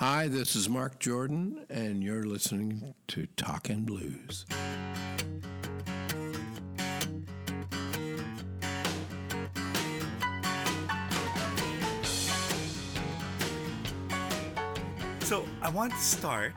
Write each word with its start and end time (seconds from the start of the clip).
Hi, 0.00 0.28
this 0.28 0.56
is 0.56 0.66
Marc 0.66 0.98
Jordan, 0.98 1.66
and 1.68 2.02
you're 2.02 2.24
listening 2.24 2.94
to 3.08 3.26
Talkin' 3.36 3.84
Blues. 3.84 4.46
So 15.20 15.44
I 15.60 15.68
want 15.68 15.92
to 15.92 15.98
start 15.98 16.54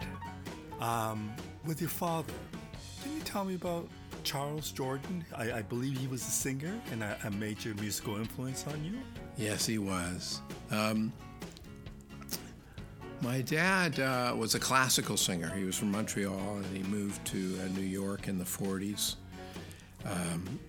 um, 0.80 1.30
with 1.66 1.82
your 1.82 1.90
father. 1.90 2.32
Can 3.04 3.14
you 3.14 3.20
tell 3.24 3.44
me 3.44 3.56
about 3.56 3.90
Charles 4.24 4.72
Jordan? 4.72 5.26
I, 5.36 5.52
I 5.52 5.62
believe 5.64 5.98
he 5.98 6.08
was 6.08 6.26
a 6.26 6.32
singer 6.32 6.80
and 6.94 7.04
a, 7.04 7.18
a, 7.26 7.32
major 7.32 7.74
musical 7.74 8.16
influence 8.16 8.66
on 8.68 8.86
you. 8.86 9.00
Yes, 9.36 9.66
he 9.66 9.80
was. 9.80 10.40
Um, 10.72 11.12
my 13.24 13.42
dad 13.42 14.00
uh, 14.00 14.36
was 14.38 14.54
a 14.54 14.60
classical 14.60 15.16
singer. 15.16 15.50
He 15.56 15.64
was 15.64 15.78
from 15.78 15.92
Montreal 15.92 16.58
and 16.58 16.78
he 16.78 16.84
moved 16.84 17.26
to 17.28 17.58
uh, 17.64 17.68
New 17.70 17.86
York 17.86 18.28
in 18.28 18.38
the 18.38 18.44
40s 18.44 19.16
um, 20.06 20.60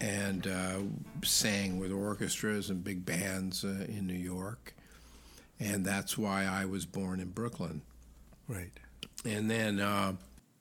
and 0.00 0.46
uh, 0.46 0.78
sang 1.22 1.78
with 1.78 1.92
orchestras 1.92 2.70
and 2.70 2.82
big 2.82 3.04
bands 3.04 3.64
uh, 3.64 3.84
in 3.88 4.06
New 4.06 4.14
York 4.14 4.74
and 5.60 5.84
that's 5.84 6.16
why 6.16 6.44
I 6.44 6.64
was 6.64 6.86
born 6.86 7.20
in 7.20 7.30
Brooklyn. 7.30 7.82
Right. 8.48 8.72
And 9.24 9.50
then 9.50 9.80
uh, 9.80 10.14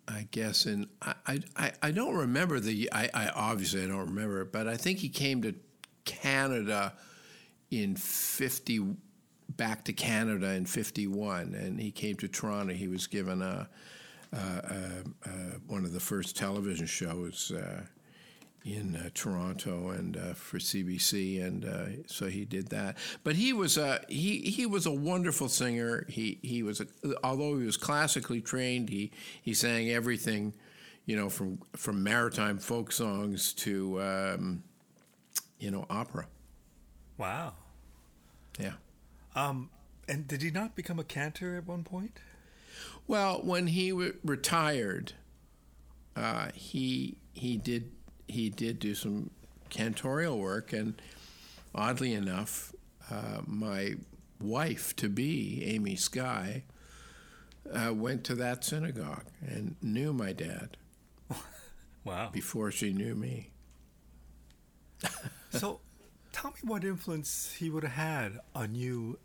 I 0.08 0.28
guess 0.32 0.66
in 0.66 0.88
I, 1.02 1.42
I 1.56 1.72
I 1.82 1.92
don't 1.92 2.16
remember 2.16 2.60
the 2.60 2.90
I, 2.92 3.10
I 3.14 3.28
obviously 3.30 3.84
I 3.84 3.88
don't 3.88 4.08
remember 4.08 4.42
it, 4.42 4.52
but 4.52 4.68
I 4.68 4.78
think 4.78 5.00
he 5.00 5.10
came 5.10 5.42
to 5.44 5.54
Canada 6.06 6.94
in 7.70 7.96
fifty 7.96 8.80
back 9.58 9.84
to 9.86 9.94
Canada 9.94 10.54
in 10.54 10.66
fifty 10.66 11.08
one, 11.08 11.54
and 11.56 11.80
he 11.80 11.92
came 11.92 12.16
to 12.18 12.28
Toronto. 12.28 12.74
He 12.74 12.88
was 12.88 13.08
given 13.08 13.42
a, 13.42 13.68
a, 14.34 14.38
a, 14.38 15.30
a 15.30 15.32
one 15.68 15.86
of 15.86 15.94
the 15.94 16.00
first 16.00 16.36
television 16.36 16.86
shows. 16.86 17.52
Uh, 17.52 17.82
in 18.66 18.96
uh, 18.96 19.10
Toronto 19.14 19.90
and 19.92 20.18
uh, 20.18 20.34
for 20.34 20.58
CBC, 20.58 21.46
and 21.46 21.66
uh, 21.66 21.86
so 22.08 22.26
he 22.26 22.46
did 22.46 22.70
that. 22.70 22.98
But 23.24 23.36
he 23.36 23.54
was 23.54 23.78
a 23.78 24.02
he 24.10 24.40
he 24.42 24.66
was 24.66 24.88
a 24.88 24.92
wonderful 24.92 25.48
singer. 25.48 26.06
He 26.10 26.40
he 26.42 26.64
was 26.64 26.82
a, 26.82 26.88
although 27.24 27.58
he 27.60 27.66
was 27.66 27.78
classically 27.78 28.42
trained, 28.42 28.90
he 28.90 29.12
he 29.42 29.54
sang 29.54 29.92
everything, 29.92 30.54
you 31.06 31.16
know, 31.16 31.30
from 31.30 31.60
from 31.76 32.04
maritime 32.04 32.58
folk 32.58 32.92
songs 32.92 33.54
to 33.54 34.02
um, 34.02 34.64
you 35.60 35.70
know 35.70 35.86
opera. 35.90 36.26
Wow. 37.18 37.54
Yeah. 38.60 38.74
Um, 39.36 39.70
and 40.08 40.28
did 40.28 40.42
he 40.42 40.52
not 40.52 40.76
become 40.76 41.00
a 41.00 41.04
cantor 41.04 41.58
at 41.58 41.68
one 41.68 41.84
point? 41.84 42.20
Well, 43.08 43.42
when 43.44 43.68
he 43.68 43.90
w- 43.90 44.16
retired, 44.24 45.14
uh, 46.16 46.50
he 46.54 47.18
he 47.34 47.58
did 47.58 47.92
he 48.28 48.50
did 48.50 48.80
do 48.80 48.96
some 48.96 49.30
cantorial 49.70 50.38
work, 50.38 50.74
and 50.74 51.02
oddly 51.74 52.14
enough, 52.14 52.74
uh, 53.12 53.42
my 53.46 53.96
wife 54.40 54.96
to 54.98 55.10
be, 55.10 55.64
Amy 55.66 55.96
Sky, 55.96 56.64
uh, 57.72 57.94
went 57.94 58.24
to 58.26 58.36
that 58.36 58.64
synagogue 58.64 59.26
and 59.46 59.76
knew 59.82 60.14
my 60.14 60.34
dad. 60.34 60.78
wow. 62.04 62.30
Before 62.32 62.72
she 62.72 62.94
knew 62.94 63.16
me. 63.16 63.52
so 65.52 65.80
tell 66.36 66.52
me 66.52 66.58
what 66.64 66.84
influence 66.84 67.56
he 67.60 67.70
would 67.70 67.84
have 67.84 67.94
had 67.94 68.40
on 68.54 68.76
you 68.76 69.18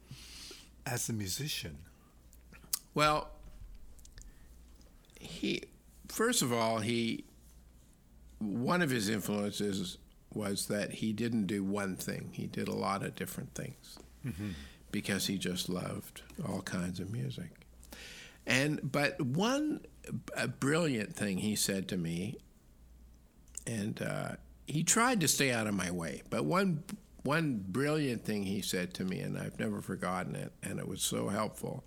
as 0.87 1.09
a 1.09 1.13
musician. 1.13 1.79
Well, 2.95 3.31
he, 5.19 5.65
first 6.07 6.41
of 6.41 6.53
all, 6.53 6.79
he 6.79 7.25
one 8.39 8.81
of 8.81 8.91
his 8.91 9.09
influences 9.09 9.99
was 10.33 10.67
that 10.67 10.93
he 10.93 11.13
didn't 11.13 11.47
do 11.47 11.65
one 11.65 11.97
thing. 11.97 12.31
He 12.33 12.47
did 12.47 12.69
a 12.69 12.75
lot 12.75 13.03
of 13.03 13.17
different 13.17 13.55
things 13.55 13.99
mm-hmm. 14.25 14.51
because 14.93 15.27
he 15.27 15.37
just 15.37 15.69
loved 15.69 16.23
all 16.49 16.63
kinds 16.63 17.01
of 17.01 17.11
music. 17.11 17.67
And 18.47 18.81
but 18.91 19.21
one 19.21 19.81
brilliant 20.61 21.17
thing 21.17 21.39
he 21.39 21.57
said 21.57 21.89
to 21.89 21.97
me, 21.97 22.39
and 23.67 24.01
uh, 24.01 24.37
he 24.71 24.83
tried 24.85 25.21
to 25.21 25.29
stay 25.29 25.53
out 25.53 25.67
of 25.67 25.75
my 25.75 25.91
way. 25.91 26.23
But 26.31 26.45
one 26.45 26.85
one 27.23 27.63
brilliant 27.69 28.25
thing 28.25 28.45
he 28.45 28.63
said 28.63 28.95
to 28.95 29.05
me, 29.05 29.21
and 29.21 29.37
I've 29.37 29.59
never 29.59 29.83
forgotten 29.83 30.35
it, 30.35 30.53
and 30.63 30.79
it 30.79 30.89
was 30.89 31.03
so 31.03 31.29
helpful, 31.29 31.85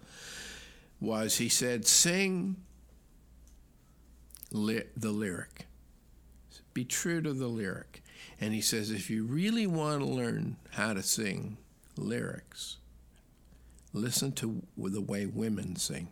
was 0.99 1.37
he 1.37 1.49
said, 1.49 1.87
"Sing 1.87 2.57
li- 4.51 4.83
the 4.95 5.11
lyric." 5.11 5.67
be 6.73 6.83
true 6.83 7.21
to 7.21 7.33
the 7.33 7.47
lyric. 7.47 8.03
And 8.39 8.53
he 8.53 8.61
says, 8.61 8.91
if 8.91 9.09
you 9.09 9.25
really 9.25 9.67
want 9.67 10.01
to 10.01 10.07
learn 10.07 10.57
how 10.71 10.93
to 10.93 11.03
sing 11.03 11.57
lyrics, 11.95 12.77
listen 13.93 14.31
to 14.33 14.63
the 14.77 15.01
way 15.01 15.25
women 15.25 15.75
sing 15.75 16.09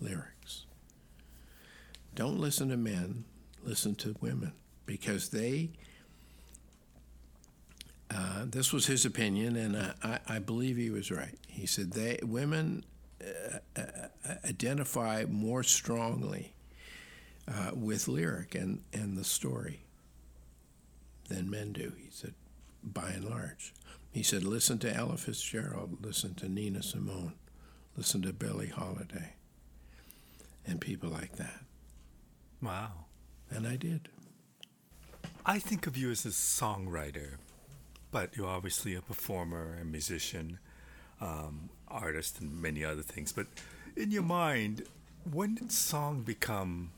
lyrics. 0.00 0.66
Don't 2.14 2.38
listen 2.38 2.68
to 2.70 2.76
men, 2.76 3.24
listen 3.62 3.94
to 3.96 4.16
women, 4.20 4.52
because 4.86 5.30
they. 5.30 5.70
Uh, 8.10 8.44
this 8.46 8.72
was 8.72 8.86
his 8.86 9.04
opinion, 9.04 9.56
and 9.56 9.76
I, 10.02 10.20
I, 10.28 10.38
believe 10.38 10.76
he 10.76 10.90
was 10.90 11.10
right. 11.10 11.36
He 11.48 11.66
said 11.66 11.92
they 11.92 12.20
women 12.22 12.84
uh, 13.20 13.58
uh, 13.76 13.82
identify 14.44 15.24
more 15.28 15.64
strongly 15.64 16.54
uh, 17.48 17.70
with 17.74 18.06
lyric 18.06 18.54
and, 18.54 18.82
and 18.92 19.16
the 19.16 19.24
story 19.24 19.80
than 21.28 21.50
men 21.50 21.72
do. 21.72 21.92
He 21.98 22.10
said, 22.10 22.34
by 22.82 23.10
and 23.10 23.24
large. 23.24 23.74
He 24.12 24.22
said, 24.22 24.44
listen 24.44 24.78
to 24.78 24.94
Ella 24.94 25.16
Fitzgerald, 25.16 26.04
listen 26.04 26.34
to 26.36 26.48
Nina 26.48 26.82
Simone, 26.82 27.34
listen 27.96 28.22
to 28.22 28.32
Billie 28.32 28.68
Holiday, 28.68 29.34
and 30.64 30.80
people 30.80 31.10
like 31.10 31.36
that. 31.36 31.64
Wow. 32.62 33.06
And 33.50 33.66
I 33.66 33.76
did. 33.76 34.08
I 35.44 35.58
think 35.58 35.86
of 35.86 35.96
you 35.96 36.10
as 36.10 36.24
a 36.24 36.30
songwriter, 36.30 37.34
but 38.16 38.34
you're 38.34 38.48
obviously 38.48 38.94
a 38.94 39.02
performer 39.02 39.76
and 39.78 39.92
musician, 39.92 40.58
um, 41.20 41.68
artist, 41.86 42.40
and 42.40 42.62
many 42.62 42.82
other 42.82 43.02
things. 43.02 43.30
But 43.30 43.46
in 43.94 44.10
your 44.10 44.22
mind, 44.22 44.84
when 45.30 45.56
did 45.56 45.70
song 45.70 46.22
become 46.22 46.92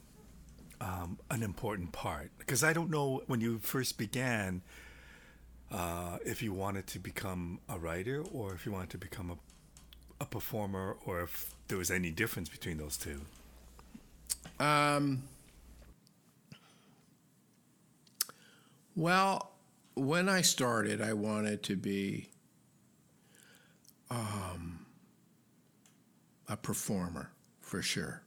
um, 0.80 1.18
an 1.28 1.42
important 1.42 1.90
part 1.90 2.30
because 2.38 2.62
I 2.62 2.72
don't 2.72 2.88
know 2.88 3.24
when 3.26 3.40
you 3.40 3.58
first 3.58 3.98
began 3.98 4.62
uh, 5.72 6.18
if 6.24 6.40
you 6.40 6.52
wanted 6.52 6.86
to 6.86 7.00
become 7.00 7.58
a 7.68 7.80
writer 7.80 8.22
or 8.32 8.54
if 8.54 8.64
you 8.64 8.70
wanted 8.70 8.90
to 8.90 8.98
become 8.98 9.32
a, 9.32 10.22
a 10.22 10.24
performer 10.24 10.98
or 11.04 11.22
if 11.22 11.52
there 11.66 11.78
was 11.78 11.90
any 11.90 12.12
difference 12.12 12.48
between 12.48 12.78
those 12.78 12.96
two. 12.96 13.22
Um, 14.60 15.24
well, 18.94 19.57
when 19.98 20.28
I 20.28 20.42
started, 20.42 21.00
I 21.00 21.12
wanted 21.12 21.62
to 21.64 21.76
be 21.76 22.28
um, 24.10 24.86
a 26.48 26.56
performer 26.56 27.30
for 27.60 27.82
sure 27.82 28.22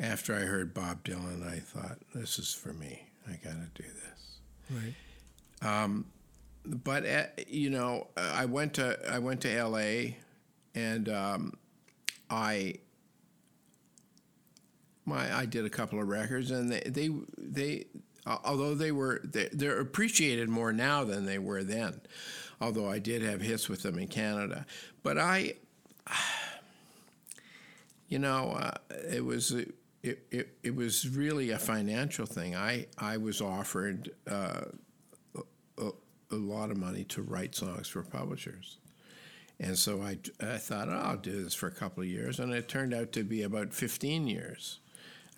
after 0.00 0.34
I 0.34 0.40
heard 0.40 0.74
Bob 0.74 1.04
Dylan, 1.04 1.46
I 1.46 1.58
thought, 1.58 1.98
this 2.14 2.38
is 2.38 2.54
for 2.54 2.72
me. 2.72 3.06
I 3.26 3.32
got 3.32 3.52
to 3.52 3.82
do 3.82 3.88
this. 3.88 4.38
Right. 4.70 5.80
Um, 5.84 6.06
but 6.64 7.04
at, 7.04 7.34
uh, 7.38 7.42
you 7.48 7.70
know, 7.70 8.08
I 8.16 8.44
went 8.44 8.74
to 8.74 8.98
I 9.10 9.18
went 9.18 9.40
to 9.42 9.52
L.A. 9.52 10.16
and 10.74 11.08
um, 11.08 11.54
I 12.30 12.76
my 15.04 15.34
I 15.36 15.46
did 15.46 15.64
a 15.64 15.70
couple 15.70 16.00
of 16.00 16.08
records, 16.08 16.50
and 16.50 16.70
they 16.70 16.80
they 16.80 17.10
they 17.36 17.86
although 18.44 18.74
they 18.74 18.92
were 18.92 19.20
they, 19.24 19.48
they're 19.52 19.80
appreciated 19.80 20.48
more 20.48 20.72
now 20.72 21.04
than 21.04 21.26
they 21.26 21.38
were 21.38 21.64
then. 21.64 22.00
Although 22.60 22.88
I 22.88 22.98
did 22.98 23.22
have 23.22 23.40
hits 23.40 23.68
with 23.68 23.82
them 23.82 23.98
in 23.98 24.08
Canada, 24.08 24.66
but 25.02 25.16
I, 25.16 25.54
you 28.08 28.18
know, 28.18 28.50
uh, 28.58 28.72
it 29.10 29.24
was 29.24 29.54
it, 30.02 30.26
it, 30.30 30.56
it 30.62 30.74
was 30.74 31.08
really 31.08 31.50
a 31.50 31.58
financial 31.58 32.26
thing. 32.26 32.54
I, 32.54 32.86
I 32.96 33.16
was 33.16 33.40
offered 33.40 34.10
uh, 34.30 34.62
a, 35.78 35.90
a, 36.30 36.36
lot 36.36 36.70
of 36.70 36.76
money 36.76 37.04
to 37.04 37.22
write 37.22 37.54
songs 37.54 37.88
for 37.88 38.02
publishers. 38.02 38.78
And 39.60 39.76
so 39.76 40.00
I, 40.00 40.18
I 40.40 40.56
thought, 40.56 40.88
oh, 40.88 40.92
I'll 40.92 41.16
do 41.16 41.42
this 41.42 41.54
for 41.54 41.66
a 41.66 41.72
couple 41.72 42.02
of 42.02 42.08
years. 42.08 42.38
And 42.38 42.52
it 42.52 42.68
turned 42.68 42.94
out 42.94 43.10
to 43.12 43.24
be 43.24 43.42
about 43.42 43.74
15 43.74 44.28
years 44.28 44.78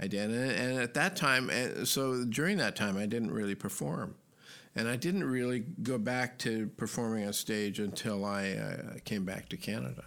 I 0.00 0.06
did. 0.06 0.30
And, 0.30 0.50
and 0.50 0.78
at 0.80 0.94
that 0.94 1.14
time, 1.16 1.50
and 1.50 1.86
so 1.86 2.24
during 2.24 2.56
that 2.58 2.74
time, 2.74 2.96
I 2.96 3.06
didn't 3.06 3.30
really 3.30 3.54
perform. 3.54 4.14
And 4.74 4.88
I 4.88 4.96
didn't 4.96 5.24
really 5.24 5.64
go 5.82 5.98
back 5.98 6.38
to 6.38 6.68
performing 6.76 7.26
on 7.26 7.32
stage 7.32 7.78
until 7.80 8.24
I 8.24 8.52
uh, 8.52 8.98
came 9.04 9.24
back 9.24 9.48
to 9.50 9.56
Canada. 9.56 10.04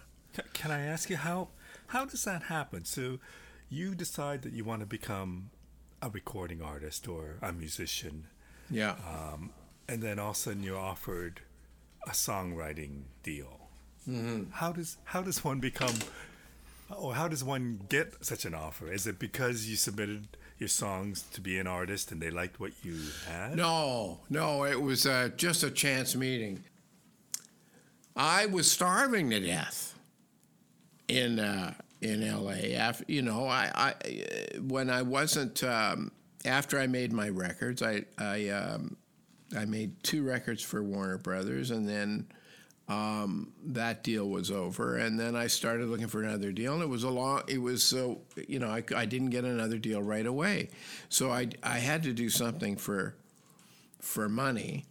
Can 0.54 0.70
I 0.70 0.80
ask 0.80 1.10
you 1.10 1.16
how 1.16 1.48
how 1.88 2.04
does 2.06 2.24
that 2.24 2.44
happen? 2.44 2.84
So 2.84 3.18
you 3.68 3.94
decide 3.94 4.42
that 4.42 4.52
you 4.52 4.64
want 4.64 4.80
to 4.80 4.86
become 4.86 5.50
a 6.02 6.08
recording 6.10 6.60
artist 6.62 7.06
or 7.06 7.36
a 7.42 7.52
musician, 7.52 8.26
Yeah. 8.70 8.96
um, 9.06 9.50
and 9.86 10.02
then 10.02 10.18
all 10.18 10.30
of 10.30 10.36
a 10.36 10.38
sudden 10.38 10.62
you're 10.62 10.78
offered 10.78 11.42
a 12.06 12.10
songwriting 12.10 13.02
deal. 13.22 13.68
Mm-hmm. 14.08 14.50
How 14.52 14.72
does 14.72 14.96
how 15.04 15.22
does 15.22 15.44
one 15.44 15.60
become, 15.60 15.94
or 16.90 17.14
how 17.14 17.28
does 17.28 17.42
one 17.42 17.80
get 17.88 18.24
such 18.24 18.44
an 18.44 18.54
offer? 18.54 18.90
Is 18.92 19.06
it 19.06 19.18
because 19.18 19.68
you 19.68 19.76
submitted 19.76 20.36
your 20.58 20.68
songs 20.68 21.22
to 21.32 21.40
be 21.40 21.58
an 21.58 21.66
artist 21.66 22.12
and 22.12 22.20
they 22.20 22.30
liked 22.30 22.60
what 22.60 22.72
you 22.82 22.98
had? 23.26 23.56
No, 23.56 24.20
no, 24.30 24.64
it 24.64 24.80
was 24.80 25.06
uh, 25.06 25.30
just 25.36 25.62
a 25.62 25.70
chance 25.70 26.14
meeting. 26.14 26.64
I 28.16 28.46
was 28.46 28.70
starving 28.70 29.30
to 29.30 29.40
death 29.40 29.98
in 31.08 31.38
uh, 31.40 31.74
in 32.00 32.22
L.A. 32.22 32.74
After, 32.74 33.04
you 33.08 33.22
know, 33.22 33.46
I, 33.46 33.70
I 33.74 33.90
uh, 33.90 34.60
when 34.60 34.90
I 34.90 35.02
wasn't 35.02 35.64
um, 35.64 36.12
after 36.44 36.78
I 36.78 36.86
made 36.86 37.12
my 37.12 37.28
records, 37.28 37.82
I 37.82 38.04
I 38.18 38.48
um, 38.50 38.96
I 39.56 39.64
made 39.64 40.02
two 40.02 40.22
records 40.22 40.62
for 40.62 40.82
Warner 40.82 41.18
Brothers, 41.18 41.70
and 41.70 41.88
then 41.88 42.28
um, 42.88 43.52
that 43.66 44.02
deal 44.02 44.28
was 44.28 44.50
over, 44.50 44.96
and 44.96 45.18
then 45.18 45.34
I 45.34 45.46
started 45.46 45.88
looking 45.88 46.06
for 46.06 46.22
another 46.22 46.52
deal, 46.52 46.74
and 46.74 46.82
it 46.82 46.88
was 46.88 47.02
a 47.04 47.10
long. 47.10 47.42
It 47.48 47.58
was 47.58 47.82
so 47.82 48.20
you 48.46 48.58
know 48.58 48.68
I, 48.68 48.84
I 48.94 49.06
didn't 49.06 49.30
get 49.30 49.44
another 49.44 49.78
deal 49.78 50.02
right 50.02 50.26
away, 50.26 50.70
so 51.08 51.30
I 51.30 51.48
I 51.62 51.78
had 51.78 52.02
to 52.04 52.12
do 52.12 52.28
something 52.28 52.76
for 52.76 53.16
for 54.00 54.28
money, 54.28 54.84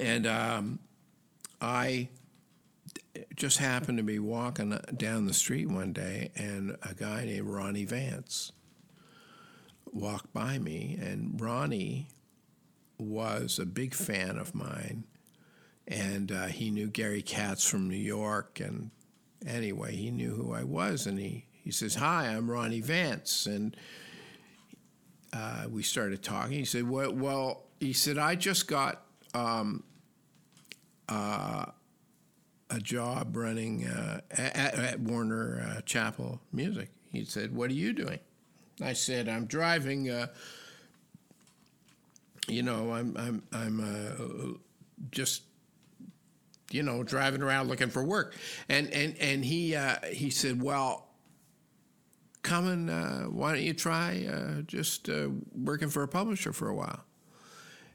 and 0.00 0.26
um, 0.26 0.78
I 1.60 2.08
just 3.36 3.58
happened 3.58 3.98
to 3.98 4.04
be 4.04 4.18
walking 4.18 4.78
down 4.96 5.26
the 5.26 5.34
street 5.34 5.68
one 5.68 5.92
day, 5.92 6.30
and 6.34 6.76
a 6.82 6.94
guy 6.94 7.24
named 7.24 7.48
Ronnie 7.48 7.84
Vance 7.84 8.52
walked 9.92 10.32
by 10.32 10.58
me, 10.58 10.98
and 11.00 11.40
Ronnie 11.40 12.08
was 12.98 13.58
a 13.58 13.66
big 13.66 13.94
fan 13.94 14.38
of 14.38 14.54
mine, 14.54 15.04
and 15.86 16.32
uh, 16.32 16.46
he 16.46 16.70
knew 16.70 16.88
Gary 16.88 17.22
Katz 17.22 17.68
from 17.68 17.88
New 17.88 17.96
York, 17.96 18.60
and 18.60 18.90
anyway, 19.46 19.94
he 19.94 20.10
knew 20.10 20.34
who 20.34 20.52
I 20.52 20.64
was, 20.64 21.06
and 21.06 21.18
he 21.18 21.46
he 21.52 21.70
says, 21.70 21.96
"Hi, 21.96 22.26
I'm 22.28 22.50
Ronnie 22.50 22.80
Vance," 22.80 23.46
and 23.46 23.76
uh, 25.32 25.66
we 25.70 25.82
started 25.82 26.22
talking. 26.22 26.52
He 26.52 26.64
said, 26.64 26.88
"Well, 26.88 27.12
well," 27.12 27.64
he 27.80 27.92
said, 27.92 28.18
"I 28.18 28.34
just 28.34 28.66
got." 28.66 29.02
Um, 29.34 29.82
uh, 31.08 31.66
a 32.70 32.80
job 32.80 33.36
running 33.36 33.86
uh, 33.86 34.20
at, 34.30 34.74
at, 34.74 35.00
Warner 35.00 35.64
uh, 35.66 35.80
Chappell 35.82 36.40
Music. 36.52 36.88
He 37.10 37.24
said, 37.24 37.54
"What 37.54 37.70
are 37.70 37.74
you 37.74 37.92
doing?" 37.92 38.18
I 38.82 38.92
said, 38.92 39.28
"I'm 39.28 39.46
driving. 39.46 40.10
Uh, 40.10 40.28
you 42.48 42.62
know, 42.62 42.92
I'm 42.92 43.16
I'm 43.16 43.42
I'm 43.52 43.80
uh, 43.80 44.58
just." 45.10 45.42
You 46.74 46.82
know, 46.82 47.02
driving 47.02 47.42
around 47.42 47.68
looking 47.68 47.88
for 47.88 48.02
work, 48.04 48.34
and 48.68 48.92
and 48.92 49.16
and 49.18 49.44
he 49.44 49.76
uh, 49.76 49.96
he 50.06 50.30
said, 50.30 50.62
"Well, 50.62 51.08
come 52.42 52.66
and 52.66 52.90
uh, 52.90 53.20
why 53.30 53.52
don't 53.52 53.62
you 53.62 53.74
try 53.74 54.26
uh, 54.26 54.62
just 54.62 55.08
working 55.54 55.88
for 55.88 56.02
a 56.02 56.08
publisher 56.08 56.52
for 56.52 56.68
a 56.68 56.74
while, 56.74 57.04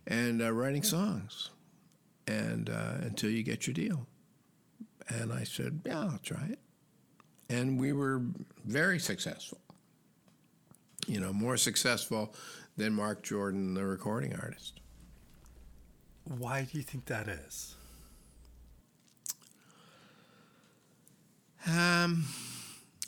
and 0.07 0.41
writing 0.57 0.83
songs, 0.83 1.49
and 2.27 2.69
until 2.69 3.29
you 3.29 3.43
get 3.43 3.67
your 3.67 3.73
deal." 3.73 4.07
And 5.09 5.33
I 5.33 5.43
said, 5.43 5.81
Yeah, 5.85 6.01
I'll 6.01 6.19
try 6.23 6.45
it. 6.49 6.59
And 7.49 7.79
we 7.79 7.93
were 7.93 8.21
very 8.65 8.99
successful. 8.99 9.59
You 11.07 11.19
know, 11.19 11.33
more 11.33 11.57
successful 11.57 12.35
than 12.77 12.93
Marc 12.93 13.23
Jordan, 13.23 13.73
the 13.73 13.85
recording 13.85 14.35
artist. 14.35 14.79
Why 16.25 16.67
do 16.71 16.77
you 16.77 16.83
think 16.83 17.05
that 17.05 17.27
is? 17.27 17.75
Um, 21.67 22.25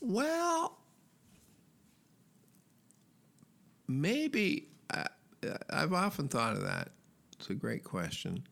well, 0.01 0.77
maybe 3.87 4.67
uh, 4.93 5.05
I've 5.69 5.93
often 5.93 6.27
thought 6.27 6.55
of 6.55 6.63
that. 6.63 6.89
It's 7.39 7.49
a 7.49 7.55
great 7.55 7.83
question. 7.83 8.43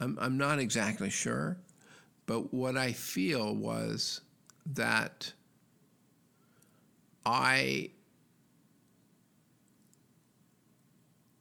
I'm, 0.00 0.18
I'm 0.20 0.36
not 0.36 0.58
exactly 0.58 1.10
sure. 1.10 1.58
But 2.26 2.52
what 2.54 2.76
I 2.76 2.92
feel 2.92 3.54
was 3.54 4.20
that 4.66 5.32
I 7.26 7.90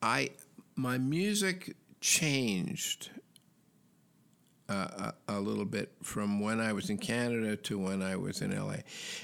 I 0.01 0.29
my 0.75 0.97
music 0.97 1.75
changed 1.99 3.11
uh, 4.71 5.11
a, 5.27 5.33
a, 5.33 5.39
little 5.39 5.65
bit 5.65 5.91
from 6.01 6.39
when 6.39 6.59
I 6.59 6.73
was 6.73 6.89
in 6.89 6.97
Canada 6.97 7.55
to 7.55 7.77
when 7.77 8.01
I 8.01 8.15
was 8.15 8.41
in 8.41 8.55
LA, 8.55 8.77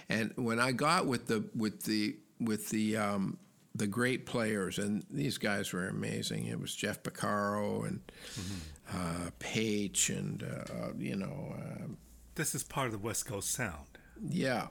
and 0.10 0.34
when 0.36 0.60
I 0.60 0.72
got 0.72 1.06
with 1.06 1.28
the 1.28 1.46
with 1.56 1.84
the 1.84 2.18
with 2.40 2.70
the 2.70 2.98
um, 2.98 3.38
the 3.74 3.88
great 3.88 4.26
players, 4.26 4.78
and 4.78 5.06
these 5.10 5.38
guys 5.38 5.72
were 5.72 5.88
amazing. 5.88 6.48
It 6.48 6.60
was 6.60 6.76
Jeff 6.76 7.02
Porcaro 7.04 7.88
and 7.88 8.02
mm-hmm. 8.34 8.98
uh, 8.98 9.30
Page, 9.40 10.10
and 10.10 10.44
uh, 10.44 10.92
you 10.98 11.16
know. 11.16 11.56
Uh, 11.58 11.88
this 12.36 12.54
is 12.54 12.64
part 12.64 12.86
of 12.86 12.92
the 12.92 13.00
West 13.00 13.26
Coast 13.26 13.52
sound. 13.52 13.98
Yeah, 14.28 14.68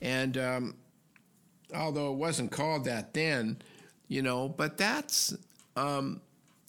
and 0.00 0.36
um, 0.38 0.74
although 1.74 2.12
it 2.12 2.16
wasn't 2.16 2.50
called 2.50 2.84
that 2.86 3.14
then, 3.14 3.62
you 4.08 4.22
know, 4.22 4.48
but 4.48 4.78
that's 4.78 5.36
um, 5.76 6.20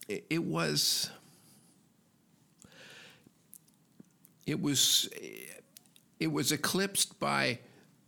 it, 0.08 0.26
it 0.30 0.44
was. 0.44 1.10
It 4.46 4.62
was, 4.62 5.10
it 6.20 6.32
was 6.32 6.52
eclipsed 6.52 7.20
by 7.20 7.60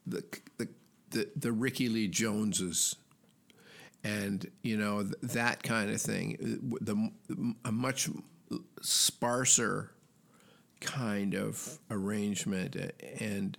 the 0.05 0.23
the 0.57 0.67
the, 1.11 1.29
the 1.35 1.51
Rickie 1.51 1.89
Lee 1.89 2.07
Joneses 2.07 2.95
and 4.03 4.49
you 4.61 4.77
know 4.77 5.01
th- 5.01 5.15
that 5.21 5.63
kind 5.63 5.89
of 5.89 5.99
thing. 6.01 6.37
The, 6.81 7.09
a 7.65 7.71
much 7.71 8.09
sparser 8.81 9.91
kind 10.79 11.33
of 11.33 11.79
arrangement 11.89 12.75
and 13.19 13.57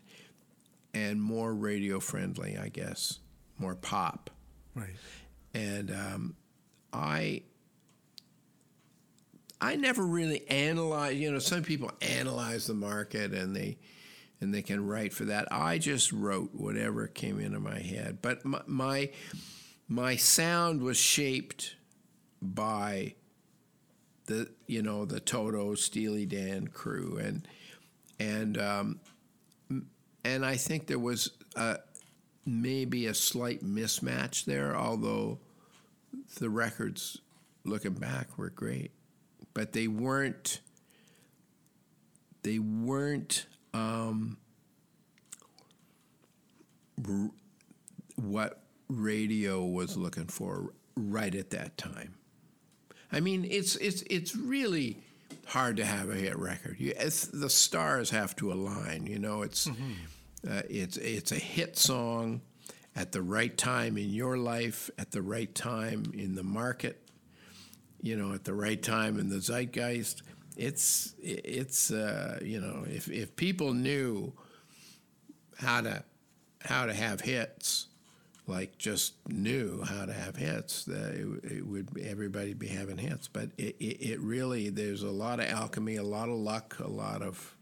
and 0.94 1.20
more 1.20 1.52
radio 1.54 2.00
friendly, 2.00 2.56
I 2.56 2.68
guess, 2.68 3.18
more 3.58 3.74
pop. 3.74 4.30
Right. 4.74 4.94
And 5.52 5.90
um, 5.90 6.36
I 6.92 7.42
I 9.60 9.76
never 9.76 10.06
really 10.06 10.46
analyze. 10.48 11.16
You 11.16 11.32
know, 11.32 11.38
some 11.38 11.62
people 11.62 11.90
analyze 12.00 12.66
the 12.66 12.74
market 12.74 13.32
and 13.32 13.54
they 13.54 13.78
and 14.40 14.52
they 14.52 14.62
can 14.62 14.86
write 14.86 15.12
for 15.12 15.24
that. 15.26 15.48
I 15.50 15.78
just 15.78 16.12
wrote 16.12 16.50
whatever 16.52 17.06
came 17.06 17.40
into 17.40 17.58
my 17.58 17.78
head. 17.78 18.18
But 18.20 18.44
my, 18.44 18.60
my 18.66 19.10
my 19.88 20.16
sound 20.16 20.82
was 20.82 20.96
shaped 20.96 21.76
by 22.42 23.14
the 24.26 24.50
you 24.66 24.82
know 24.82 25.04
the 25.04 25.20
Toto 25.20 25.74
Steely 25.74 26.26
Dan 26.26 26.68
crew 26.68 27.18
and 27.18 27.48
and 28.18 28.58
um, 28.58 29.00
and 30.24 30.44
I 30.44 30.56
think 30.56 30.86
there 30.86 30.98
was 30.98 31.30
a, 31.54 31.78
maybe 32.44 33.06
a 33.06 33.14
slight 33.14 33.64
mismatch 33.64 34.44
there, 34.44 34.76
although 34.76 35.38
the 36.38 36.50
records 36.50 37.18
looking 37.64 37.94
back 37.94 38.36
were 38.38 38.50
great, 38.50 38.90
but 39.56 39.72
they 39.72 39.88
weren't 39.88 40.60
they 42.42 42.58
weren't 42.58 43.46
um, 43.72 44.36
r- 47.08 47.30
what 48.16 48.60
radio 48.90 49.64
was 49.64 49.96
looking 49.96 50.26
for 50.26 50.74
right 50.94 51.34
at 51.34 51.48
that 51.50 51.78
time. 51.78 52.16
I 53.10 53.20
mean, 53.20 53.46
it's 53.48 53.76
it's 53.76 54.02
it's 54.10 54.36
really 54.36 54.98
hard 55.46 55.78
to 55.78 55.86
have 55.86 56.10
a 56.10 56.16
hit 56.16 56.36
record. 56.36 56.76
You, 56.78 56.92
the 56.92 57.48
stars 57.48 58.10
have 58.10 58.36
to 58.36 58.52
align. 58.52 59.06
You 59.06 59.18
know, 59.18 59.40
it's 59.40 59.68
mm-hmm. 59.68 60.50
uh, 60.50 60.62
it's 60.68 60.98
it's 60.98 61.32
a 61.32 61.38
hit 61.38 61.78
song 61.78 62.42
at 62.94 63.12
the 63.12 63.22
right 63.22 63.56
time 63.56 63.96
in 63.96 64.10
your 64.10 64.36
life, 64.36 64.90
at 64.98 65.12
the 65.12 65.22
right 65.22 65.54
time 65.54 66.12
in 66.12 66.34
the 66.34 66.44
market. 66.44 67.05
You 68.00 68.16
know, 68.16 68.32
at 68.32 68.44
the 68.44 68.54
right 68.54 68.82
time 68.82 69.18
in 69.18 69.28
the 69.28 69.40
zeitgeist. 69.40 70.22
It's 70.56 71.14
it's 71.20 71.90
uh, 71.90 72.38
you 72.42 72.60
know, 72.60 72.84
if 72.86 73.10
if 73.10 73.36
people 73.36 73.74
knew 73.74 74.32
how 75.58 75.82
to 75.82 76.02
how 76.62 76.86
to 76.86 76.94
have 76.94 77.20
hits 77.20 77.88
like 78.46 78.78
just 78.78 79.14
knew 79.28 79.82
how 79.82 80.06
to 80.06 80.12
have 80.12 80.36
hits, 80.36 80.86
it, 80.86 81.26
it 81.44 81.66
would 81.66 81.88
everybody 82.00 82.54
be 82.54 82.68
having 82.68 82.98
hits. 82.98 83.28
But 83.28 83.50
it, 83.58 83.76
it, 83.80 84.10
it, 84.10 84.20
really 84.20 84.70
there's 84.70 85.02
a 85.02 85.10
lot 85.10 85.40
of 85.40 85.46
alchemy, 85.46 85.96
a 85.96 86.02
lot 86.02 86.28
of 86.28 86.36
luck, 86.36 86.76
a 86.78 86.88
lot 86.88 87.22
of 87.22 87.56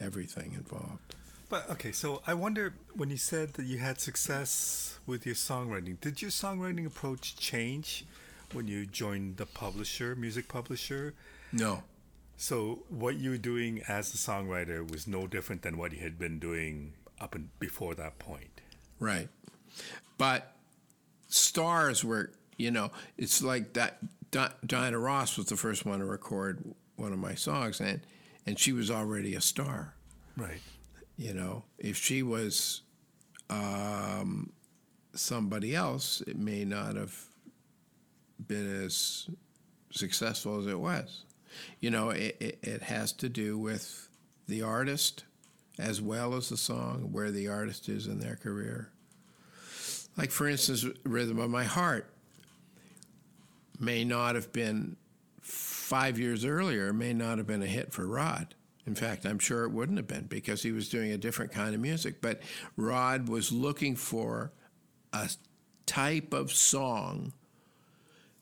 everything 0.00 0.52
involved. 0.54 1.14
But 1.48 1.68
okay, 1.70 1.90
so 1.90 2.22
I 2.28 2.34
wonder 2.34 2.74
when 2.94 3.10
you 3.10 3.16
said 3.16 3.54
that 3.54 3.66
you 3.66 3.78
had 3.78 4.00
success 4.00 5.00
with 5.04 5.26
your 5.26 5.34
songwriting, 5.34 6.00
did 6.00 6.22
your 6.22 6.30
songwriting 6.30 6.86
approach 6.86 7.36
change 7.36 8.04
when 8.54 8.68
you 8.68 8.86
joined 8.86 9.36
the 9.36 9.46
publisher, 9.46 10.14
music 10.14 10.48
publisher? 10.48 11.14
No. 11.52 11.82
So 12.36 12.84
what 12.88 13.16
you 13.16 13.30
were 13.30 13.36
doing 13.36 13.82
as 13.86 14.14
a 14.14 14.16
songwriter 14.16 14.90
was 14.90 15.06
no 15.06 15.26
different 15.26 15.62
than 15.62 15.76
what 15.76 15.92
you 15.92 15.98
had 15.98 16.18
been 16.18 16.38
doing 16.38 16.94
up 17.20 17.34
and 17.34 17.50
before 17.58 17.94
that 17.96 18.18
point. 18.18 18.60
Right. 18.98 19.28
But 20.16 20.54
stars 21.28 22.04
were, 22.04 22.32
you 22.56 22.70
know, 22.70 22.90
it's 23.18 23.42
like 23.42 23.74
that. 23.74 23.98
Diana 24.30 24.98
Ross 24.98 25.36
was 25.36 25.46
the 25.46 25.56
first 25.56 25.84
one 25.84 25.98
to 25.98 26.04
record 26.04 26.62
one 26.96 27.12
of 27.12 27.18
my 27.18 27.34
songs, 27.34 27.80
and 27.80 28.00
and 28.46 28.58
she 28.58 28.72
was 28.72 28.90
already 28.90 29.34
a 29.34 29.40
star. 29.40 29.94
Right. 30.36 30.60
You 31.16 31.34
know, 31.34 31.64
if 31.78 31.96
she 31.96 32.22
was 32.22 32.82
um, 33.48 34.52
somebody 35.14 35.74
else, 35.74 36.22
it 36.26 36.38
may 36.38 36.64
not 36.64 36.96
have 36.96 37.26
been 38.50 38.84
as 38.84 39.30
successful 39.92 40.58
as 40.58 40.66
it 40.66 40.78
was. 40.78 41.22
You 41.78 41.90
know, 41.90 42.10
it, 42.10 42.36
it, 42.40 42.58
it 42.62 42.82
has 42.82 43.12
to 43.14 43.28
do 43.28 43.56
with 43.56 44.08
the 44.48 44.62
artist 44.62 45.24
as 45.78 46.02
well 46.02 46.34
as 46.34 46.48
the 46.48 46.56
song, 46.56 47.08
where 47.12 47.30
the 47.30 47.48
artist 47.48 47.88
is 47.88 48.06
in 48.08 48.18
their 48.18 48.34
career. 48.34 48.90
Like, 50.16 50.32
for 50.32 50.48
instance, 50.48 50.84
Rhythm 51.04 51.38
of 51.38 51.48
My 51.48 51.64
Heart 51.64 52.12
may 53.78 54.04
not 54.04 54.34
have 54.34 54.52
been 54.52 54.96
five 55.40 56.18
years 56.18 56.44
earlier, 56.44 56.92
may 56.92 57.12
not 57.12 57.38
have 57.38 57.46
been 57.46 57.62
a 57.62 57.66
hit 57.66 57.92
for 57.92 58.06
Rod. 58.06 58.54
In 58.84 58.96
fact, 58.96 59.24
I'm 59.24 59.38
sure 59.38 59.64
it 59.64 59.70
wouldn't 59.70 59.98
have 59.98 60.08
been 60.08 60.24
because 60.24 60.62
he 60.62 60.72
was 60.72 60.88
doing 60.88 61.12
a 61.12 61.18
different 61.18 61.52
kind 61.52 61.74
of 61.74 61.80
music. 61.80 62.20
But 62.20 62.40
Rod 62.76 63.28
was 63.28 63.52
looking 63.52 63.94
for 63.94 64.52
a 65.12 65.30
type 65.86 66.34
of 66.34 66.52
song 66.52 67.32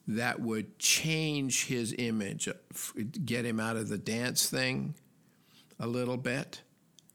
that 0.09 0.41
would 0.41 0.79
change 0.79 1.67
his 1.67 1.95
image, 1.99 2.49
get 3.25 3.45
him 3.45 3.61
out 3.61 3.77
of 3.77 3.89
the 3.89 3.99
dance 3.99 4.49
thing 4.49 4.95
a 5.79 5.87
little 5.87 6.17
bit 6.17 6.63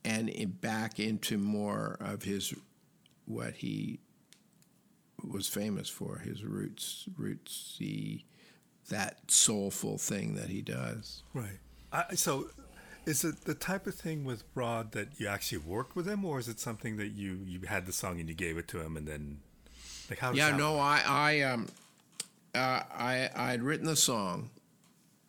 and 0.05 0.61
back 0.61 0.99
into 0.99 1.37
more 1.37 1.97
of 1.99 2.23
his 2.23 2.53
what 3.25 3.55
he 3.55 3.99
was 5.23 5.47
famous 5.47 5.89
for 5.89 6.17
his 6.19 6.43
roots 6.43 7.07
rootsy 7.17 8.23
that 8.89 9.19
soulful 9.31 9.97
thing 9.97 10.35
that 10.35 10.49
he 10.49 10.61
does 10.61 11.23
right 11.33 11.59
I, 11.91 12.15
so 12.15 12.49
is 13.05 13.23
it 13.23 13.45
the 13.45 13.53
type 13.53 13.87
of 13.87 13.95
thing 13.95 14.25
with 14.25 14.43
Rod 14.55 14.91
that 14.91 15.19
you 15.19 15.27
actually 15.27 15.59
worked 15.59 15.95
with 15.95 16.07
him 16.07 16.25
or 16.25 16.39
is 16.39 16.49
it 16.49 16.59
something 16.59 16.97
that 16.97 17.09
you 17.09 17.39
you 17.45 17.61
had 17.67 17.85
the 17.85 17.93
song 17.93 18.19
and 18.19 18.27
you 18.27 18.35
gave 18.35 18.57
it 18.57 18.67
to 18.69 18.81
him 18.81 18.97
and 18.97 19.07
then 19.07 19.39
like 20.09 20.19
how 20.19 20.33
yeah 20.33 20.55
no 20.55 20.73
work? 20.73 20.81
I 20.81 21.03
I 21.07 21.41
um 21.41 21.67
uh, 22.55 22.81
I 22.91 23.29
I'd 23.35 23.61
written 23.61 23.85
the 23.85 23.95
song 23.95 24.49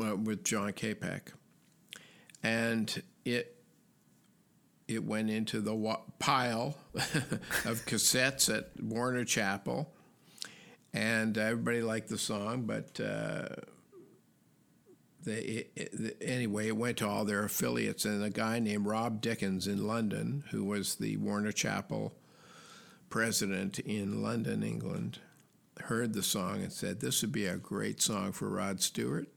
uh, 0.05 0.17
with 0.17 0.45
John 0.45 0.73
Capek, 0.73 1.21
and 2.43 3.03
it 3.25 3.57
it 4.87 5.05
went 5.05 5.31
into 5.31 5.61
the 5.61 5.75
wa- 5.75 6.03
pile 6.19 6.77
of 6.95 7.85
cassettes 7.87 8.55
at 8.55 8.71
Warner 8.83 9.25
Chappell, 9.25 9.91
and 10.93 11.37
everybody 11.39 11.83
liked 11.83 12.09
the 12.09 12.19
song, 12.19 12.63
but. 12.63 13.01
Uh, 13.01 13.49
they, 15.25 15.67
it, 15.75 15.91
it, 15.95 16.17
anyway, 16.21 16.69
it 16.69 16.77
went 16.77 16.99
to 16.99 17.09
all 17.09 17.25
their 17.25 17.45
affiliates, 17.45 18.05
and 18.05 18.23
a 18.23 18.29
guy 18.29 18.59
named 18.59 18.85
Rob 18.85 19.23
Dickens 19.23 19.67
in 19.67 19.87
London, 19.87 20.45
who 20.51 20.65
was 20.65 20.97
the 20.97 21.17
Warner 21.17 21.51
Chappell 21.51 22.13
president 23.09 23.79
in 23.79 24.23
London, 24.23 24.63
England, 24.63 25.21
heard 25.85 26.15
the 26.15 26.23
song 26.23 26.63
and 26.63 26.73
said, 26.73 27.01
This 27.01 27.23
would 27.23 27.33
be 27.33 27.47
a 27.47 27.57
great 27.57 28.01
song 28.01 28.33
for 28.33 28.49
Rod 28.49 28.81
Stewart, 28.81 29.29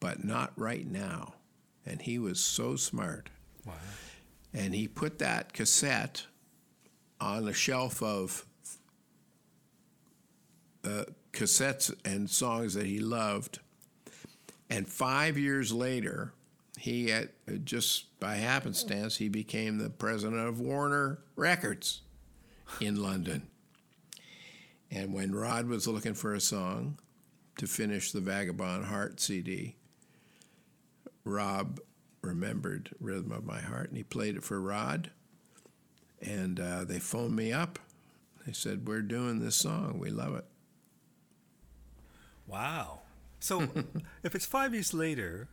but 0.00 0.24
not 0.24 0.52
right 0.56 0.86
now. 0.86 1.34
And 1.84 2.02
he 2.02 2.18
was 2.18 2.40
so 2.40 2.76
smart. 2.76 3.30
Wow. 3.64 3.74
And 4.52 4.74
he 4.74 4.88
put 4.88 5.18
that 5.18 5.52
cassette 5.52 6.26
on 7.20 7.46
a 7.46 7.52
shelf 7.52 8.02
of 8.02 8.44
uh, 10.84 11.04
cassettes 11.32 11.94
and 12.04 12.28
songs 12.30 12.74
that 12.74 12.86
he 12.86 12.98
loved. 12.98 13.58
And 14.70 14.88
five 14.88 15.36
years 15.36 15.72
later, 15.72 16.32
he 16.78 17.08
had, 17.08 17.30
just 17.64 18.18
by 18.18 18.36
happenstance, 18.36 19.16
he 19.16 19.28
became 19.28 19.78
the 19.78 19.90
president 19.90 20.46
of 20.46 20.60
Warner 20.60 21.18
Records 21.36 22.02
in 22.80 23.02
London. 23.02 23.48
And 24.90 25.12
when 25.12 25.34
Rod 25.34 25.66
was 25.66 25.88
looking 25.88 26.14
for 26.14 26.34
a 26.34 26.40
song 26.40 26.98
to 27.58 27.66
finish 27.66 28.12
the 28.12 28.20
Vagabond 28.20 28.86
Heart 28.86 29.20
CD, 29.20 29.76
Rob 31.24 31.80
remembered 32.22 32.90
Rhythm 33.00 33.32
of 33.32 33.44
My 33.44 33.60
Heart 33.60 33.88
and 33.88 33.96
he 33.96 34.04
played 34.04 34.36
it 34.36 34.44
for 34.44 34.60
Rod. 34.60 35.10
And 36.20 36.60
uh, 36.60 36.84
they 36.84 36.98
phoned 36.98 37.36
me 37.36 37.52
up. 37.52 37.78
They 38.46 38.52
said, 38.52 38.86
We're 38.86 39.02
doing 39.02 39.40
this 39.40 39.56
song. 39.56 39.98
We 39.98 40.10
love 40.10 40.36
it. 40.36 40.44
Wow. 42.46 43.00
So 43.40 43.68
if 44.22 44.34
it's 44.34 44.46
five 44.46 44.72
years 44.72 44.94
later, 44.94 45.48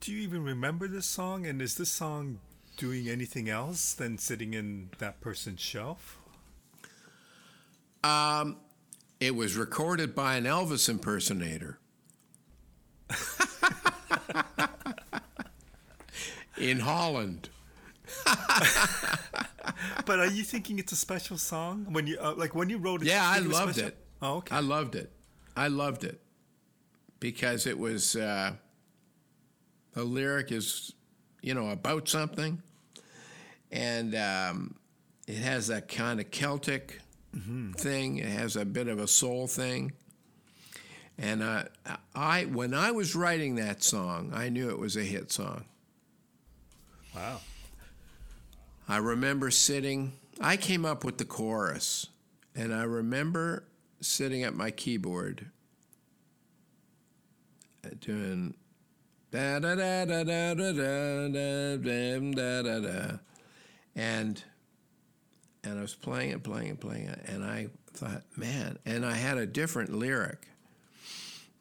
do 0.00 0.12
you 0.12 0.20
even 0.20 0.44
remember 0.44 0.86
this 0.86 1.06
song? 1.06 1.46
And 1.46 1.60
is 1.62 1.76
this 1.76 1.90
song 1.90 2.38
doing 2.76 3.08
anything 3.08 3.48
else 3.48 3.94
than 3.94 4.18
sitting 4.18 4.54
in 4.54 4.90
that 4.98 5.20
person's 5.20 5.60
shelf? 5.60 6.18
Um, 8.04 8.58
it 9.20 9.34
was 9.34 9.56
recorded 9.56 10.14
by 10.14 10.36
an 10.36 10.44
Elvis 10.44 10.88
impersonator. 10.88 11.78
in 16.58 16.80
Holland. 16.80 17.48
but 20.04 20.18
are 20.18 20.26
you 20.26 20.42
thinking 20.42 20.78
it's 20.78 20.92
a 20.92 20.96
special 20.96 21.38
song 21.38 21.86
when 21.90 22.06
you 22.06 22.18
uh, 22.20 22.34
like 22.36 22.54
when 22.54 22.70
you 22.70 22.78
wrote 22.78 23.02
it? 23.02 23.08
Yeah, 23.08 23.22
I 23.24 23.38
loved 23.40 23.74
special? 23.74 23.88
it. 23.88 23.96
Oh, 24.22 24.36
okay. 24.36 24.54
I 24.54 24.60
loved 24.60 24.94
it. 24.94 25.12
I 25.56 25.68
loved 25.68 26.04
it 26.04 26.20
because 27.20 27.66
it 27.66 27.78
was 27.78 28.16
uh, 28.16 28.52
the 29.92 30.04
lyric 30.04 30.52
is 30.52 30.92
you 31.42 31.54
know 31.54 31.70
about 31.70 32.08
something, 32.08 32.62
and 33.70 34.14
um, 34.14 34.76
it 35.26 35.38
has 35.38 35.66
that 35.68 35.88
kind 35.88 36.20
of 36.20 36.30
Celtic. 36.30 37.00
Thing. 37.76 38.18
It 38.18 38.28
has 38.28 38.56
a 38.56 38.64
bit 38.64 38.88
of 38.88 38.98
a 38.98 39.06
soul 39.06 39.46
thing. 39.46 39.92
And 41.18 41.42
uh, 41.42 41.64
I, 42.14 42.44
when 42.44 42.74
I 42.74 42.90
was 42.90 43.14
writing 43.14 43.56
that 43.56 43.82
song, 43.82 44.32
I 44.34 44.48
knew 44.48 44.68
it 44.70 44.78
was 44.78 44.96
a 44.96 45.02
hit 45.02 45.32
song. 45.32 45.64
Wow. 47.14 47.40
I 48.88 48.98
remember 48.98 49.50
sitting, 49.50 50.12
I 50.40 50.56
came 50.56 50.84
up 50.84 51.04
with 51.04 51.18
the 51.18 51.24
chorus, 51.24 52.06
and 52.54 52.74
I 52.74 52.82
remember 52.82 53.64
sitting 54.00 54.42
at 54.42 54.54
my 54.54 54.70
keyboard 54.70 55.46
doing 58.00 58.54
da 59.30 59.58
da 59.58 59.74
da 59.74 60.04
da 60.04 60.24
da 60.24 60.54
da 60.54 60.72
da 60.72 61.28
da 61.28 61.76
da 61.76 62.62
da 62.62 62.80
da 62.80 63.18
and 63.94 64.44
and 65.66 65.78
I 65.78 65.82
was 65.82 65.94
playing 65.94 66.30
it, 66.30 66.42
playing 66.42 66.68
it, 66.68 66.80
playing 66.80 67.08
it, 67.08 67.20
and 67.26 67.44
I 67.44 67.68
thought, 67.92 68.22
man, 68.36 68.78
and 68.86 69.04
I 69.04 69.14
had 69.14 69.36
a 69.36 69.46
different 69.46 69.92
lyric 69.92 70.46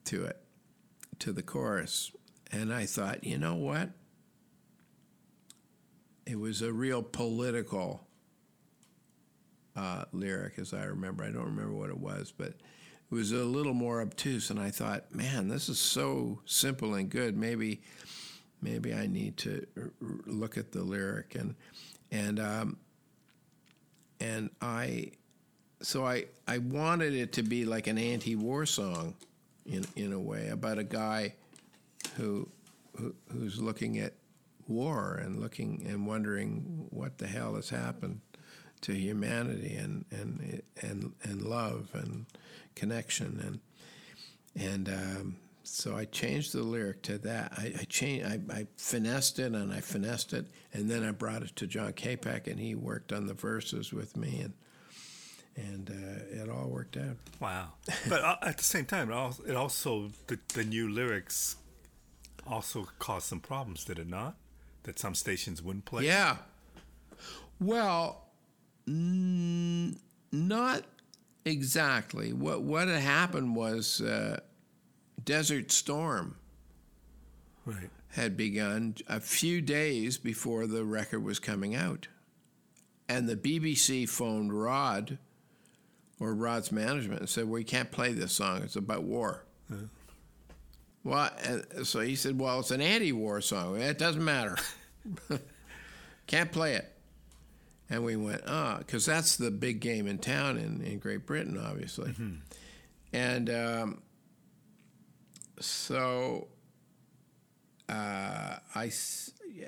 to 0.06 0.26
it, 0.26 0.38
to 1.20 1.32
the 1.32 1.42
chorus, 1.42 2.12
and 2.52 2.74
I 2.74 2.86
thought, 2.86 3.24
you 3.24 3.38
know 3.38 3.56
what? 3.56 3.90
It 6.28 6.40
was 6.40 6.62
a 6.62 6.72
real 6.72 7.02
political 7.02 8.08
uh, 9.76 10.06
lyric, 10.12 10.60
as 10.60 10.74
I 10.74 10.84
remember. 10.86 11.24
I 11.24 11.32
don't 11.32 11.46
remember 11.46 11.74
what 11.74 11.90
it 11.90 11.98
was, 11.98 12.32
but 12.36 12.50
it 12.50 13.12
was 13.12 13.32
a 13.32 13.44
little 13.44 13.74
more 13.74 14.02
obtuse, 14.02 14.50
and 14.50 14.60
I 14.60 14.70
thought, 14.70 15.14
man, 15.14 15.48
this 15.48 15.68
is 15.68 15.80
so 15.80 16.42
simple 16.46 16.94
and 16.94 17.10
good. 17.10 17.36
Maybe, 17.36 17.82
maybe 18.62 18.94
I 18.94 19.08
need 19.08 19.38
to 19.38 19.66
r- 19.78 19.92
look 20.26 20.58
at 20.58 20.72
the 20.72 20.84
lyric 20.84 21.36
and 21.36 21.56
and 22.12 22.40
um, 22.40 22.78
and 24.20 24.50
I, 24.62 25.12
so 25.82 26.06
I 26.06 26.26
I 26.48 26.60
wanted 26.60 27.14
it 27.14 27.34
to 27.34 27.44
be 27.44 27.66
like 27.66 27.88
an 27.88 27.98
anti-war 27.98 28.66
song, 28.66 29.16
in 29.66 29.86
in 29.96 30.14
a 30.14 30.20
way 30.20 30.50
about 30.50 30.78
a 30.78 30.84
guy 30.84 31.34
who, 32.16 32.48
who 32.98 33.16
who's 33.32 33.60
looking 33.62 34.00
at 34.00 34.14
war 34.68 35.16
and 35.24 35.40
looking 35.40 35.86
and 35.88 36.08
wondering 36.08 36.88
what 36.90 37.18
the 37.18 37.28
hell 37.28 37.56
has 37.56 37.70
happened 37.70 38.22
to 38.82 38.94
humanity 38.94 39.76
and 39.76 40.06
and 40.12 40.62
and 40.82 41.14
and 41.24 41.42
love 41.42 41.90
and 41.94 42.26
connection 42.76 43.40
and 43.46 43.60
and 44.56 44.90
um, 44.90 45.36
so 45.68 45.96
I 45.96 46.06
changed 46.06 46.54
the 46.54 46.64
lyric 46.64 47.02
to 47.04 47.18
that. 47.20 47.54
I, 47.58 47.74
I 47.80 47.84
changed, 47.86 48.26
I, 48.26 48.40
I 48.54 48.68
finessed 48.78 49.40
it 49.40 49.54
and 49.54 49.74
I 49.74 49.82
finessed 49.82 50.34
it, 50.34 50.46
and 50.74 50.90
then 50.90 51.04
I 51.04 51.12
brought 51.12 51.42
it 51.44 51.56
to 51.58 51.68
John 51.68 51.94
Capek, 51.94 52.48
and 52.48 52.60
he 52.60 52.76
worked 52.76 53.12
on 53.12 53.28
the 53.28 53.34
verses 53.34 53.92
with 53.92 54.16
me, 54.16 54.42
and 54.42 54.54
and 55.58 55.90
uh, 55.90 56.44
it 56.44 56.50
all 56.50 56.68
worked 56.68 56.98
out. 56.98 57.16
Wow! 57.40 57.70
But 58.10 58.24
uh, 58.24 58.36
at 58.42 58.58
the 58.58 58.64
same 58.64 58.86
time, 58.86 59.10
it 59.10 59.16
also, 59.16 59.44
it 59.44 59.56
also 59.56 60.12
the, 60.28 60.38
the 60.54 60.64
new 60.64 60.90
lyrics 60.90 61.56
also 62.46 62.88
caused 63.00 63.28
some 63.28 63.40
problems, 63.40 63.86
did 63.86 63.98
it 64.00 64.08
not? 64.08 64.36
That 64.84 65.00
some 65.00 65.16
stations 65.16 65.64
wouldn't 65.64 65.86
play. 65.86 66.06
Yeah. 66.06 66.38
Well, 67.60 68.28
n- 68.88 69.98
not 70.32 70.84
exactly. 71.46 72.34
What 72.34 72.62
what 72.62 72.88
had 72.88 73.02
happened 73.02 73.56
was 73.56 74.02
uh, 74.02 74.42
Desert 75.26 75.72
Storm 75.72 76.36
Right. 77.66 77.90
had 78.10 78.38
begun 78.38 78.96
a 79.10 79.20
few 79.20 79.60
days 79.62 80.18
before 80.18 80.68
the 80.68 80.86
record 80.86 81.24
was 81.24 81.40
coming 81.40 81.76
out. 81.76 82.08
And 83.10 83.28
the 83.28 83.36
BBC 83.36 84.08
phoned 84.08 84.54
Rod 84.54 85.18
or 86.20 86.34
Rod's 86.34 86.72
management 86.72 87.22
and 87.22 87.30
said, 87.30 87.48
We 87.50 87.64
can't 87.64 87.92
play 87.92 88.14
this 88.14 88.34
song. 88.34 88.62
It's 88.64 88.76
about 88.76 89.04
war. 89.04 89.44
Well, 91.04 91.30
and 91.44 91.86
so 91.88 92.00
he 92.00 92.16
said, 92.16 92.40
Well, 92.40 92.60
it's 92.60 92.72
an 92.72 92.82
anti 92.82 93.12
war 93.12 93.42
song. 93.42 93.80
It 93.80 93.98
doesn't 93.98 94.24
matter. 94.24 94.58
can't 96.28 96.52
play 96.52 96.74
it. 96.76 96.92
And 97.90 98.04
we 98.04 98.16
went, 98.16 98.42
Ah, 98.48 98.78
because 98.80 99.06
that's 99.06 99.36
the 99.38 99.52
big 99.52 99.80
game 99.80 100.08
in 100.08 100.18
town 100.18 100.58
in, 100.58 100.82
in 100.82 100.98
Great 101.00 101.26
Britain, 101.28 101.60
obviously. 101.64 102.14
And 103.14 103.50
um, 103.52 104.02
so 105.60 106.48
uh, 107.90 108.58
I, 108.74 108.92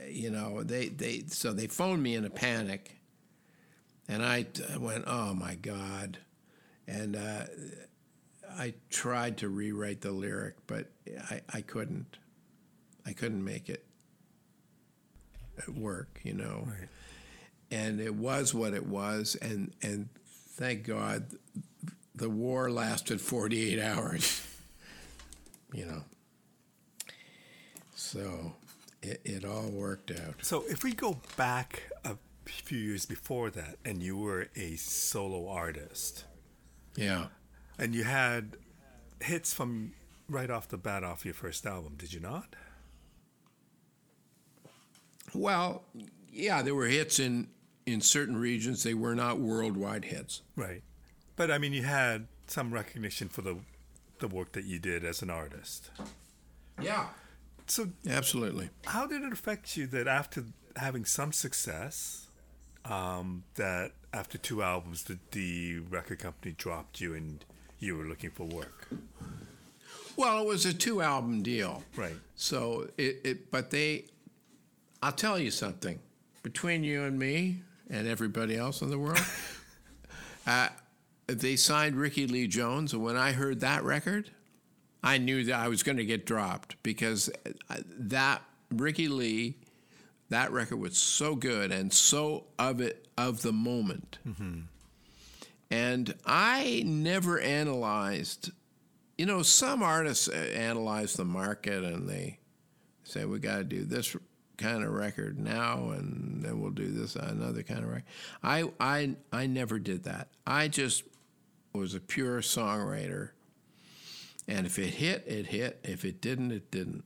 you 0.10 0.29
know, 0.32 0.63
they, 0.63 0.88
they, 0.88 1.24
so 1.27 1.53
they 1.53 1.67
phoned 1.67 2.01
me 2.03 2.15
in 2.15 2.25
a 2.25 2.29
panic, 2.29 3.00
and 4.08 4.24
I 4.24 4.46
went, 4.79 5.03
oh 5.08 5.34
my 5.34 5.56
God, 5.56 6.17
and 6.88 7.15
uh, 7.15 7.44
I 8.58 8.74
tried 8.89 9.38
to 9.38 9.50
rewrite 9.50 10.01
the 10.01 10.12
lyric, 10.12 10.56
but 10.65 10.88
I, 11.29 11.41
I 11.53 11.62
couldn't, 11.62 12.17
I 13.06 13.13
couldn't 13.13 13.44
make 13.44 13.70
it 13.70 13.84
work, 15.67 16.20
you 16.24 16.34
know, 16.34 16.63
Right. 16.67 16.88
and 17.72 18.00
it 18.00 18.15
was 18.15 18.53
what 18.53 18.74
it 18.74 18.86
was, 18.86 19.36
and 19.41 19.74
and 19.82 20.10
thank 20.56 20.84
God, 20.86 21.25
the 22.15 22.29
war 22.29 22.70
lasted 22.72 23.20
forty 23.22 23.74
eight 23.74 23.82
hours, 23.82 24.41
you 25.74 25.86
know. 25.86 26.03
So 27.95 28.53
it, 29.01 29.21
it 29.25 29.45
all 29.45 29.69
worked 29.69 30.12
out. 30.12 30.36
So 30.41 30.63
if 30.69 30.83
we 30.83 30.93
go 30.93 31.17
back 31.36 31.83
a 32.05 32.15
few 32.45 32.77
years 32.77 33.05
before 33.05 33.50
that, 33.51 33.75
and 33.86 34.01
you 34.01 34.17
were 34.17 34.47
a 34.55 34.75
solo 34.75 35.47
artist, 35.50 36.25
Yeah. 36.95 37.27
and 37.77 37.93
you 37.95 38.03
had 38.03 38.57
hits 39.21 39.53
from 39.53 39.93
right 40.29 40.50
off 40.50 40.67
the 40.67 40.77
bat 40.77 41.03
off 41.03 41.25
your 41.25 41.33
first 41.33 41.65
album, 41.65 41.95
did 41.97 42.13
you 42.13 42.19
not? 42.19 42.55
Well, 45.33 45.83
yeah, 46.31 46.62
there 46.62 46.75
were 46.75 46.88
hits 46.88 47.19
in 47.19 47.47
in 47.86 48.01
certain 48.01 48.36
regions. 48.38 48.83
They 48.83 48.93
were 48.93 49.15
not 49.15 49.39
worldwide 49.39 50.05
hits. 50.05 50.41
Right. 50.55 50.83
But 51.36 51.51
I 51.51 51.57
mean, 51.57 51.74
you 51.74 51.83
had 51.83 52.27
some 52.47 52.74
recognition 52.74 53.29
for 53.29 53.41
the 53.41 53.57
the 54.19 54.27
work 54.27 54.53
that 54.53 54.65
you 54.65 54.79
did 54.79 55.03
as 55.03 55.21
an 55.21 55.29
artist. 55.29 55.89
Yeah. 56.81 57.07
So 57.67 57.89
Absolutely. 58.09 58.69
how 58.86 59.07
did 59.07 59.24
it 59.24 59.33
affect 59.33 59.75
you 59.75 59.88
that 59.88 60.07
after 60.07 60.45
having 60.75 61.05
some 61.05 61.33
success, 61.33 62.27
um, 62.86 63.43
that 63.55 63.91
after 64.13 64.38
two 64.38 64.63
albums, 64.63 65.03
the, 65.03 65.19
the 65.31 65.79
record 65.89 66.19
company 66.19 66.55
dropped 66.57 67.01
you 67.01 67.13
and 67.13 67.43
you 67.80 67.97
were 67.97 68.06
looking 68.06 68.30
for 68.30 68.45
work? 68.45 68.88
Well, 70.15 70.41
it 70.41 70.47
was 70.47 70.65
a 70.65 70.73
two 70.73 71.01
album 71.01 71.43
deal. 71.43 71.84
Right. 71.95 72.15
So 72.36 72.89
it, 72.97 73.21
it 73.23 73.51
but 73.51 73.69
they 73.69 74.06
I'll 75.01 75.12
tell 75.12 75.38
you 75.38 75.51
something. 75.51 75.99
Between 76.43 76.84
you 76.84 77.03
and 77.03 77.19
me 77.19 77.62
and 77.89 78.08
everybody 78.08 78.56
else 78.56 78.82
in 78.82 78.89
the 78.89 78.97
world, 78.97 79.19
uh, 80.47 80.69
they 81.28 81.56
signed 81.56 81.96
Rickie 81.96 82.28
Lee 82.28 82.48
Jones, 82.48 82.94
and 82.94 83.04
when 83.04 83.18
I 83.18 83.32
heard 83.34 83.60
that 83.60 83.84
record, 83.84 84.32
I 85.04 85.18
knew 85.18 85.44
that 85.46 85.56
I 85.56 85.68
was 85.68 85.84
going 85.84 85.98
to 85.98 86.06
get 86.06 86.26
dropped 86.26 86.82
because 86.84 87.30
uh, 87.70 87.78
that 88.00 88.42
Ricky 88.72 89.08
Lee, 89.08 89.58
that 90.30 90.52
record 90.52 90.78
was 90.78 90.98
so 90.98 91.36
good 91.36 91.72
and 91.72 91.94
so 91.94 92.46
of 92.58 92.82
it 92.82 93.08
of 93.18 93.42
the 93.42 93.54
moment. 93.54 94.18
And 95.70 96.13
I 96.26 96.84
never 96.86 97.40
analyzed 97.40 98.52
you 99.18 99.26
know, 99.26 99.42
some 99.42 99.82
artists 99.82 100.30
uh, 100.30 100.34
analyze 100.54 101.13
the 101.13 101.26
market 101.26 101.84
and 101.84 102.08
they 102.08 102.40
say 103.04 103.26
we 103.26 103.40
got 103.40 103.58
to 103.58 103.63
do 103.63 103.84
this 103.84 104.16
kind 104.58 104.84
of 104.84 104.92
record 104.92 105.40
now, 105.40 105.90
and 105.90 106.44
then 106.44 106.60
we'll 106.62 106.72
do 106.72 106.92
this 106.92 107.16
another 107.16 107.63
kind 107.63 107.84
of 107.84 107.90
record. 107.90 108.04
I 108.44 108.70
I 108.80 109.16
I 109.32 109.48
never 109.48 109.80
did 109.80 110.04
that. 110.04 110.30
I 110.46 110.68
just 110.68 111.04
was 111.78 111.94
a 111.94 112.00
pure 112.00 112.42
songwriter, 112.42 113.30
and 114.48 114.66
if 114.66 114.80
it 114.80 114.96
hit, 114.96 115.24
it 115.28 115.48
hit. 115.48 115.80
If 115.84 116.06
it 116.06 116.22
didn't, 116.22 116.52
it 116.52 116.72
didn't. 116.72 117.04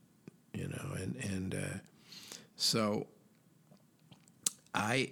You 0.54 0.68
know, 0.68 0.94
and 0.96 1.16
and 1.16 1.56
uh, 1.56 1.78
so 2.56 3.08
I 4.74 5.12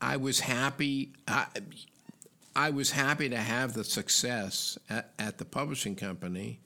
I 0.00 0.16
was 0.16 0.40
happy. 0.40 1.12
I, 1.26 1.46
I 2.56 2.70
was 2.70 2.92
happy 2.92 3.28
to 3.28 3.38
have 3.38 3.72
the 3.72 3.84
success 3.84 4.78
at, 4.88 5.12
at 5.18 5.38
the 5.38 5.44
publishing 5.44 5.96
company 5.96 6.60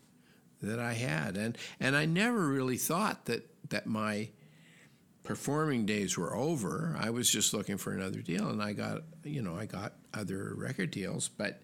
that 0.63 0.79
I 0.79 0.95
had, 0.95 1.37
and 1.37 1.57
and 1.81 1.97
I 1.97 2.05
never 2.05 2.47
really 2.49 2.77
thought 2.77 3.27
that 3.27 3.49
that 3.71 3.87
my 3.87 4.31
performing 5.23 5.85
days 5.87 6.17
were 6.17 6.35
over. 6.35 6.97
I 6.99 7.11
was 7.11 7.31
just 7.31 7.53
looking 7.53 7.77
for 7.77 7.93
another 7.93 8.21
deal, 8.21 8.49
and 8.49 8.63
I 8.63 8.73
got 8.73 9.03
you 9.25 9.43
know 9.43 9.57
I 9.57 9.67
got 9.67 9.93
other 10.13 10.53
record 10.57 10.91
deals, 10.91 11.29
but 11.29 11.61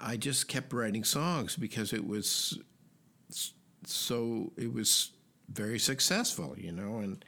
I 0.00 0.16
just 0.16 0.48
kept 0.48 0.72
writing 0.72 1.04
songs 1.04 1.56
because 1.56 1.92
it 1.92 2.06
was 2.06 2.58
so 3.84 4.52
it 4.56 4.72
was 4.72 5.10
very 5.50 5.78
successful, 5.78 6.54
you 6.56 6.72
know, 6.72 6.98
and 6.98 7.24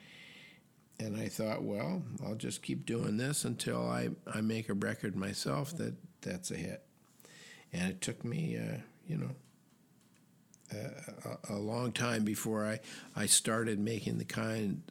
and 0.98 1.16
I 1.16 1.28
thought, 1.28 1.62
well, 1.62 2.02
I'll 2.24 2.34
just 2.34 2.62
keep 2.62 2.84
doing 2.84 3.16
this 3.16 3.44
until 3.44 3.88
I, 3.88 4.10
I 4.32 4.42
make 4.42 4.68
a 4.68 4.74
record 4.74 5.16
myself 5.16 5.74
that 5.78 5.94
that's 6.20 6.50
a 6.50 6.56
hit. 6.56 6.82
And 7.72 7.90
it 7.90 8.00
took 8.02 8.22
me, 8.22 8.58
uh, 8.58 8.76
you 9.06 9.16
know, 9.16 9.30
a, 10.72 11.54
a 11.54 11.56
long 11.56 11.92
time 11.92 12.24
before 12.24 12.66
I, 12.66 12.80
I 13.16 13.26
started 13.26 13.78
making 13.78 14.18
the 14.18 14.24
kind 14.24 14.82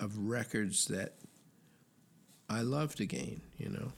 of 0.00 0.18
records 0.18 0.86
that 0.86 1.14
I 2.50 2.60
loved 2.60 3.00
again, 3.00 3.40
you 3.58 3.70
know. 3.70 3.92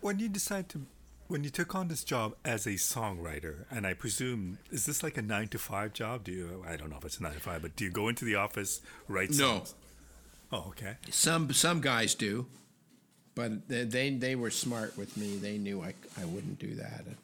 When 0.00 0.18
you 0.18 0.28
decide 0.28 0.68
to, 0.70 0.86
when 1.32 1.44
you 1.44 1.50
took 1.50 1.74
on 1.74 1.88
this 1.88 2.04
job 2.04 2.34
as 2.44 2.66
a 2.66 2.72
songwriter, 2.74 3.64
and 3.70 3.86
I 3.86 3.94
presume, 3.94 4.58
is 4.70 4.84
this 4.84 5.02
like 5.02 5.16
a 5.16 5.22
nine 5.22 5.48
to 5.48 5.58
five 5.58 5.94
job? 5.94 6.24
Do 6.24 6.30
you, 6.30 6.62
I 6.68 6.76
don't 6.76 6.90
know 6.90 6.98
if 6.98 7.06
it's 7.06 7.20
nine 7.22 7.32
to 7.32 7.40
five, 7.40 7.62
but 7.62 7.74
do 7.74 7.84
you 7.84 7.90
go 7.90 8.08
into 8.08 8.26
the 8.26 8.34
office, 8.34 8.82
write 9.08 9.32
Songs? 9.32 9.74
No. 10.52 10.58
Oh, 10.58 10.66
okay. 10.68 10.96
Some 11.10 11.50
some 11.54 11.80
guys 11.80 12.14
do, 12.14 12.46
but 13.34 13.66
they 13.66 13.84
they, 13.84 14.10
they 14.10 14.34
were 14.36 14.50
smart 14.50 14.98
with 14.98 15.16
me. 15.16 15.36
They 15.36 15.56
knew 15.56 15.80
I, 15.80 15.94
I 16.20 16.26
wouldn't 16.26 16.58
do 16.58 16.74
that. 16.74 17.04
And 17.06 17.16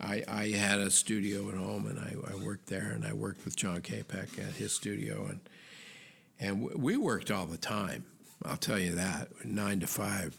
I 0.00 0.24
I 0.26 0.48
had 0.56 0.78
a 0.78 0.90
studio 0.90 1.50
at 1.50 1.54
home, 1.54 1.86
and 1.86 1.98
I, 1.98 2.14
I 2.32 2.42
worked 2.42 2.68
there, 2.68 2.90
and 2.94 3.04
I 3.04 3.12
worked 3.12 3.44
with 3.44 3.54
John 3.54 3.82
Capek 3.82 4.38
at 4.38 4.54
his 4.54 4.72
studio, 4.72 5.26
and 5.28 5.40
and 6.40 6.62
we 6.62 6.96
worked 6.96 7.30
all 7.30 7.44
the 7.44 7.58
time. 7.58 8.06
I'll 8.42 8.56
tell 8.56 8.78
you 8.78 8.92
that 8.92 9.44
nine 9.44 9.80
to 9.80 9.86
five. 9.86 10.38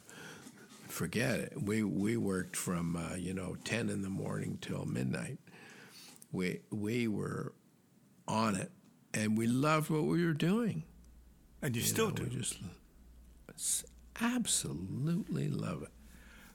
Forget 0.90 1.40
it. 1.40 1.54
We 1.62 1.84
we 1.84 2.18
worked 2.18 2.56
from 2.56 2.96
uh, 2.96 3.16
you 3.16 3.34
know 3.34 3.56
ten 3.64 3.90
in 3.90 4.02
the 4.02 4.10
morning 4.10 4.58
till 4.60 4.86
midnight. 4.86 5.38
We 6.32 6.62
we 6.72 7.08
were 7.08 7.54
on 8.28 8.56
it, 8.56 8.72
and 9.14 9.38
we 9.38 9.48
loved 9.48 9.90
what 9.90 10.04
we 10.04 10.26
were 10.26 10.34
doing. 10.34 10.84
And 11.62 11.76
you, 11.76 11.82
You 11.82 11.88
still 11.88 12.08
know, 12.10 12.16
do. 12.16 12.26
Just 12.28 12.58
absolutely 14.22 15.50
love 15.50 15.84
it. 15.84 15.90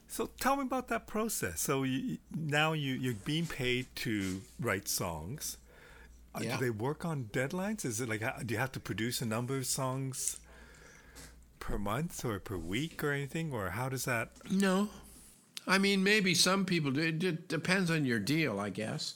So 0.08 0.30
tell 0.40 0.56
me 0.56 0.62
about 0.62 0.88
that 0.88 1.06
process. 1.06 1.60
So 1.60 1.82
you, 1.82 2.18
now 2.34 2.72
you, 2.72 2.94
you're 2.94 3.14
being 3.24 3.46
paid 3.46 3.86
to 3.96 4.42
write 4.60 4.88
songs. 4.88 5.56
Uh, 6.34 6.40
Yeah. 6.42 6.56
Do 6.56 6.64
they 6.64 6.70
work 6.70 7.04
on 7.04 7.24
deadlines? 7.32 7.84
Is 7.84 8.00
it 8.00 8.08
like, 8.08 8.20
do 8.46 8.54
you 8.54 8.60
have 8.60 8.72
to 8.72 8.80
produce 8.80 9.20
a 9.22 9.26
number 9.26 9.56
of 9.56 9.66
songs 9.66 10.38
per 11.66 11.78
month 11.78 12.24
or 12.24 12.38
per 12.38 12.56
week 12.58 13.02
or 13.02 13.10
anything? 13.12 13.52
Or 13.52 13.70
how 13.70 13.88
does 13.88 14.04
that? 14.04 14.30
No, 14.50 14.88
I 15.66 15.78
mean 15.78 16.02
maybe 16.04 16.34
some 16.34 16.64
people 16.64 16.90
do. 16.90 17.00
It 17.00 17.18
d- 17.18 17.38
depends 17.48 17.90
on 17.90 18.04
your 18.04 18.18
deal, 18.20 18.60
I 18.60 18.70
guess. 18.70 19.14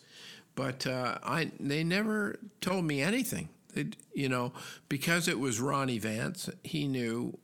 but 0.54 0.86
uh, 0.86 1.18
I 1.22 1.50
they 1.60 1.84
never 1.84 2.38
told 2.60 2.84
me 2.84 3.00
anything. 3.02 3.48
It, 3.74 3.96
you 4.14 4.28
know, 4.28 4.52
because 4.88 5.28
it 5.28 5.38
was 5.38 5.60
Ronnie 5.60 5.98
Vance, 5.98 6.48
he 6.64 6.88
knew 6.88 7.38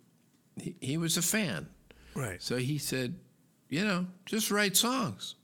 he, 0.57 0.75
he 0.81 0.97
was 0.97 1.17
a 1.17 1.23
fan. 1.23 1.69
Right. 2.15 2.43
So 2.43 2.57
he 2.57 2.79
said, 2.79 3.15
you 3.69 3.85
know, 3.85 4.07
just 4.27 4.51
write 4.51 4.75
songs. 4.77 5.35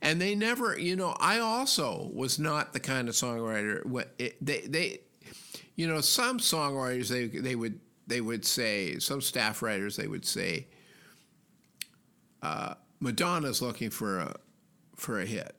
And 0.00 0.20
they 0.20 0.34
never, 0.36 0.78
you 0.78 0.94
know, 0.94 1.16
I 1.18 1.40
also 1.40 2.10
was 2.12 2.38
not 2.38 2.72
the 2.72 2.80
kind 2.80 3.08
of 3.08 3.14
songwriter. 3.14 3.82
it- 4.18 4.36
They, 4.44 4.60
they, 4.60 5.00
you 5.78 5.86
know, 5.86 6.00
some 6.00 6.40
songwriters 6.40 7.08
they 7.08 7.26
they 7.26 7.54
would 7.54 7.78
they 8.08 8.20
would 8.20 8.44
say 8.44 8.98
some 8.98 9.20
staff 9.20 9.62
writers 9.62 9.94
they 9.94 10.08
would 10.08 10.24
say, 10.24 10.66
uh, 12.42 12.74
Madonna's 12.98 13.62
looking 13.62 13.88
for 13.88 14.18
a 14.18 14.34
for 14.96 15.20
a 15.20 15.24
hit. 15.24 15.54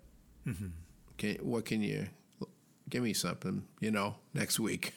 Can, 1.17 1.36
what 1.36 1.63
can 1.63 1.82
you 1.82 2.08
give 2.89 3.01
me 3.01 3.13
something? 3.13 3.63
You 3.79 3.91
know, 3.91 4.15
next 4.34 4.60
week. 4.60 4.93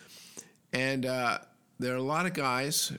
and 0.72 1.04
uh, 1.04 1.38
there 1.78 1.92
are 1.92 1.98
a 1.98 2.02
lot 2.02 2.24
of 2.24 2.32
guys 2.32 2.94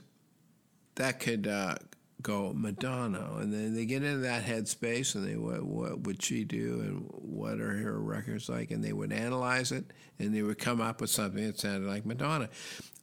that 0.94 1.18
could 1.18 1.48
uh, 1.48 1.74
go 2.22 2.52
Madonna, 2.54 3.36
and 3.38 3.52
then 3.52 3.74
they 3.74 3.86
get 3.86 4.02
into 4.02 4.18
that 4.18 4.44
headspace, 4.44 5.14
and 5.14 5.26
they 5.26 5.36
what, 5.36 5.62
what 5.64 6.00
would 6.00 6.22
she 6.22 6.44
do, 6.44 6.80
and 6.80 7.08
what 7.12 7.60
are 7.60 7.76
her 7.78 8.00
records 8.00 8.48
like, 8.48 8.70
and 8.70 8.82
they 8.82 8.92
would 8.92 9.12
analyze 9.12 9.72
it, 9.72 9.84
and 10.18 10.34
they 10.34 10.42
would 10.42 10.58
come 10.58 10.80
up 10.80 11.00
with 11.00 11.10
something 11.10 11.46
that 11.46 11.58
sounded 11.58 11.88
like 11.88 12.04
Madonna. 12.04 12.48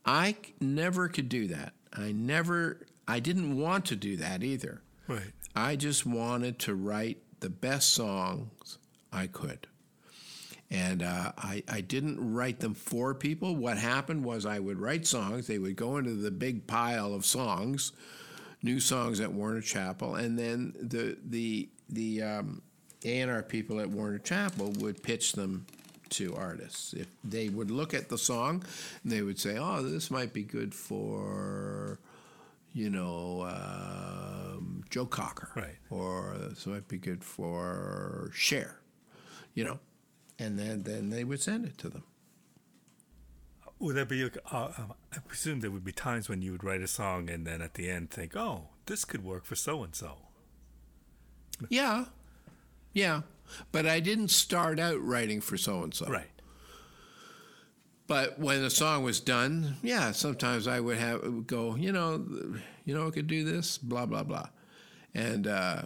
I 0.06 0.36
never 0.60 1.08
could 1.08 1.30
do 1.30 1.48
that. 1.48 1.74
I 1.94 2.12
never. 2.12 2.86
I 3.08 3.20
didn't 3.20 3.58
want 3.58 3.86
to 3.86 3.96
do 3.96 4.18
that 4.18 4.44
either. 4.44 4.82
Right. 5.08 5.32
I 5.56 5.76
just 5.76 6.06
wanted 6.06 6.60
to 6.60 6.76
write 6.76 7.20
the 7.40 7.50
best 7.50 7.94
songs 7.94 8.78
I 9.14 9.28
could. 9.28 9.68
And 10.72 11.04
uh, 11.04 11.32
I, 11.38 11.64
I 11.70 11.82
didn't 11.82 12.34
write 12.34 12.60
them 12.60 12.74
for 12.74 13.14
people. 13.14 13.56
What 13.56 13.78
happened 13.78 14.26
was 14.26 14.46
I 14.46 14.60
would 14.60 14.80
write 14.80 15.06
songs, 15.06 15.48
they 15.48 15.60
would 15.60 15.76
go 15.76 15.98
into 15.98 16.14
the 16.14 16.32
big 16.32 16.66
pile 16.68 17.14
of 17.14 17.26
songs, 17.26 17.92
new 18.62 18.80
songs 18.80 19.20
at 19.20 19.32
Warner 19.32 19.62
Chappell, 19.62 20.16
and 20.16 20.38
then 20.38 20.74
the, 20.80 21.18
the, 21.24 21.70
the 21.90 22.24
um, 22.24 22.62
A&R 23.04 23.44
people 23.44 23.80
at 23.80 23.90
Warner 23.90 24.20
Chappell 24.20 24.72
would 24.80 25.04
pitch 25.04 25.34
them 25.34 25.66
to 26.10 26.36
artists. 26.36 26.94
If 26.94 27.08
they 27.24 27.50
would 27.50 27.72
look 27.72 27.94
at 27.94 28.10
the 28.10 28.18
song, 28.18 28.64
and 29.04 29.12
they 29.12 29.22
would 29.22 29.40
say, 29.40 29.58
"Oh, 29.58 29.82
this 29.82 30.12
might 30.12 30.34
be 30.34 30.44
good 30.44 30.74
for, 30.74 32.00
you 32.74 32.90
know, 32.90 33.42
um, 33.42 34.84
Joe 34.90 35.06
Cocker, 35.06 35.50
Right. 35.56 35.78
Or 35.90 36.36
this 36.38 36.66
might 36.68 36.88
be 36.88 36.98
good 36.98 37.24
for 37.24 38.30
Cher, 38.34 38.80
you 39.54 39.64
know." 39.64 39.80
And 40.38 40.60
then 40.60 40.84
then 40.84 41.10
they 41.10 41.24
would 41.24 41.42
send 41.42 41.66
it 41.66 41.78
to 41.80 41.90
them. 41.90 42.04
Would 43.80 43.96
there 43.96 44.06
be? 44.06 44.24
a- 44.24 44.32
Uh, 44.52 44.74
um, 44.78 44.94
I 45.12 45.20
presume 45.20 45.60
there 45.60 45.72
would 45.72 45.84
be 45.84 45.92
times 45.92 46.30
when 46.30 46.42
you 46.42 46.52
would 46.54 46.64
write 46.64 46.82
a 46.82 46.88
song 46.88 47.30
and 47.30 47.46
then 47.46 47.62
at 47.62 47.74
the 47.74 47.90
end 47.90 48.10
think, 48.10 48.36
"Oh, 48.36 48.70
this 48.86 49.04
could 49.06 49.24
work 49.24 49.46
for 49.46 49.56
so 49.56 49.84
and 49.84 49.94
so." 49.96 50.18
Yeah, 51.70 52.06
yeah. 52.94 53.22
But 53.72 53.86
I 53.86 54.00
didn't 54.00 54.30
start 54.30 54.80
out 54.80 55.02
writing 55.02 55.40
for 55.42 55.58
so 55.58 55.84
and 55.84 55.94
so. 55.94 56.08
Right. 56.08 56.32
But 58.08 58.38
when 58.40 58.62
the 58.62 58.70
song 58.70 59.04
was 59.04 59.20
done, 59.20 59.78
yeah, 59.82 60.12
sometimes 60.12 60.68
I 60.68 60.80
would 60.80 60.98
have 60.98 61.24
would 61.24 61.48
go, 61.48 61.76
you 61.76 61.92
know, 61.92 62.26
you 62.86 62.94
know, 62.94 63.08
I 63.08 63.12
could 63.12 63.28
do 63.28 63.44
this, 63.44 63.78
blah 63.78 64.06
blah 64.06 64.24
blah, 64.24 64.50
and 65.14 65.48
uh, 65.48 65.84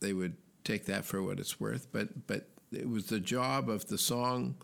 they 0.00 0.12
would 0.12 0.36
take 0.64 0.86
that 0.86 1.04
for 1.04 1.22
what 1.22 1.38
it's 1.38 1.60
worth. 1.60 1.92
But 1.92 2.26
but 2.26 2.48
it 2.72 2.88
was 2.88 3.06
the 3.06 3.20
job 3.20 3.68
of 3.68 3.86
the 3.88 3.98
song 3.98 4.56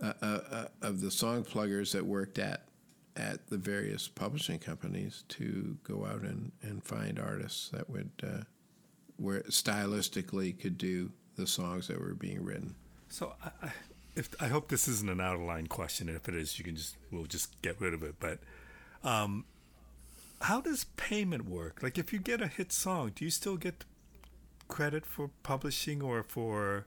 uh, 0.00 0.12
uh, 0.22 0.40
uh, 0.50 0.66
of 0.82 1.00
the 1.00 1.10
song 1.10 1.44
pluggers 1.44 1.92
that 1.92 2.04
worked 2.04 2.38
at 2.38 2.62
at 3.16 3.46
the 3.48 3.56
various 3.56 4.08
publishing 4.08 4.58
companies 4.58 5.22
to 5.28 5.76
go 5.84 6.04
out 6.04 6.22
and, 6.22 6.50
and 6.62 6.82
find 6.82 7.18
artists 7.18 7.68
that 7.68 7.88
would 7.88 8.10
uh, 8.22 8.42
where 9.16 9.40
stylistically 9.42 10.58
could 10.58 10.76
do 10.76 11.12
the 11.36 11.46
songs 11.46 11.86
that 11.86 12.00
were 12.00 12.14
being 12.14 12.42
written. 12.42 12.74
So 13.08 13.34
I, 13.44 13.66
I, 13.66 13.72
if 14.16 14.30
I 14.40 14.48
hope 14.48 14.68
this 14.68 14.88
isn't 14.88 15.08
an 15.08 15.20
out 15.20 15.36
of 15.36 15.42
line 15.42 15.66
question, 15.66 16.08
and 16.08 16.16
if 16.16 16.28
it 16.28 16.34
is, 16.34 16.58
you 16.58 16.64
can 16.64 16.76
just 16.76 16.96
we'll 17.10 17.26
just 17.26 17.60
get 17.62 17.80
rid 17.80 17.94
of 17.94 18.02
it. 18.02 18.16
But 18.18 18.38
um, 19.02 19.44
how 20.40 20.60
does 20.60 20.84
payment 20.96 21.48
work? 21.48 21.82
Like, 21.82 21.98
if 21.98 22.12
you 22.12 22.18
get 22.18 22.40
a 22.40 22.46
hit 22.46 22.72
song, 22.72 23.12
do 23.14 23.24
you 23.24 23.30
still 23.30 23.56
get 23.56 23.84
credit 24.68 25.04
for 25.06 25.30
publishing 25.42 26.02
or 26.02 26.22
for 26.22 26.86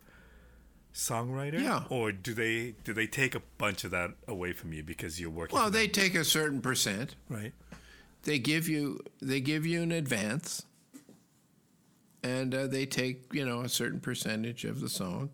songwriter? 0.98 1.62
Yeah. 1.62 1.84
Or 1.90 2.12
do 2.12 2.34
they 2.34 2.74
do 2.84 2.92
they 2.94 3.06
take 3.08 3.36
a 3.36 3.42
bunch 3.60 3.84
of 3.84 3.92
that 3.92 4.12
away 4.28 4.52
from 4.54 4.74
you 4.74 4.84
because 4.84 5.20
you're 5.22 5.30
working? 5.30 5.58
Well, 5.58 5.70
they 5.70 5.88
take 5.88 6.16
a 6.16 6.24
certain 6.26 6.60
percent. 6.62 7.16
right. 7.30 7.54
they 8.24 8.40
give 8.40 8.68
you 8.68 9.00
they 9.22 9.40
give 9.40 9.66
you 9.66 9.82
an 9.84 9.92
advance 9.92 10.64
and 12.24 12.54
uh, 12.54 12.68
they 12.68 12.86
take 12.86 13.32
you 13.32 13.46
know 13.46 13.62
a 13.62 13.70
certain 13.70 14.00
percentage 14.00 14.66
of 14.66 14.82
the 14.82 14.90
song 14.90 15.30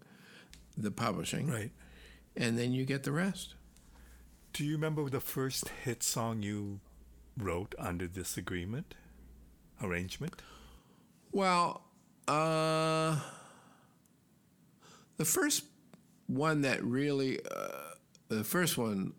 the 0.78 0.91
publishing 0.91 1.47
Right. 1.49 1.71
and 2.36 2.58
then 2.60 2.73
you 2.73 2.86
get 2.86 3.04
the 3.04 3.12
rest 3.12 3.56
Do 4.52 4.65
you 4.65 4.73
remember 4.73 5.10
the 5.10 5.19
first 5.21 5.69
hit 5.84 6.04
song 6.04 6.43
you 6.43 6.80
wrote 7.38 7.73
under 7.80 8.06
this 8.08 8.38
agreement 8.38 8.95
arrangement? 9.82 10.41
well 11.32 11.84
uh, 12.28 13.17
the 15.24 15.30
first 15.30 15.64
one 16.28 16.62
that 16.62 16.84
really 16.84 17.40
uh, 17.50 17.94
the 18.28 18.44
first 18.44 18.78
one 18.78 19.14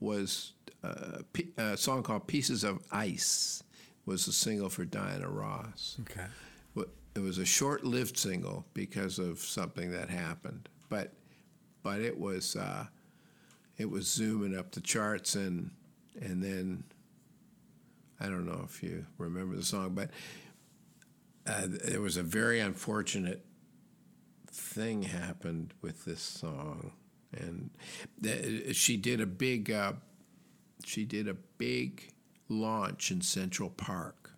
was 0.00 0.52
uh, 0.82 1.18
P- 1.32 1.52
a 1.56 1.76
song 1.76 2.02
called 2.02 2.26
pieces 2.26 2.64
of 2.64 2.80
ice 2.90 3.62
was 4.06 4.26
a 4.26 4.32
single 4.32 4.68
for 4.68 4.84
diana 4.84 5.28
ross 5.28 5.96
Okay. 6.02 6.26
It 7.16 7.20
was 7.22 7.38
a 7.38 7.44
short-lived 7.44 8.18
single 8.18 8.66
because 8.74 9.20
of 9.20 9.38
something 9.38 9.92
that 9.92 10.10
happened, 10.10 10.68
but 10.88 11.12
but 11.84 12.00
it 12.00 12.18
was 12.18 12.56
uh, 12.56 12.86
it 13.78 13.88
was 13.88 14.08
zooming 14.08 14.58
up 14.58 14.72
the 14.72 14.80
charts 14.80 15.36
and 15.36 15.70
and 16.20 16.42
then 16.42 16.82
I 18.18 18.26
don't 18.26 18.46
know 18.46 18.62
if 18.64 18.82
you 18.82 19.06
remember 19.16 19.54
the 19.54 19.62
song, 19.62 19.94
but 19.94 20.10
uh, 21.46 21.68
there 21.84 22.00
was 22.00 22.16
a 22.16 22.24
very 22.24 22.58
unfortunate 22.58 23.44
thing 24.54 25.02
happened 25.02 25.74
with 25.82 26.04
this 26.04 26.22
song, 26.22 26.92
and 27.32 27.70
th- 28.22 28.74
she 28.76 28.96
did 28.96 29.20
a 29.20 29.26
big 29.26 29.70
uh, 29.70 29.94
she 30.84 31.04
did 31.04 31.28
a 31.28 31.34
big 31.34 32.12
launch 32.48 33.10
in 33.10 33.20
Central 33.20 33.70
Park. 33.70 34.30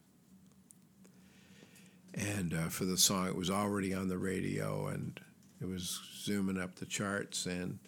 And 2.15 2.55
uh, 2.55 2.69
for 2.69 2.87
the 2.87 2.97
song 2.97 3.29
it 3.29 3.37
was 3.37 3.51
already 3.51 3.93
on 3.93 4.09
the 4.09 4.17
radio 4.17 4.87
and 4.87 5.21
it 5.61 5.69
was 5.69 6.01
zooming 6.19 6.59
up 6.59 6.77
the 6.77 6.87
charts. 6.87 7.45
And 7.45 7.79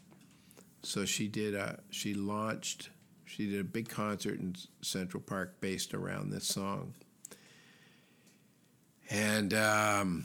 so 0.83 1.07
she 1.07 1.29
did 1.29 1.55
a 1.55 1.81
she 1.91 2.13
launched 2.13 2.91
she 3.25 3.51
did 3.51 3.61
a 3.61 3.65
big 3.65 3.89
concert 3.89 4.39
in 4.39 4.55
central 4.83 5.23
park 5.23 5.61
based 5.61 5.95
around 5.95 6.31
this 6.31 6.47
song. 6.47 6.95
And 9.11 9.55
um, 9.55 10.25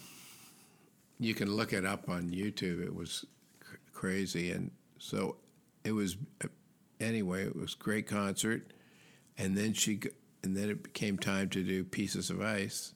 you 1.19 1.33
can 1.33 1.55
look 1.55 1.73
it 1.73 1.85
up 1.85 2.09
on 2.09 2.29
youtube 2.29 2.83
it 2.83 2.93
was 2.93 3.25
cr- 3.59 3.75
crazy 3.93 4.51
and 4.51 4.71
so 4.97 5.37
it 5.83 5.91
was 5.91 6.17
anyway 6.99 7.45
it 7.45 7.55
was 7.55 7.73
great 7.75 8.07
concert 8.07 8.73
and 9.37 9.57
then 9.57 9.73
she 9.73 9.99
and 10.43 10.55
then 10.55 10.69
it 10.69 10.83
became 10.83 11.17
time 11.17 11.49
to 11.49 11.63
do 11.63 11.83
pieces 11.83 12.29
of 12.29 12.41
ice 12.41 12.93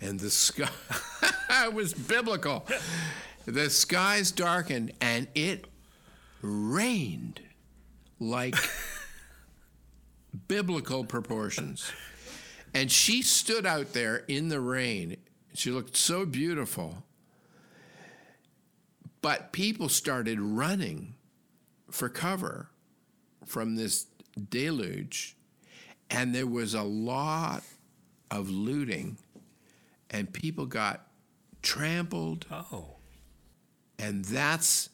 and 0.00 0.18
the 0.20 0.30
sky 0.30 0.68
it 1.62 1.74
was 1.74 1.94
biblical. 1.94 2.66
The 3.46 3.70
skies 3.70 4.30
darkened 4.32 4.92
and 5.00 5.28
it 5.34 5.66
rained 6.42 7.40
like 8.18 8.56
biblical 10.48 11.04
proportions. 11.04 11.90
And 12.72 12.90
she 12.90 13.22
stood 13.22 13.66
out 13.66 13.92
there 13.92 14.24
in 14.28 14.48
the 14.48 14.60
rain. 14.60 15.16
She 15.54 15.70
looked 15.70 15.96
so 15.96 16.26
beautiful. 16.26 17.04
But 19.22 19.52
people 19.52 19.88
started 19.88 20.38
running 20.40 21.14
for 21.90 22.08
cover 22.08 22.70
from 23.46 23.76
this 23.76 24.06
deluge, 24.50 25.36
and 26.10 26.34
there 26.34 26.46
was 26.46 26.74
a 26.74 26.82
lot 26.82 27.62
of 28.30 28.50
looting 28.50 29.16
and 30.10 30.32
people 30.32 30.66
got 30.66 31.06
trampled 31.62 32.46
Oh. 32.50 32.96
and 33.98 34.24
that's 34.24 34.88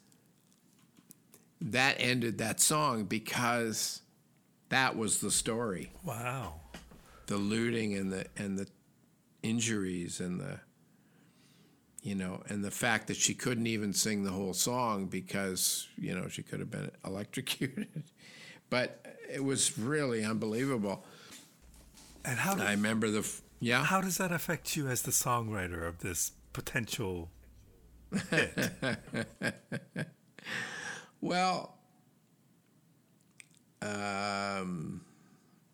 that 1.61 1.97
ended 1.99 2.39
that 2.39 2.61
song 2.61 3.05
because 3.05 4.03
that 4.69 4.97
was 4.97 5.21
the 5.21 5.31
story 5.31 5.91
Wow. 6.05 6.61
the 7.27 7.37
looting 7.39 7.95
and 7.95 8.13
the 8.13 8.27
and 8.37 8.59
the 8.59 8.67
injuries 9.43 10.21
and 10.21 10.41
the 10.41 10.61
you 12.03 12.15
know, 12.15 12.43
and 12.49 12.65
the 12.65 12.71
fact 12.71 13.09
that 13.09 13.17
she 13.17 13.35
couldn't 13.35 13.67
even 13.67 13.93
sing 13.93 14.25
the 14.25 14.31
whole 14.31 14.55
song 14.55 15.07
because 15.07 15.89
you 15.97 16.15
know 16.15 16.29
she 16.29 16.43
could 16.43 16.61
have 16.61 16.71
been 16.71 16.91
electrocuted, 17.05 18.05
but 18.71 19.05
it 19.31 19.45
was 19.45 19.79
really 19.79 20.25
unbelievable. 20.25 21.05
And 22.25 22.39
how? 22.39 22.57
I 22.57 22.73
remember 22.73 23.11
the 23.11 23.31
yeah. 23.61 23.85
How 23.85 24.01
does 24.01 24.17
that 24.19 24.33
affect 24.33 24.77
you 24.77 24.89
as 24.89 25.03
the 25.03 25.11
songwriter 25.11 25.87
of 25.87 25.99
this 25.99 26.33
potential 26.53 27.31
hit? 28.31 28.73
well, 31.21 31.77
um, 33.83 35.03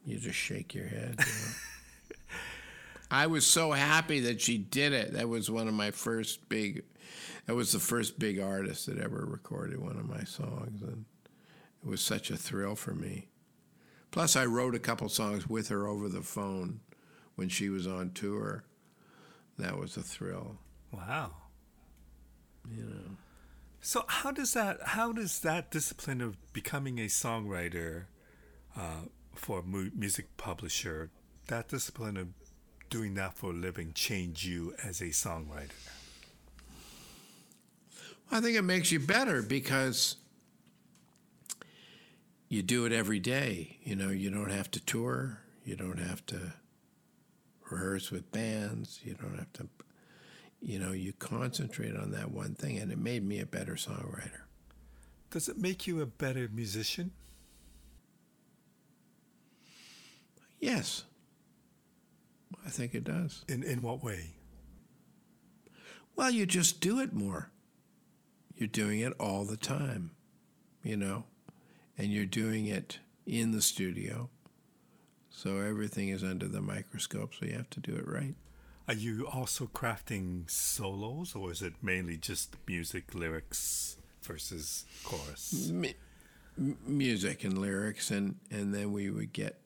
you 0.04 0.18
just 0.18 0.38
shake 0.38 0.74
your 0.74 0.86
head. 0.86 1.16
You 1.18 1.24
know? 1.24 1.52
I 3.10 3.26
was 3.26 3.46
so 3.46 3.72
happy 3.72 4.20
that 4.20 4.40
she 4.40 4.58
did 4.58 4.92
it. 4.92 5.12
That 5.12 5.28
was 5.28 5.50
one 5.50 5.68
of 5.68 5.74
my 5.74 5.90
first 5.90 6.48
big. 6.48 6.84
That 7.46 7.54
was 7.54 7.72
the 7.72 7.78
first 7.78 8.18
big 8.18 8.40
artist 8.40 8.86
that 8.86 8.98
ever 8.98 9.24
recorded 9.24 9.78
one 9.78 9.96
of 9.96 10.08
my 10.08 10.24
songs, 10.24 10.82
and 10.82 11.04
it 11.84 11.88
was 11.88 12.00
such 12.00 12.30
a 12.30 12.36
thrill 12.36 12.74
for 12.74 12.94
me. 12.94 13.28
Plus, 14.10 14.34
I 14.34 14.46
wrote 14.46 14.74
a 14.74 14.80
couple 14.80 15.08
songs 15.08 15.48
with 15.48 15.68
her 15.68 15.86
over 15.86 16.08
the 16.08 16.22
phone 16.22 16.80
when 17.36 17.48
she 17.48 17.68
was 17.68 17.86
on 17.86 18.10
tour. 18.10 18.64
That 19.58 19.78
was 19.78 19.96
a 19.96 20.02
thrill. 20.02 20.58
Wow. 20.92 21.32
You 22.68 22.84
know. 22.84 23.16
So 23.80 24.04
how 24.08 24.32
does 24.32 24.52
that 24.54 24.78
how 24.82 25.12
does 25.12 25.40
that 25.40 25.70
discipline 25.70 26.20
of 26.20 26.36
becoming 26.52 26.98
a 26.98 27.04
songwriter 27.04 28.06
uh, 28.76 29.02
for 29.34 29.60
a 29.60 29.62
music 29.62 30.36
publisher, 30.36 31.10
that 31.46 31.68
discipline 31.68 32.16
of 32.16 32.28
doing 32.90 33.14
that 33.14 33.34
for 33.34 33.50
a 33.50 33.54
living, 33.54 33.92
change 33.92 34.46
you 34.46 34.74
as 34.82 35.00
a 35.00 35.06
songwriter? 35.06 35.70
I 38.30 38.40
think 38.40 38.56
it 38.56 38.62
makes 38.62 38.90
you 38.90 39.00
better 39.00 39.42
because 39.42 40.16
you 42.48 42.62
do 42.62 42.84
it 42.84 42.92
every 42.92 43.20
day. 43.20 43.78
You 43.82 43.96
know, 43.96 44.10
you 44.10 44.30
don't 44.30 44.50
have 44.50 44.70
to 44.72 44.80
tour. 44.80 45.40
You 45.64 45.76
don't 45.76 45.98
have 45.98 46.24
to 46.26 46.54
rehearse 47.70 48.10
with 48.10 48.30
bands. 48.32 49.00
You 49.04 49.14
don't 49.14 49.38
have 49.38 49.52
to, 49.54 49.68
you 50.60 50.78
know, 50.78 50.92
you 50.92 51.12
concentrate 51.12 51.96
on 51.96 52.10
that 52.12 52.30
one 52.30 52.54
thing. 52.54 52.78
And 52.78 52.90
it 52.90 52.98
made 52.98 53.24
me 53.24 53.40
a 53.40 53.46
better 53.46 53.74
songwriter. 53.74 54.42
Does 55.30 55.48
it 55.48 55.58
make 55.58 55.86
you 55.86 56.00
a 56.00 56.06
better 56.06 56.48
musician? 56.52 57.12
Yes. 60.60 61.04
I 62.64 62.70
think 62.70 62.94
it 62.94 63.04
does. 63.04 63.44
In 63.48 63.62
in 63.62 63.82
what 63.82 64.02
way? 64.02 64.34
Well, 66.14 66.30
you 66.30 66.46
just 66.46 66.80
do 66.80 67.00
it 67.00 67.12
more. 67.12 67.50
You're 68.56 68.68
doing 68.68 69.00
it 69.00 69.12
all 69.20 69.44
the 69.44 69.58
time, 69.58 70.12
you 70.82 70.96
know, 70.96 71.24
and 71.98 72.10
you're 72.10 72.24
doing 72.24 72.66
it 72.66 72.98
in 73.26 73.52
the 73.52 73.60
studio. 73.60 74.30
So 75.28 75.58
everything 75.58 76.08
is 76.08 76.24
under 76.24 76.48
the 76.48 76.62
microscope, 76.62 77.34
so 77.34 77.44
you 77.44 77.52
have 77.52 77.68
to 77.70 77.80
do 77.80 77.94
it 77.94 78.08
right. 78.08 78.34
Are 78.88 78.94
you 78.94 79.26
also 79.26 79.66
crafting 79.66 80.48
solos, 80.48 81.34
or 81.34 81.50
is 81.50 81.60
it 81.60 81.74
mainly 81.82 82.16
just 82.16 82.56
music, 82.66 83.14
lyrics 83.14 83.98
versus 84.22 84.86
chorus? 85.04 85.70
M- 85.70 86.78
music 86.86 87.44
and 87.44 87.58
lyrics, 87.58 88.10
and, 88.10 88.36
and 88.50 88.72
then 88.72 88.92
we 88.92 89.10
would 89.10 89.34
get, 89.34 89.60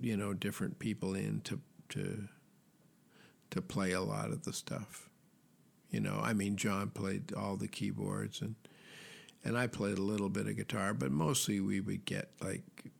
you 0.00 0.16
know, 0.16 0.32
different 0.32 0.78
people 0.78 1.14
in 1.14 1.42
to, 1.42 1.60
to, 1.90 2.28
to 3.50 3.62
play 3.62 3.92
a 3.92 4.00
lot 4.00 4.30
of 4.30 4.44
the 4.44 4.52
stuff. 4.52 5.08
You 5.90 6.00
know, 6.00 6.20
I 6.22 6.34
mean, 6.34 6.56
John 6.56 6.90
played 6.90 7.32
all 7.32 7.56
the 7.56 7.68
keyboards, 7.68 8.42
and 8.42 8.56
and 9.44 9.56
I 9.56 9.66
played 9.66 9.96
a 9.96 10.02
little 10.02 10.28
bit 10.28 10.46
of 10.46 10.56
guitar, 10.56 10.92
but 10.92 11.10
mostly 11.10 11.60
we 11.60 11.80
would 11.80 12.04
get 12.04 12.30
like 12.42 12.92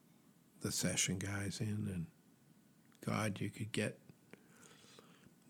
the 0.61 0.73
session 0.73 1.19
guys 1.19 1.61
in, 1.61 1.89
and 1.93 2.07
God, 3.05 3.41
you 3.41 3.51
could 3.51 3.73
get 3.73 3.99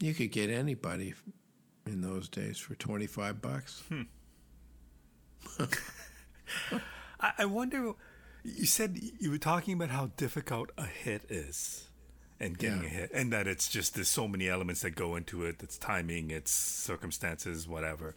you 0.01 0.15
could 0.15 0.33
get 0.33 0.51
anybody 0.51 1.15
in 1.87 2.01
those 2.01 2.29
days 2.29 2.59
for 2.59 2.75
twenty 2.75 3.07
five 3.07 3.41
bucks. 3.41 3.83
Hmm. 3.89 4.03
I, 7.21 7.33
I 7.39 7.45
wonder. 7.45 7.93
You 8.43 8.67
said 8.67 8.99
you 9.19 9.31
were 9.31 9.39
talking 9.39 9.75
about 9.75 9.91
how 9.91 10.11
difficult 10.17 10.71
a 10.79 10.87
hit 10.87 11.25
is, 11.29 11.89
and 12.41 12.57
getting 12.59 12.83
Yeah. 12.83 12.87
a 12.87 12.91
hit, 12.91 13.11
and 13.13 13.33
that 13.33 13.47
it's 13.47 13.69
just 13.69 13.95
there's 13.95 14.09
so 14.09 14.29
many 14.29 14.49
elements 14.49 14.83
that 14.83 14.91
go 14.93 15.17
into 15.17 15.45
it. 15.45 15.57
It's 15.63 15.77
timing, 15.79 16.31
it's 16.31 16.51
circumstances, 16.53 17.67
whatever. 17.69 18.15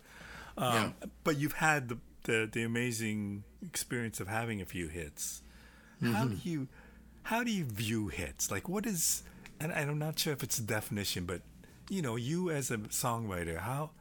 Um, 0.58 0.94
But 1.24 1.38
you've 1.38 1.54
had 1.54 1.90
the, 1.90 1.98
the 2.24 2.50
the 2.52 2.64
amazing 2.64 3.44
experience 3.66 4.20
of 4.20 4.28
having 4.28 4.62
a 4.62 4.66
few 4.66 4.88
hits. 4.88 5.42
How 6.04 6.26
do 6.28 6.38
you 6.44 6.68
how 7.24 7.44
do 7.44 7.52
you 7.52 7.66
view 7.66 8.08
hits? 8.10 8.50
Like, 8.52 8.68
what 8.70 8.86
is? 8.86 9.24
And 9.60 9.72
I'm 9.72 10.00
not 10.00 10.18
sure 10.20 10.34
if 10.34 10.42
it's 10.44 10.58
a 10.60 10.64
definition, 10.64 11.26
but 11.26 11.42
you 11.90 12.02
know, 12.02 12.16
you 12.16 12.50
as 12.50 12.72
a 12.72 12.78
songwriter, 12.78 13.58
how 13.60 13.92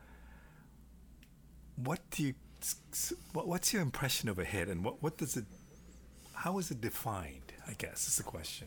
what 1.76 2.00
do 2.10 2.22
you 2.24 2.34
what, 3.32 3.48
what's 3.48 3.72
your 3.72 3.82
impression 3.82 4.28
of 4.28 4.38
a 4.38 4.44
hit 4.44 4.68
and 4.68 4.84
what, 4.84 5.02
what 5.02 5.16
does 5.16 5.36
it 5.36 5.44
how 6.34 6.58
is 6.58 6.70
it 6.70 6.78
defined 6.80 7.52
i 7.66 7.72
guess 7.72 8.06
is 8.06 8.16
the 8.18 8.22
question 8.22 8.66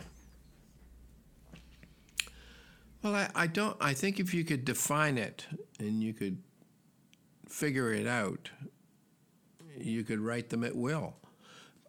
Well, 3.03 3.15
I, 3.15 3.29
I 3.35 3.47
don't. 3.47 3.75
I 3.81 3.93
think 3.93 4.21
if 4.21 4.33
you 4.33 4.45
could 4.45 4.63
define 4.63 5.17
it 5.17 5.45
and 5.77 6.01
you 6.01 6.13
could 6.13 6.37
figure 7.49 7.91
it 7.91 8.07
out, 8.07 8.49
you 9.77 10.05
could 10.05 10.19
write 10.19 10.49
them 10.49 10.63
at 10.63 10.73
will. 10.73 11.17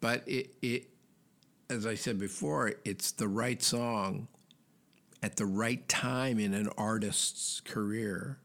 But 0.01 0.27
it, 0.27 0.53
it, 0.61 0.89
as 1.69 1.85
I 1.85 1.95
said 1.95 2.19
before, 2.19 2.73
it's 2.83 3.13
the 3.13 3.29
right 3.29 3.63
song 3.63 4.27
at 5.23 5.37
the 5.37 5.45
right 5.45 5.87
time 5.87 6.37
in 6.37 6.53
an 6.53 6.67
artist's 6.77 7.61
career, 7.61 8.39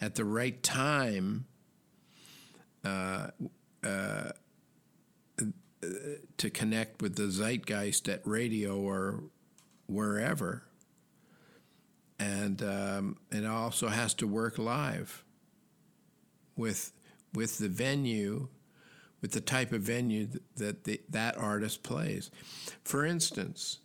at 0.00 0.14
the 0.14 0.24
right 0.24 0.62
time 0.62 1.46
uh, 2.84 3.26
uh, 3.82 4.30
to 6.38 6.50
connect 6.50 7.02
with 7.02 7.16
the 7.16 7.28
zeitgeist 7.28 8.08
at 8.08 8.24
radio 8.24 8.78
or 8.78 9.24
wherever 9.86 10.69
and 12.20 12.62
um, 12.62 13.16
it 13.32 13.44
also 13.46 13.88
has 13.88 14.14
to 14.14 14.26
work 14.28 14.58
live 14.58 15.24
with 16.56 16.92
with 17.34 17.58
the 17.58 17.68
venue, 17.68 18.48
with 19.22 19.32
the 19.32 19.40
type 19.40 19.72
of 19.72 19.82
venue 19.82 20.28
that 20.56 20.84
the, 20.84 21.00
that 21.08 21.36
artist 21.38 21.82
plays. 21.82 22.30
For 22.84 23.04
instance, 23.06 23.78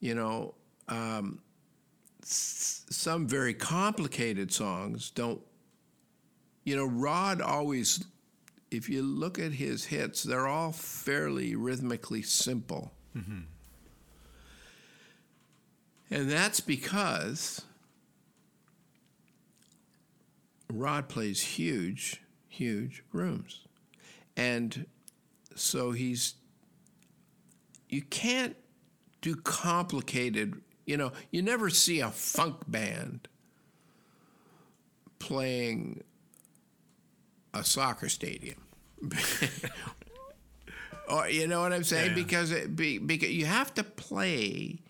you 0.00 0.14
know, 0.14 0.54
um, 0.88 1.40
s- 2.22 2.84
some 2.90 3.26
very 3.26 3.54
complicated 3.54 4.52
songs 4.52 5.10
don't. 5.10 5.40
You 6.64 6.74
know, 6.74 6.84
Rod 6.86 7.40
always, 7.40 8.04
if 8.72 8.88
you 8.88 9.02
look 9.02 9.38
at 9.38 9.52
his 9.52 9.84
hits, 9.84 10.24
they're 10.24 10.48
all 10.48 10.72
fairly 10.72 11.54
rhythmically 11.54 12.22
simple. 12.22 12.92
And 16.10 16.30
that's 16.30 16.60
because 16.60 17.62
Rod 20.72 21.08
plays 21.08 21.42
huge, 21.42 22.22
huge 22.48 23.02
rooms. 23.12 23.62
And 24.36 24.86
so 25.54 25.92
he's, 25.92 26.34
you 27.88 28.02
can't 28.02 28.56
do 29.20 29.34
complicated, 29.36 30.60
you 30.84 30.96
know, 30.96 31.12
you 31.30 31.42
never 31.42 31.70
see 31.70 32.00
a 32.00 32.10
funk 32.10 32.56
band 32.68 33.28
playing 35.18 36.04
a 37.54 37.64
soccer 37.64 38.08
stadium. 38.08 38.60
or 41.08 41.28
you 41.28 41.46
know 41.48 41.60
what 41.60 41.72
I'm 41.72 41.84
saying? 41.84 42.10
Yeah. 42.10 42.14
Because 42.14 42.50
it 42.50 42.76
be, 42.76 42.98
because 42.98 43.30
you 43.30 43.46
have 43.46 43.74
to 43.74 43.84
play 43.84 44.80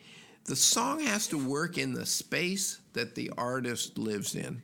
the 0.47 0.57
song 0.57 1.01
has 1.01 1.27
to 1.29 1.39
work 1.39 1.77
in 1.77 1.93
the 1.93 2.07
space 2.07 2.81
that 2.93 3.15
the 3.15 3.31
artist 3.37 3.99
lives 3.99 4.35
in 4.35 4.63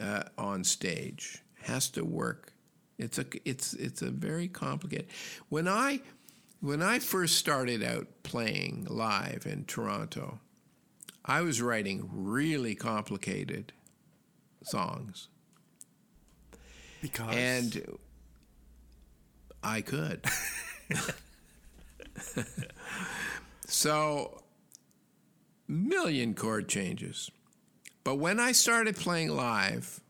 uh, 0.00 0.24
on 0.36 0.64
stage. 0.64 1.42
Has 1.62 1.88
to 1.90 2.04
work. 2.04 2.52
It's 2.98 3.18
a 3.18 3.24
it's 3.44 3.72
it's 3.74 4.02
a 4.02 4.10
very 4.10 4.48
complicated. 4.48 5.06
When 5.48 5.66
I 5.66 6.00
when 6.60 6.82
I 6.82 6.98
first 6.98 7.36
started 7.36 7.82
out 7.82 8.06
playing 8.22 8.86
live 8.88 9.46
in 9.46 9.64
Toronto, 9.64 10.40
I 11.24 11.40
was 11.40 11.60
writing 11.60 12.08
really 12.12 12.74
complicated 12.74 13.72
songs, 14.62 15.28
because 17.00 17.34
and 17.34 17.98
I 19.62 19.80
could. 19.80 20.24
so 23.66 24.42
million 25.68 26.34
chord 26.34 26.68
changes. 26.68 27.30
but 28.04 28.16
when 28.16 28.38
I 28.38 28.52
started 28.52 28.96
playing 28.96 29.30
live, 29.30 30.00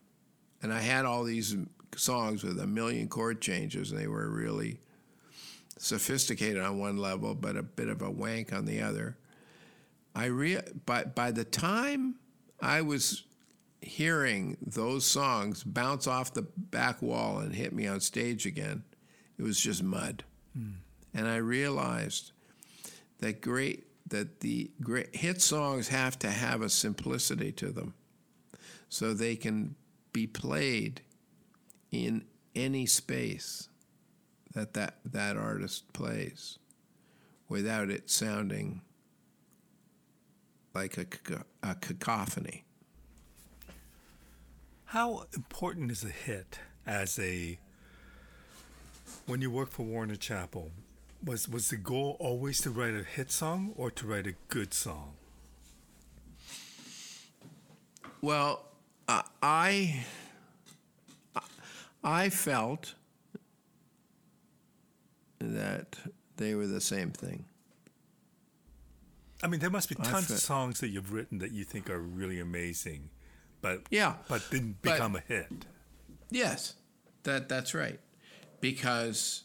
and 0.63 0.73
I 0.73 0.81
had 0.81 1.05
all 1.05 1.25
these 1.25 1.57
songs 1.95 2.43
with 2.45 2.59
a 2.61 2.67
million 2.67 3.09
chord 3.09 3.41
changes, 3.41 3.91
and 3.91 4.01
they 4.01 4.07
were 4.07 4.29
really 4.29 4.81
sophisticated 5.79 6.63
on 6.63 6.79
one 6.79 6.97
level, 6.97 7.35
but 7.35 7.57
a 7.57 7.63
bit 7.63 7.89
of 7.89 8.03
a 8.03 8.11
wank 8.11 8.53
on 8.53 8.65
the 8.67 8.81
other. 8.81 9.17
I 10.15 10.27
re- 10.27 10.63
but 10.87 11.15
by 11.15 11.31
the 11.31 11.45
time 11.45 12.17
I 12.61 12.83
was 12.83 13.25
hearing 13.81 14.57
those 14.61 15.05
songs 15.05 15.63
bounce 15.63 16.07
off 16.07 16.35
the 16.35 16.47
back 16.57 17.03
wall 17.03 17.39
and 17.39 17.55
hit 17.55 17.73
me 17.73 17.87
on 17.87 18.01
stage 18.01 18.47
again, 18.47 18.83
it 19.39 19.43
was 19.43 19.61
just 19.61 19.83
mud. 19.83 20.25
Hmm. 20.55 20.71
And 21.15 21.29
I 21.29 21.37
realized 21.37 22.33
that 23.21 23.41
great 23.41 23.86
that 24.09 24.41
the 24.41 24.71
hit 25.13 25.43
songs 25.43 25.89
have 25.89 26.19
to 26.21 26.31
have 26.31 26.63
a 26.63 26.69
simplicity 26.69 27.53
to 27.53 27.71
them 27.71 27.95
so 28.89 29.13
they 29.13 29.37
can 29.37 29.75
be 30.13 30.27
played 30.27 31.01
in 31.91 32.25
any 32.55 32.87
space 32.87 33.69
that 34.55 34.75
that, 34.75 34.99
that 35.05 35.37
artist 35.37 35.93
plays 35.93 36.59
without 37.49 37.91
it 37.91 38.09
sounding 38.09 38.81
like 40.75 40.97
a, 40.99 41.07
a 41.63 41.75
cacophony. 41.75 42.65
How 44.87 45.25
important 45.35 45.91
is 45.91 46.05
a 46.05 46.09
hit 46.09 46.59
as 46.87 47.19
a 47.19 47.59
when 49.27 49.43
you 49.43 49.51
work 49.51 49.71
for 49.71 49.83
Warner 49.83 50.17
Chappell? 50.17 50.71
Was 51.27 51.49
was 51.49 51.69
the 51.71 51.77
goal 51.77 52.17
always 52.21 52.61
to 52.63 52.71
write 52.71 52.95
a 52.95 53.03
hit 53.03 53.33
song 53.33 53.73
or 53.77 53.91
to 53.91 54.07
write 54.07 54.27
a 54.29 54.35
good 54.49 54.73
song? 54.73 55.15
Well, 58.21 58.65
uh, 59.09 59.23
I 59.43 60.05
I 62.05 62.29
felt 62.31 62.95
that 65.41 65.97
they 66.37 66.55
were 66.55 66.69
the 66.69 66.81
same 66.81 67.11
thing. 67.11 67.45
I 69.43 69.49
mean, 69.49 69.59
there 69.61 69.71
must 69.71 69.89
be 69.89 69.97
tons 69.97 70.31
of 70.31 70.39
songs 70.39 70.79
that 70.81 70.89
you've 70.89 71.13
written 71.13 71.39
that 71.39 71.51
you 71.51 71.65
think 71.65 71.91
are 71.91 71.99
really 72.01 72.39
amazing, 72.41 73.11
but 73.61 73.83
Yeah, 73.91 74.15
but 74.29 74.49
didn't 74.51 74.77
but- 74.81 74.93
become 74.93 75.17
a 75.17 75.21
hit. 75.21 75.67
Yes, 76.31 76.75
that 77.25 77.49
that's 77.49 77.75
right, 77.75 77.99
because 78.61 79.43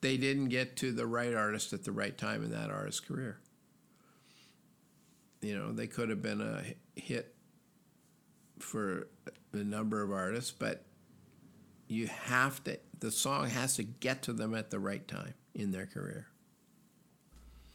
they 0.00 0.16
didn't 0.16 0.48
get 0.48 0.76
to 0.76 0.92
the 0.92 1.06
right 1.06 1.34
artist 1.34 1.72
at 1.72 1.84
the 1.84 1.92
right 1.92 2.16
time 2.16 2.44
in 2.44 2.50
that 2.50 2.70
artist's 2.70 3.00
career. 3.00 3.38
You 5.40 5.56
know, 5.56 5.72
they 5.72 5.86
could 5.86 6.08
have 6.08 6.22
been 6.22 6.40
a 6.40 6.62
hit 7.00 7.34
for 8.58 9.08
a 9.52 9.58
number 9.58 10.02
of 10.02 10.10
artists, 10.10 10.50
but 10.50 10.84
you 11.86 12.06
have 12.06 12.62
to. 12.64 12.78
The 12.98 13.10
song 13.10 13.48
has 13.50 13.76
to 13.76 13.84
get 13.84 14.22
to 14.22 14.32
them 14.32 14.54
at 14.54 14.70
the 14.70 14.78
right 14.78 15.06
time 15.06 15.34
in 15.54 15.70
their 15.70 15.86
career. 15.86 16.26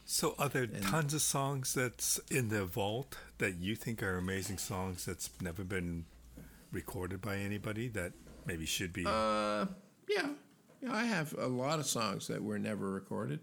So, 0.05 0.35
are 0.37 0.49
there 0.49 0.67
tons 0.67 1.13
of 1.13 1.21
songs 1.21 1.73
that's 1.73 2.19
in 2.29 2.49
the 2.49 2.65
vault 2.65 3.15
that 3.37 3.55
you 3.55 3.75
think 3.75 4.03
are 4.03 4.17
amazing 4.17 4.57
songs 4.57 5.05
that's 5.05 5.29
never 5.41 5.63
been 5.63 6.05
recorded 6.71 7.21
by 7.21 7.37
anybody 7.37 7.87
that 7.89 8.11
maybe 8.45 8.65
should 8.65 8.91
be? 8.91 9.05
Uh, 9.05 9.65
yeah, 10.09 10.27
yeah. 10.83 10.93
I 10.93 11.03
have 11.05 11.33
a 11.37 11.47
lot 11.47 11.79
of 11.79 11.85
songs 11.85 12.27
that 12.27 12.43
were 12.43 12.59
never 12.59 12.91
recorded, 12.91 13.39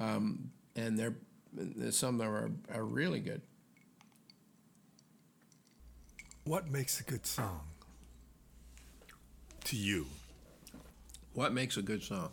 um, 0.00 0.50
and 0.76 0.98
they're 0.98 1.14
some 1.90 2.20
of 2.20 2.26
them 2.26 2.28
are, 2.28 2.78
are 2.78 2.84
really 2.84 3.20
good. 3.20 3.42
what 6.44 6.70
makes 6.70 7.00
a 7.00 7.02
good 7.04 7.26
song 7.26 7.60
to 9.64 9.76
you? 9.76 10.06
What 11.32 11.52
makes 11.52 11.76
a 11.76 11.82
good 11.82 12.02
song? 12.02 12.30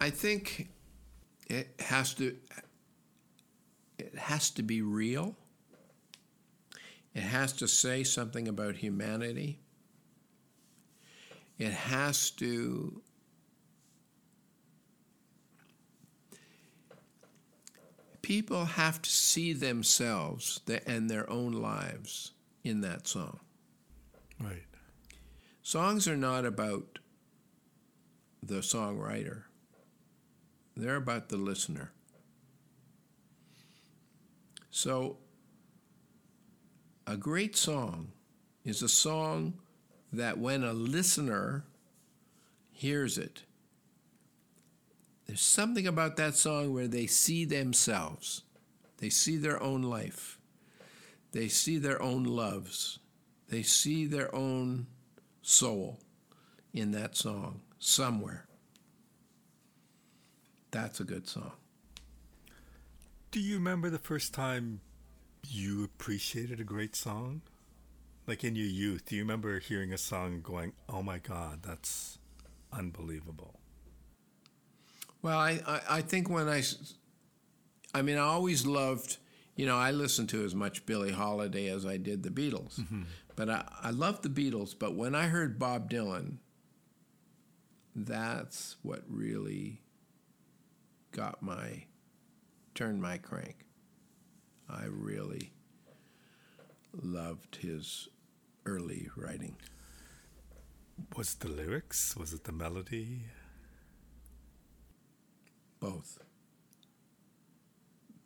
I 0.00 0.10
think 0.10 0.68
it 1.46 1.68
has 1.78 2.14
to. 2.14 2.36
It 3.98 4.16
has 4.16 4.50
to 4.50 4.62
be 4.62 4.82
real. 4.82 5.36
It 7.14 7.22
has 7.22 7.52
to 7.54 7.68
say 7.68 8.02
something 8.02 8.48
about 8.48 8.76
humanity. 8.76 9.60
It 11.58 11.72
has 11.72 12.30
to. 12.32 13.00
People 18.22 18.64
have 18.64 19.02
to 19.02 19.10
see 19.10 19.52
themselves 19.52 20.60
and 20.86 21.10
their 21.10 21.28
own 21.28 21.52
lives 21.52 22.32
in 22.62 22.80
that 22.80 23.06
song. 23.06 23.38
Right. 24.40 24.64
Songs 25.62 26.08
are 26.08 26.16
not 26.16 26.46
about 26.46 26.98
the 28.42 28.56
songwriter, 28.56 29.44
they're 30.76 30.96
about 30.96 31.28
the 31.28 31.36
listener. 31.36 31.92
So, 34.70 35.18
a 37.06 37.16
great 37.16 37.56
song 37.56 38.12
is 38.64 38.82
a 38.82 38.88
song 38.88 39.60
that 40.16 40.38
when 40.38 40.62
a 40.64 40.72
listener 40.72 41.64
hears 42.72 43.18
it, 43.18 43.42
there's 45.26 45.40
something 45.40 45.86
about 45.86 46.16
that 46.16 46.34
song 46.34 46.72
where 46.74 46.88
they 46.88 47.06
see 47.06 47.44
themselves, 47.44 48.42
they 48.98 49.08
see 49.08 49.36
their 49.36 49.62
own 49.62 49.82
life, 49.82 50.38
they 51.32 51.48
see 51.48 51.78
their 51.78 52.00
own 52.00 52.24
loves, 52.24 52.98
they 53.48 53.62
see 53.62 54.06
their 54.06 54.34
own 54.34 54.86
soul 55.42 56.00
in 56.72 56.92
that 56.92 57.16
song 57.16 57.60
somewhere. 57.78 58.46
That's 60.70 61.00
a 61.00 61.04
good 61.04 61.28
song. 61.28 61.52
Do 63.30 63.40
you 63.40 63.54
remember 63.54 63.90
the 63.90 63.98
first 63.98 64.34
time 64.34 64.80
you 65.46 65.84
appreciated 65.84 66.60
a 66.60 66.64
great 66.64 66.96
song? 66.96 67.42
Like 68.26 68.42
in 68.42 68.56
your 68.56 68.66
youth, 68.66 69.04
do 69.04 69.16
you 69.16 69.22
remember 69.22 69.58
hearing 69.58 69.92
a 69.92 69.98
song 69.98 70.40
going, 70.42 70.72
oh 70.88 71.02
my 71.02 71.18
God, 71.18 71.62
that's 71.62 72.18
unbelievable? 72.72 73.60
Well, 75.20 75.38
I, 75.38 75.60
I, 75.66 75.80
I 75.90 76.00
think 76.00 76.30
when 76.30 76.48
I, 76.48 76.62
I 77.92 78.02
mean, 78.02 78.16
I 78.16 78.22
always 78.22 78.66
loved, 78.66 79.18
you 79.56 79.66
know, 79.66 79.76
I 79.76 79.90
listened 79.90 80.30
to 80.30 80.44
as 80.44 80.54
much 80.54 80.86
Billie 80.86 81.12
Holiday 81.12 81.68
as 81.68 81.84
I 81.84 81.98
did 81.98 82.22
the 82.22 82.30
Beatles. 82.30 82.80
Mm-hmm. 82.80 83.02
But 83.36 83.50
I, 83.50 83.64
I 83.82 83.90
loved 83.90 84.22
the 84.22 84.28
Beatles. 84.28 84.74
But 84.78 84.94
when 84.94 85.14
I 85.14 85.26
heard 85.26 85.58
Bob 85.58 85.90
Dylan, 85.90 86.38
that's 87.94 88.76
what 88.82 89.02
really 89.06 89.82
got 91.12 91.42
my, 91.42 91.84
turned 92.74 93.02
my 93.02 93.18
crank. 93.18 93.66
I 94.68 94.84
really 94.88 95.52
loved 97.02 97.56
his 97.56 98.08
early 98.66 99.08
writing. 99.16 99.56
Was 101.16 101.34
it 101.34 101.40
the 101.40 101.48
lyrics? 101.48 102.16
Was 102.16 102.32
it 102.32 102.44
the 102.44 102.52
melody? 102.52 103.22
Both. 105.80 106.18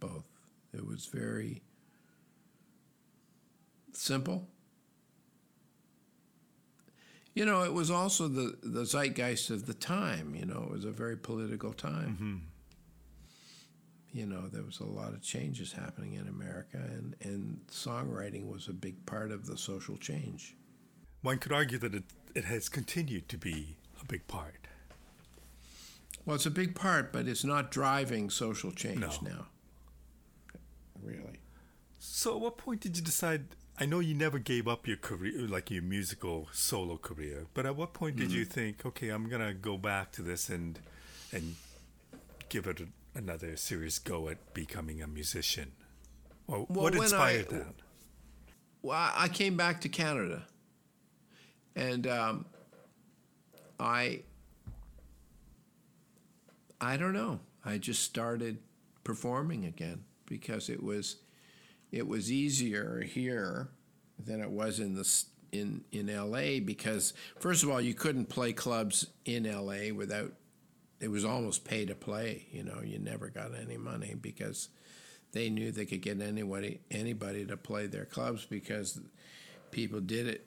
Both. 0.01 0.29
It 0.73 0.87
was 0.87 1.07
very 1.07 1.63
simple. 3.93 4.49
You 7.35 7.45
know, 7.45 7.63
it 7.63 7.73
was 7.73 7.91
also 7.91 8.27
the, 8.29 8.57
the 8.63 8.85
zeitgeist 8.85 9.51
of 9.51 9.67
the 9.67 9.75
time. 9.75 10.35
You 10.35 10.45
know, 10.45 10.65
it 10.65 10.71
was 10.71 10.85
a 10.85 10.91
very 10.91 11.17
political 11.17 11.73
time. 11.73 12.17
Mm-hmm. 12.21 12.37
You 14.13 14.27
know, 14.27 14.49
there 14.49 14.63
was 14.63 14.81
a 14.81 14.85
lot 14.85 15.13
of 15.13 15.23
changes 15.23 15.73
happening 15.73 16.15
in 16.15 16.29
America, 16.29 16.79
and, 16.79 17.15
and 17.23 17.61
songwriting 17.71 18.51
was 18.51 18.69
a 18.69 18.73
big 18.73 19.05
part 19.07 19.31
of 19.31 19.47
the 19.47 19.57
social 19.59 19.97
change. 19.97 20.57
One 21.23 21.39
could 21.39 21.53
argue 21.53 21.79
that 21.79 21.95
it, 21.95 22.05
it 22.35 22.45
has 22.45 22.69
continued 22.69 23.29
to 23.29 23.37
be 23.37 23.77
a 24.01 24.05
big 24.07 24.27
part. 24.27 24.69
Well, 26.25 26.37
it's 26.37 26.47
a 26.47 26.51
big 26.51 26.75
part, 26.75 27.13
but 27.13 27.27
it's 27.27 27.45
not 27.45 27.71
driving 27.71 28.31
social 28.31 28.71
change 28.71 29.01
No. 29.01 29.13
now. 29.23 29.47
Really. 31.03 31.41
So, 31.99 32.35
at 32.37 32.41
what 32.41 32.59
point 32.59 32.81
did 32.81 32.97
you 32.97 33.03
decide? 33.03 33.47
I 33.81 33.87
know 33.87 34.01
you 34.01 34.15
never 34.15 34.39
gave 34.39 34.67
up 34.67 34.87
your 34.87 34.97
career, 34.97 35.47
like 35.47 35.71
your 35.71 35.83
musical 35.83 36.49
solo 36.53 36.97
career, 36.97 37.47
but 37.55 37.65
at 37.65 37.77
what 37.77 37.95
point 37.95 38.17
did 38.17 38.33
you 38.33 38.43
mm-hmm. 38.43 38.53
think, 38.53 38.87
okay, 38.87 39.09
I'm 39.09 39.29
gonna 39.29 39.55
go 39.55 39.79
back 39.79 40.13
to 40.13 40.23
this 40.23 40.49
and 40.49 40.79
and 41.33 41.55
give 42.49 42.67
it 42.67 42.81
a, 42.81 42.89
another 43.19 43.57
serious 43.57 43.99
go 43.99 44.29
at 44.29 44.55
becoming 44.55 45.03
a 45.03 45.07
musician? 45.07 45.73
Or 46.47 46.65
Well, 46.69 46.85
what 46.85 46.95
inspired 46.95 47.49
I- 47.53 47.57
that? 47.57 47.75
Well, 48.81 48.97
I 48.97 49.13
I 49.25 49.29
came 49.29 49.57
back 49.57 49.81
to 49.83 49.89
Canada, 49.89 50.47
and 51.75 52.07
um, 52.07 52.47
I 53.81 54.23
I 56.81 56.97
don't 56.97 57.13
know. 57.13 57.41
I 57.65 57.79
just 57.79 58.05
started 58.05 58.59
performing 59.05 59.65
again 59.67 60.05
because 60.27 60.69
it 60.69 60.83
was 60.83 61.17
it 61.91 62.07
was 62.07 62.31
easier 62.31 63.01
here 63.03 63.69
than 64.25 64.41
it 64.41 64.51
was 64.51 64.79
in 64.79 64.95
the 64.95 65.25
in 65.51 65.85
in 65.91 66.09
L.A. 66.09 66.61
because 66.61 67.15
first 67.41 67.65
of 67.65 67.71
all, 67.71 67.81
you 67.81 67.95
couldn't 67.95 68.27
play 68.27 68.53
clubs 68.53 69.09
in 69.25 69.45
L.A. 69.45 69.91
without 69.91 70.33
it 71.01 71.09
was 71.09 71.25
almost 71.25 71.65
pay 71.65 71.87
to 71.87 71.95
play. 71.95 72.47
You 72.51 72.65
know, 72.65 72.81
you 72.83 72.99
never 72.99 73.29
got 73.29 73.51
any 73.55 73.77
money 73.77 74.15
because 74.21 74.69
they 75.33 75.51
knew 75.51 75.71
they 75.71 75.87
could 75.87 76.03
get 76.03 76.21
anybody 76.21 76.81
anybody 76.91 77.45
to 77.47 77.57
play 77.57 77.87
their 77.87 78.05
clubs 78.05 78.45
because 78.45 79.01
people 79.71 80.01
did 80.01 80.27
it 80.27 80.47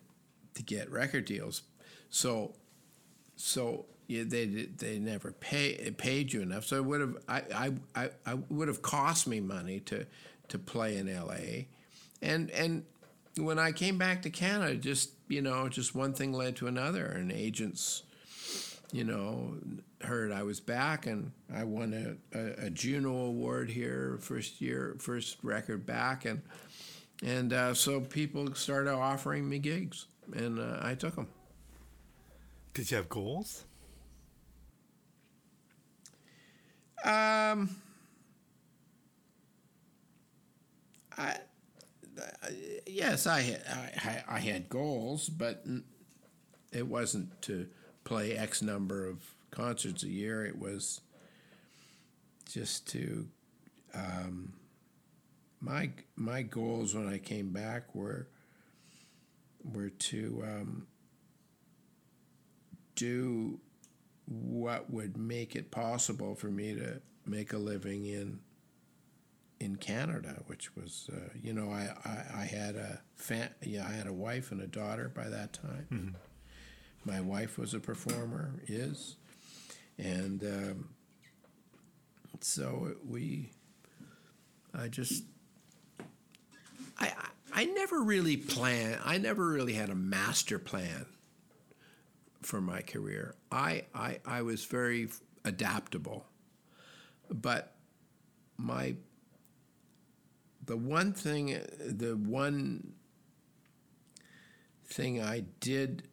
to 0.55 0.63
get 0.63 0.91
record 0.91 1.25
deals. 1.25 1.61
So 2.09 2.55
so 3.35 3.85
yeah, 4.07 4.23
they 4.25 4.45
they 4.45 4.99
never 4.99 5.31
pay 5.31 5.91
paid 5.97 6.33
you 6.33 6.41
enough. 6.41 6.65
So 6.65 6.77
it 6.77 6.85
would 6.85 7.01
have 7.01 7.17
I, 7.27 7.71
I, 7.95 8.09
I, 8.25 8.33
would 8.49 8.67
have 8.67 8.81
cost 8.81 9.27
me 9.27 9.39
money 9.39 9.79
to 9.81 10.05
to 10.49 10.59
play 10.59 10.97
in 10.97 11.07
L.A. 11.07 11.67
and 12.21 12.51
and 12.51 12.83
when 13.37 13.59
I 13.59 13.71
came 13.71 13.97
back 13.97 14.21
to 14.23 14.29
Canada, 14.29 14.75
just 14.75 15.11
you 15.27 15.41
know, 15.41 15.69
just 15.69 15.95
one 15.95 16.13
thing 16.13 16.33
led 16.33 16.57
to 16.57 16.67
another, 16.67 17.05
and 17.05 17.31
agents, 17.31 18.03
you 18.91 19.03
know, 19.03 19.55
heard 20.01 20.31
I 20.31 20.43
was 20.43 20.59
back, 20.59 21.05
and 21.05 21.31
I 21.53 21.63
won 21.63 21.93
a, 22.33 22.37
a, 22.37 22.67
a 22.67 22.69
Juno 22.69 23.15
Award 23.27 23.69
here, 23.69 24.17
first 24.21 24.61
year, 24.61 24.95
first 24.99 25.37
record 25.43 25.85
back, 25.85 26.25
and 26.25 26.41
and 27.23 27.53
uh, 27.53 27.73
so 27.73 28.01
people 28.01 28.53
started 28.55 28.93
offering 28.93 29.47
me 29.47 29.59
gigs, 29.59 30.07
and 30.33 30.59
uh, 30.59 30.79
I 30.81 30.95
took 30.95 31.15
them. 31.15 31.27
Did 32.73 32.89
you 32.89 32.97
have 32.97 33.09
goals? 33.09 33.65
Um, 37.03 37.75
I, 41.17 41.37
yes, 42.85 43.27
I 43.27 43.41
had 43.41 43.61
I, 43.69 44.23
I 44.35 44.39
had 44.39 44.69
goals, 44.69 45.29
but 45.29 45.65
it 46.71 46.85
wasn't 46.85 47.41
to 47.43 47.67
play 48.11 48.35
X 48.35 48.61
number 48.61 49.07
of 49.07 49.23
concerts 49.51 50.03
a 50.03 50.09
year. 50.09 50.45
It 50.45 50.59
was 50.59 50.99
just 52.51 52.85
to 52.89 53.25
um, 53.93 54.51
my 55.61 55.91
my 56.17 56.41
goals 56.41 56.93
when 56.93 57.07
I 57.07 57.19
came 57.19 57.51
back 57.53 57.95
were 57.95 58.27
were 59.63 59.89
to 59.89 60.43
um, 60.45 60.87
do 62.95 63.61
what 64.25 64.91
would 64.91 65.15
make 65.15 65.55
it 65.55 65.71
possible 65.71 66.35
for 66.35 66.47
me 66.47 66.75
to 66.75 67.01
make 67.25 67.53
a 67.53 67.57
living 67.57 68.05
in 68.07 68.39
in 69.61 69.77
Canada, 69.77 70.43
which 70.47 70.75
was 70.75 71.09
uh, 71.13 71.29
you 71.41 71.53
know 71.53 71.71
I, 71.71 71.93
I, 72.03 72.41
I 72.41 72.43
had 72.43 72.75
a 72.75 72.99
fa- 73.15 73.51
yeah 73.61 73.87
I 73.87 73.93
had 73.93 74.07
a 74.07 74.13
wife 74.13 74.51
and 74.51 74.59
a 74.59 74.67
daughter 74.67 75.09
by 75.15 75.29
that 75.29 75.53
time. 75.53 75.87
My 77.05 77.21
wife 77.21 77.57
was 77.57 77.73
a 77.73 77.79
performer, 77.79 78.53
is, 78.67 79.15
and 79.97 80.43
um, 80.43 80.89
so 82.39 82.95
we. 83.07 83.51
I 84.73 84.87
just. 84.87 85.23
I, 86.99 87.11
I 87.53 87.65
never 87.65 88.01
really 88.01 88.37
planned. 88.37 88.99
I 89.03 89.17
never 89.17 89.47
really 89.47 89.73
had 89.73 89.89
a 89.89 89.95
master 89.95 90.59
plan 90.59 91.05
for 92.41 92.61
my 92.61 92.81
career. 92.81 93.35
I, 93.51 93.83
I, 93.93 94.19
I 94.25 94.41
was 94.41 94.65
very 94.65 95.09
adaptable. 95.43 96.25
But 97.29 97.75
my 98.57 98.95
the 100.65 100.77
one 100.77 101.13
thing 101.13 101.59
the 101.79 102.15
one 102.15 102.93
thing 104.85 105.21
I 105.21 105.45
did 105.59 106.03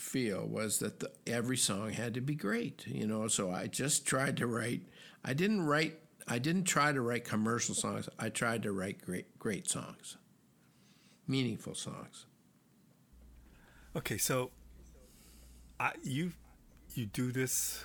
feel 0.00 0.46
was 0.46 0.78
that 0.78 1.00
the, 1.00 1.10
every 1.26 1.56
song 1.56 1.92
had 1.92 2.14
to 2.14 2.20
be 2.20 2.34
great, 2.34 2.86
you 2.86 3.06
know. 3.06 3.28
So 3.28 3.50
I 3.50 3.66
just 3.66 4.06
tried 4.06 4.36
to 4.38 4.46
write. 4.46 4.82
I 5.24 5.32
didn't 5.34 5.62
write. 5.62 5.98
I 6.26 6.38
didn't 6.38 6.64
try 6.64 6.92
to 6.92 7.00
write 7.00 7.24
commercial 7.24 7.74
songs. 7.74 8.08
I 8.18 8.28
tried 8.28 8.62
to 8.64 8.72
write 8.72 9.00
great, 9.02 9.38
great 9.38 9.68
songs, 9.68 10.16
meaningful 11.26 11.74
songs. 11.74 12.26
Okay, 13.96 14.18
so 14.18 14.50
I, 15.80 15.92
you 16.02 16.32
you 16.94 17.06
do 17.06 17.32
this 17.32 17.84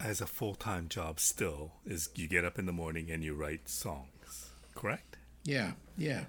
as 0.00 0.20
a 0.20 0.26
full 0.26 0.54
time 0.54 0.88
job. 0.88 1.20
Still, 1.20 1.72
is 1.86 2.10
you 2.14 2.28
get 2.28 2.44
up 2.44 2.58
in 2.58 2.66
the 2.66 2.72
morning 2.72 3.10
and 3.10 3.22
you 3.22 3.34
write 3.34 3.68
songs, 3.68 4.50
correct? 4.74 5.16
Yeah, 5.44 5.72
yeah. 5.96 6.24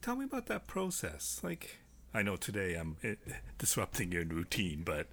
Tell 0.00 0.16
me 0.16 0.24
about 0.24 0.46
that 0.46 0.66
process. 0.66 1.40
Like, 1.42 1.78
I 2.14 2.22
know 2.22 2.36
today 2.36 2.74
I'm 2.76 2.96
eh, 3.02 3.16
disrupting 3.58 4.12
your 4.12 4.24
routine, 4.24 4.82
but 4.84 5.08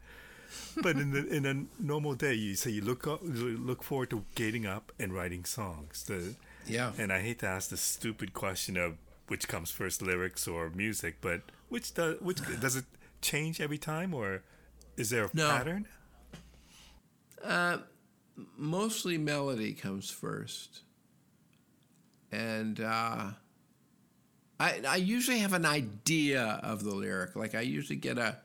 but 0.84 0.95
in 0.97 1.12
the 1.12 1.26
in 1.28 1.45
a 1.45 1.66
normal 1.80 2.14
day, 2.14 2.34
you 2.36 2.56
say 2.56 2.70
you 2.72 2.82
look 2.82 3.08
up, 3.08 3.22
look 3.24 3.84
forward 3.84 4.10
to 4.12 4.24
getting 4.36 4.66
up 4.66 4.91
and 4.99 5.12
writing 5.14 5.43
songs. 5.45 6.04
The 6.04 6.36
Yeah. 6.68 6.91
and 6.97 7.12
I 7.12 7.22
hate 7.22 7.39
to 7.39 7.47
ask 7.47 7.70
the 7.70 7.78
stupid 7.78 8.34
question 8.34 8.78
of 8.78 8.97
which 9.28 9.47
comes 9.47 9.72
first, 9.72 10.02
lyrics 10.02 10.47
or 10.47 10.70
music, 10.70 11.18
but 11.22 11.41
which 11.70 11.93
does 11.93 12.22
which 12.22 12.39
does 12.60 12.76
it 12.76 12.86
change 13.22 13.60
every 13.62 13.78
time, 13.80 14.14
or 14.14 14.43
is 14.97 15.10
there 15.10 15.26
a 15.26 15.30
No. 15.34 15.49
pattern? 15.49 15.88
mostly 18.58 19.18
melody 19.18 19.74
comes 19.74 20.10
first, 20.10 20.82
and 22.32 22.80
uh, 22.80 23.32
I 24.62 24.80
I 24.88 24.95
usually 24.97 25.39
have 25.39 25.53
an 25.53 25.66
idea 25.66 26.59
of 26.62 26.84
the 26.84 26.93
lyric. 26.93 27.36
Like 27.36 27.55
I 27.55 27.62
usually 27.62 27.95
get 27.95 28.20
a 28.20 28.38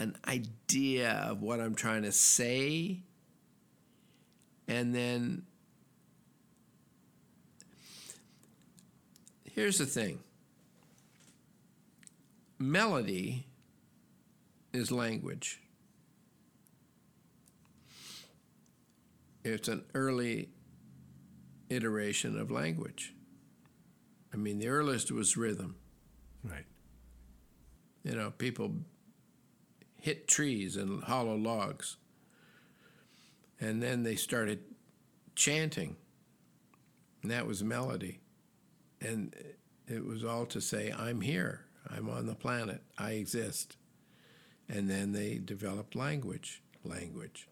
an 0.00 0.16
idea 0.26 1.12
of 1.28 1.40
what 1.40 1.60
I'm 1.60 1.74
trying 1.76 2.02
to 2.02 2.12
say, 2.12 3.00
and 4.66 4.92
then 4.94 5.42
here's 9.44 9.78
the 9.78 9.86
thing. 9.86 10.18
Melody 12.58 13.46
is 14.72 14.90
language. 14.90 15.60
it's 19.44 19.68
an 19.68 19.82
early 19.94 20.50
iteration 21.70 22.38
of 22.38 22.50
language. 22.50 23.14
I 24.32 24.36
mean, 24.36 24.58
the 24.58 24.68
earliest 24.68 25.10
was 25.10 25.36
rhythm. 25.36 25.76
Right. 26.44 26.66
You 28.04 28.14
know, 28.14 28.30
people 28.30 28.72
hit 30.00 30.28
trees 30.28 30.76
and 30.76 31.02
hollow 31.02 31.36
logs. 31.36 31.96
And 33.60 33.82
then 33.82 34.04
they 34.04 34.14
started 34.14 34.60
chanting, 35.34 35.96
and 37.22 37.30
that 37.30 37.46
was 37.46 37.64
melody. 37.64 38.20
And 39.00 39.34
it 39.88 40.04
was 40.04 40.24
all 40.24 40.46
to 40.46 40.60
say, 40.60 40.92
I'm 40.96 41.20
here, 41.20 41.64
I'm 41.90 42.08
on 42.08 42.26
the 42.26 42.34
planet, 42.34 42.82
I 42.96 43.12
exist. 43.12 43.76
And 44.68 44.88
then 44.88 45.12
they 45.12 45.38
developed 45.38 45.96
language, 45.96 46.62
language. 46.84 47.48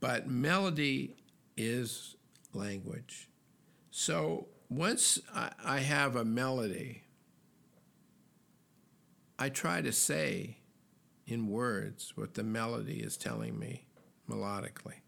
But 0.00 0.28
melody 0.28 1.16
is 1.56 2.16
language. 2.54 3.28
So 3.90 4.46
once 4.76 5.18
I, 5.34 5.78
have 5.80 6.16
a 6.16 6.24
melody, 6.24 7.02
I 9.38 9.48
try 9.48 9.80
to 9.82 9.92
say 9.92 10.58
in 11.26 11.48
words 11.48 12.12
what 12.16 12.34
the 12.34 12.42
melody 12.42 13.00
is 13.00 13.16
telling 13.16 13.58
me 13.58 13.86
melodically. 14.28 15.00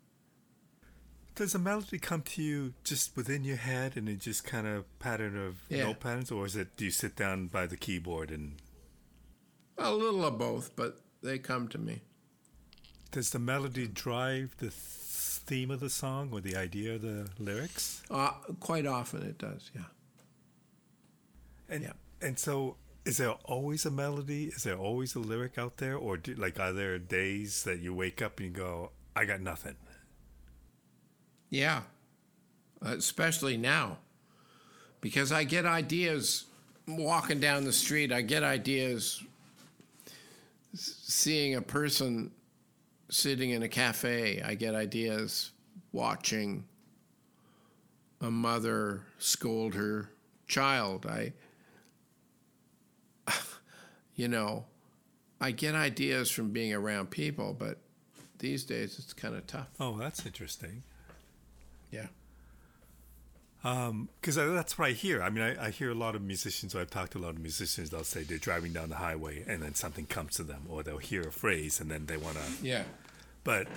Does 1.35 1.55
a 1.55 1.59
melody 1.59 1.99
come 1.99 2.23
to 2.23 2.43
you 2.43 2.75
just 2.85 3.17
within 3.17 3.43
your 3.43 3.57
head 3.57 3.97
and 3.97 4.09
it 4.09 4.21
just 4.21 4.45
kind 4.45 4.67
of 4.67 4.85
pattern 5.01 5.37
of 5.37 5.57
Yeah. 5.69 5.85
note 5.85 6.01
patterns, 6.01 6.31
or 6.31 6.47
is 6.47 6.55
it 6.57 6.77
do 6.77 6.85
you 6.85 6.91
sit 6.93 7.17
down 7.17 7.49
by 7.49 7.67
the 7.67 7.77
keyboard 7.77 8.31
and 8.31 8.57
A 9.77 9.93
little 9.93 10.25
of 10.25 10.39
both, 10.39 10.77
but 10.77 11.01
they 11.23 11.39
come 11.39 11.67
to 11.69 11.79
me. 11.79 12.03
does 13.11 13.31
the 13.31 13.39
melody 13.39 13.87
drive 13.89 14.57
the 14.59 14.67
th- 14.71 14.73
theme 15.47 15.71
of 15.71 15.81
the 15.81 15.91
song 15.91 16.31
or 16.33 16.41
the 16.41 16.57
idea 16.57 16.95
of 16.95 17.03
the 17.03 17.29
lyrics? 17.39 18.03
Uh, 18.11 18.31
quite 18.61 18.87
often 18.87 19.23
it 19.23 19.39
does, 19.39 19.71
yeah. 19.75 19.83
And 21.69 21.83
Yeah. 21.83 21.93
and 22.21 22.39
so 22.39 22.77
is 23.05 23.19
there 23.19 23.33
always 23.45 23.85
a 23.85 23.91
melody? 23.91 24.47
Is 24.47 24.63
there 24.63 24.77
always 24.77 25.15
a 25.15 25.19
lyric 25.19 25.59
out 25.59 25.77
there, 25.77 25.97
or 25.97 26.17
do, 26.17 26.35
like 26.35 26.59
are 26.59 26.73
there 26.73 26.99
days 26.99 27.63
that 27.65 27.81
you 27.81 27.93
wake 27.95 28.23
up 28.23 28.39
and 28.41 28.49
you 28.49 28.55
go, 28.55 28.91
I 29.15 29.25
got 29.27 29.41
nothing? 29.41 29.77
Yeah, 31.51 31.83
especially 32.83 33.57
now, 33.57 33.99
because 35.01 35.31
I 35.33 35.45
get 35.45 35.67
ideas 35.67 36.47
walking 36.89 37.41
down 37.41 37.65
the 37.65 37.73
street. 37.73 38.11
I 38.13 38.23
get 38.23 38.43
ideas 38.43 39.23
seeing 40.75 41.55
a 41.55 41.63
person 41.63 42.31
sitting 43.09 43.51
in 43.51 43.63
a 43.63 43.69
cafe. 43.69 44.43
I 44.43 44.55
get 44.55 44.75
ideas 44.75 45.53
watching 45.93 46.65
a 48.21 48.31
mother 48.31 49.03
scold 49.19 49.75
her 49.75 50.11
child. 50.47 51.07
I 51.07 51.33
you 54.15 54.29
know, 54.29 54.65
I 55.41 55.51
get 55.51 55.75
ideas 55.75 56.31
from 56.31 56.51
being 56.51 56.73
around 56.73 57.11
people, 57.11 57.55
but 57.59 57.79
these 58.39 58.65
days 58.65 58.99
it's 58.99 59.13
kind 59.13 59.35
of 59.35 59.47
tough. 59.47 59.69
Oh, 59.79 59.99
that's 59.99 60.25
interesting. 60.27 60.83
Yeah. 61.91 62.07
Um, 63.65 64.11
because 64.21 64.37
that's 64.37 64.79
what 64.79 64.89
I 64.89 64.93
hear. 64.93 65.23
I 65.23 65.31
mean, 65.31 65.43
I, 65.43 65.67
I 65.67 65.71
hear 65.71 65.91
a 65.91 65.95
lot 65.95 66.15
of 66.15 66.21
musicians, 66.21 66.75
or 66.75 66.81
I've 66.81 66.91
talked 66.91 67.13
to 67.13 67.19
a 67.19 67.21
lot 67.21 67.31
of 67.31 67.41
musicians, 67.41 67.89
they'll 67.89 68.05
say 68.05 68.23
they're 68.23 68.37
driving 68.37 68.75
down 68.75 68.91
the 68.91 68.97
highway 68.97 69.43
and 69.49 69.63
then 69.63 69.75
something 69.75 70.05
comes 70.05 70.37
to 70.37 70.43
them, 70.43 70.67
or 70.69 70.83
they'll 70.83 70.99
hear 70.99 71.23
a 71.23 71.33
phrase 71.33 71.81
and 71.81 71.91
then 71.91 72.05
they 72.05 72.19
want 72.19 72.37
to. 72.37 72.43
Yeah. 72.63 72.83
But, 73.43 73.69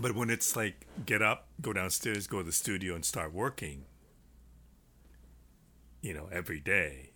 but 0.00 0.16
when 0.16 0.30
it's 0.30 0.56
like 0.56 0.84
get 1.06 1.22
up, 1.22 1.46
go 1.60 1.72
downstairs, 1.72 2.26
go 2.26 2.38
to 2.38 2.44
the 2.44 2.52
studio 2.52 2.96
and 2.96 3.04
start 3.04 3.32
working, 3.32 3.84
you 6.00 6.12
know, 6.12 6.28
every 6.32 6.58
day, 6.58 7.10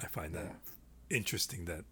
I 0.00 0.06
find 0.06 0.32
that 0.34 0.54
interesting 1.10 1.64
that 1.64 1.84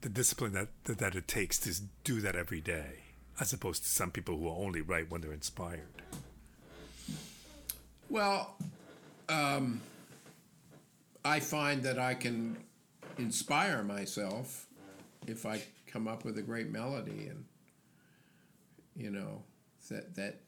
the 0.00 0.08
discipline 0.08 0.52
that, 0.52 0.68
that, 0.84 0.98
that 0.98 1.14
it 1.14 1.28
takes 1.28 1.58
to 1.58 1.74
do 2.04 2.22
that 2.22 2.36
every 2.36 2.62
day, 2.62 3.00
as 3.38 3.52
opposed 3.52 3.82
to 3.82 3.88
some 3.90 4.10
people 4.10 4.38
who 4.38 4.48
only 4.48 4.80
write 4.80 5.10
when 5.10 5.20
they're 5.20 5.32
inspired. 5.32 6.02
Well, 8.10 8.56
um, 9.28 9.82
I 11.26 11.40
find 11.40 11.82
that 11.82 11.98
I 11.98 12.14
can 12.14 12.56
inspire 13.18 13.82
myself 13.82 14.66
if 15.26 15.44
I 15.44 15.60
come 15.86 16.08
up 16.08 16.24
with 16.24 16.38
a 16.38 16.42
great 16.42 16.70
melody 16.70 17.28
and 17.28 17.44
you 18.96 19.10
know 19.10 19.42
that 19.90 20.14
that 20.16 20.40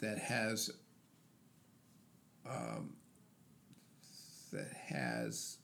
that 0.00 0.18
has 0.18 0.70
um, 2.48 2.94
that 4.52 4.72
has 4.72 5.58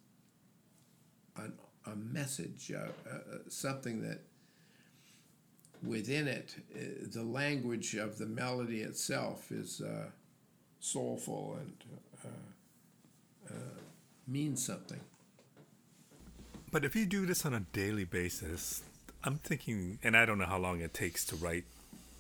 an, 1.37 1.53
a 1.87 1.95
message, 1.95 2.73
uh, 2.73 2.89
uh, 3.09 3.15
uh, 3.15 3.39
something 3.49 4.03
that 4.03 4.23
within 5.85 6.27
it, 6.27 6.57
uh, 6.75 7.07
the 7.13 7.23
language 7.23 7.95
of 7.95 8.19
the 8.19 8.27
melody 8.27 8.81
itself 8.81 9.53
is. 9.53 9.81
Soulful 10.81 11.59
and 11.61 11.73
uh, 12.25 13.51
uh, 13.51 13.81
means 14.27 14.65
something. 14.65 15.01
But 16.71 16.85
if 16.85 16.95
you 16.95 17.07
do 17.07 17.27
this 17.27 17.47
on 17.47 17.55
a 17.55 17.61
daily 17.61 18.05
basis, 18.05 18.83
I'm 19.25 19.37
thinking, 19.37 19.99
and 20.03 20.17
I 20.17 20.27
don't 20.27 20.39
know 20.39 20.47
how 20.47 20.59
long 20.59 20.81
it 20.81 20.95
takes 20.95 21.25
to 21.27 21.37
write 21.37 21.65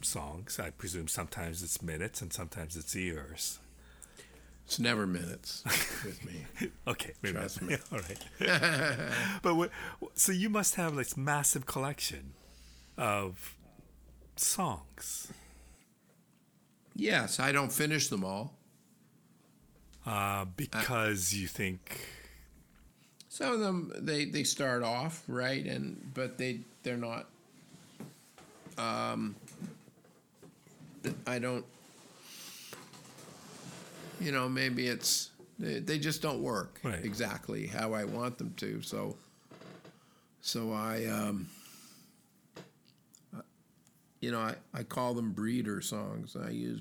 songs. 0.02 0.58
I 0.58 0.70
presume 0.70 1.08
sometimes 1.08 1.62
it's 1.62 1.82
minutes 1.82 2.22
and 2.22 2.32
sometimes 2.32 2.76
it's 2.76 2.94
years. 2.94 3.58
It's 4.64 4.78
never 4.78 5.06
minutes 5.06 5.64
with 6.04 6.24
me. 6.26 6.44
Okay, 6.86 7.12
maybe 7.22 7.38
Trust 7.38 7.62
me. 7.62 7.76
all 7.92 7.98
right. 8.00 8.18
but 9.42 9.54
what, 9.54 9.70
so 10.14 10.32
you 10.32 10.50
must 10.50 10.74
have 10.74 10.94
this 10.96 11.16
massive 11.16 11.64
collection 11.66 12.32
of 12.98 13.54
songs. 14.36 15.32
Yes, 17.00 17.38
I 17.38 17.52
don't 17.52 17.70
finish 17.72 18.08
them 18.08 18.24
all. 18.24 18.54
Uh, 20.04 20.46
because 20.56 21.32
you 21.32 21.46
think, 21.46 22.04
Some 23.28 23.52
of 23.52 23.60
them 23.60 23.92
they, 23.98 24.24
they 24.24 24.42
start 24.42 24.82
off 24.82 25.22
right, 25.28 25.64
and 25.64 26.10
but 26.12 26.38
they 26.38 26.60
they're 26.82 26.96
not. 26.96 27.26
Um, 28.76 29.36
I 31.26 31.38
don't. 31.38 31.64
You 34.20 34.32
know, 34.32 34.48
maybe 34.48 34.88
it's 34.88 35.30
they, 35.58 35.78
they 35.78 35.98
just 35.98 36.20
don't 36.20 36.42
work 36.42 36.80
Right. 36.82 37.04
exactly 37.04 37.66
how 37.68 37.92
I 37.92 38.04
want 38.04 38.38
them 38.38 38.54
to. 38.58 38.82
So. 38.82 39.16
So 40.40 40.72
I, 40.72 41.04
um, 41.04 41.48
you 44.20 44.30
know, 44.30 44.40
I, 44.40 44.54
I 44.74 44.82
call 44.82 45.14
them 45.14 45.32
breeder 45.32 45.80
songs. 45.80 46.36
I 46.36 46.50
use, 46.50 46.80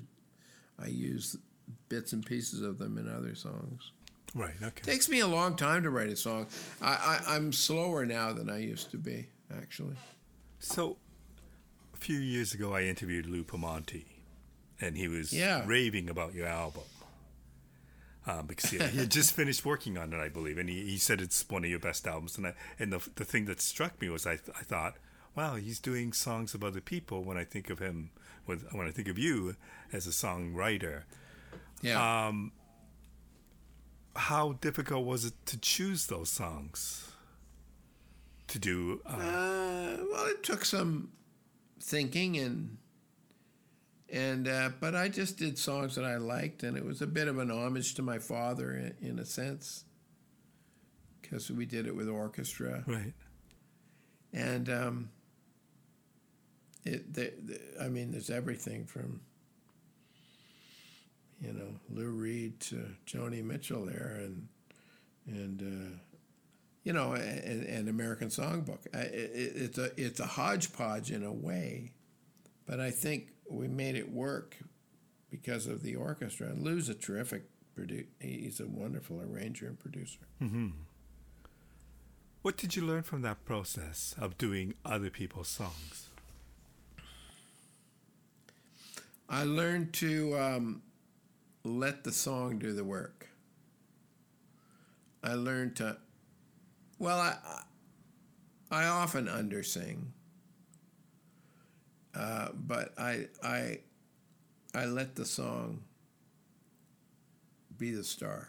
I 0.82 0.86
use 0.88 1.36
bits 1.88 2.12
and 2.12 2.24
pieces 2.24 2.62
of 2.62 2.78
them 2.78 2.98
in 2.98 3.08
other 3.08 3.34
songs. 3.34 3.92
right, 4.34 4.54
okay. 4.62 4.82
Takes 4.82 5.08
me 5.08 5.20
a 5.20 5.26
long 5.26 5.56
time 5.56 5.82
to 5.84 5.90
write 5.90 6.08
a 6.08 6.16
song. 6.16 6.46
I, 6.82 7.20
I, 7.26 7.34
I'm 7.36 7.52
slower 7.52 8.04
now 8.06 8.32
than 8.32 8.50
I 8.50 8.58
used 8.58 8.90
to 8.92 8.96
be, 8.98 9.26
actually. 9.56 9.96
So, 10.58 10.96
a 11.94 11.96
few 11.96 12.18
years 12.18 12.54
ago, 12.54 12.74
I 12.74 12.82
interviewed 12.82 13.26
Lou 13.26 13.44
Pomanti, 13.44 14.04
and 14.80 14.96
he 14.96 15.08
was 15.08 15.32
Yeah. 15.32 15.62
raving 15.66 16.08
about 16.10 16.34
your 16.34 16.46
album. 16.46 16.82
Um, 18.26 18.46
because 18.46 18.70
he, 18.70 18.78
he 18.78 18.98
had 18.98 19.10
just 19.10 19.32
finished 19.36 19.64
working 19.64 19.96
on 19.96 20.12
it, 20.12 20.18
I 20.18 20.28
believe, 20.28 20.58
and 20.58 20.68
he, 20.68 20.84
he 20.84 20.98
said 20.98 21.20
it's 21.22 21.48
one 21.48 21.64
of 21.64 21.70
your 21.70 21.78
best 21.78 22.06
albums. 22.06 22.36
And 22.36 22.48
I, 22.48 22.54
and 22.78 22.92
the 22.92 23.00
the 23.14 23.24
thing 23.24 23.46
that 23.46 23.58
struck 23.60 23.98
me 24.02 24.10
was 24.10 24.26
I 24.26 24.36
th- 24.36 24.54
I 24.58 24.64
thought, 24.64 24.96
wow, 25.38 25.54
he's 25.54 25.78
doing 25.78 26.12
songs 26.12 26.52
of 26.52 26.64
other 26.64 26.80
people. 26.80 27.22
When 27.22 27.36
I 27.36 27.44
think 27.44 27.70
of 27.70 27.78
him, 27.78 28.10
with 28.46 28.66
when 28.72 28.88
I 28.88 28.90
think 28.90 29.06
of 29.08 29.16
you 29.18 29.54
as 29.92 30.04
a 30.08 30.10
songwriter, 30.10 31.04
Yeah. 31.80 31.98
um, 32.26 32.50
how 34.16 34.54
difficult 34.54 35.04
was 35.06 35.24
it 35.24 35.34
to 35.46 35.56
choose 35.56 36.06
those 36.08 36.28
songs 36.28 37.12
to 38.48 38.58
do? 38.58 39.00
Uh, 39.06 39.10
Uh, 39.12 39.96
well, 40.10 40.26
it 40.26 40.42
took 40.42 40.64
some 40.64 41.12
thinking 41.80 42.36
and 42.36 42.78
and 44.10 44.48
uh, 44.48 44.70
but 44.80 44.94
I 44.96 45.08
just 45.08 45.36
did 45.38 45.56
songs 45.58 45.94
that 45.94 46.04
I 46.04 46.16
liked, 46.16 46.62
and 46.64 46.76
it 46.76 46.84
was 46.84 47.00
a 47.02 47.06
bit 47.06 47.28
of 47.28 47.38
an 47.38 47.50
homage 47.50 47.94
to 47.94 48.02
my 48.02 48.18
father 48.18 48.72
in, 48.72 48.94
in 49.10 49.18
a 49.18 49.24
sense, 49.24 49.84
because 51.20 51.50
we 51.50 51.66
did 51.66 51.86
it 51.86 51.94
with 51.94 52.08
orchestra, 52.08 52.82
right. 52.86 53.12
and 54.32 54.68
um, 54.70 55.10
it. 56.84 57.12
The, 57.14 57.32
the, 57.44 57.60
I 57.82 57.88
mean, 57.88 58.10
there's 58.12 58.30
everything 58.30 58.84
from 58.86 59.20
you 61.40 61.52
know 61.52 61.74
Lou 61.90 62.08
Reed 62.10 62.58
to 62.60 62.84
Joni 63.06 63.42
Mitchell 63.42 63.84
there, 63.86 64.16
and 64.20 64.48
and. 65.26 65.62
Uh, 65.62 65.98
you 66.84 66.94
know, 66.94 67.12
an, 67.12 67.64
an 67.68 67.88
American 67.88 68.28
Songbook. 68.28 68.78
I- 68.94 68.98
It, 69.00 69.52
it's 69.56 69.78
a 69.78 69.90
it's 70.00 70.20
a 70.20 70.26
hodgepodge 70.26 71.10
in 71.10 71.22
a 71.22 71.32
way, 71.32 71.92
but 72.64 72.80
I 72.80 72.90
think 72.90 73.32
we 73.50 73.68
made 73.68 73.94
it 73.94 74.10
work 74.10 74.56
because 75.28 75.66
of 75.66 75.82
the 75.82 75.96
orchestra. 75.96 76.46
And 76.46 76.62
Lou's 76.62 76.88
a 76.88 76.94
terrific 76.94 77.42
produ- 77.76 78.06
He's 78.20 78.58
a 78.60 78.66
wonderful 78.66 79.20
arranger 79.20 79.66
and 79.66 79.78
producer. 79.78 80.20
What 82.40 82.56
did 82.56 82.74
you 82.74 82.86
learn 82.86 83.02
from 83.02 83.20
that 83.22 83.44
process 83.44 84.14
of 84.18 84.38
doing 84.38 84.72
other 84.82 85.10
people's 85.10 85.48
songs? 85.48 86.07
I 89.28 89.44
learned 89.44 89.92
to 89.94 90.38
um, 90.38 90.82
let 91.62 92.04
the 92.04 92.12
song 92.12 92.58
do 92.58 92.72
the 92.72 92.84
work. 92.84 93.28
I 95.22 95.34
learned 95.34 95.76
to, 95.76 95.98
well, 96.98 97.18
I, 97.18 97.36
I 98.70 98.84
often 98.86 99.28
undersing, 99.28 100.12
uh, 102.14 102.48
but 102.54 102.94
I, 102.96 103.26
I, 103.42 103.80
I 104.74 104.86
let 104.86 105.16
the 105.16 105.24
song 105.24 105.82
be 107.76 107.90
the 107.90 108.04
star. 108.04 108.48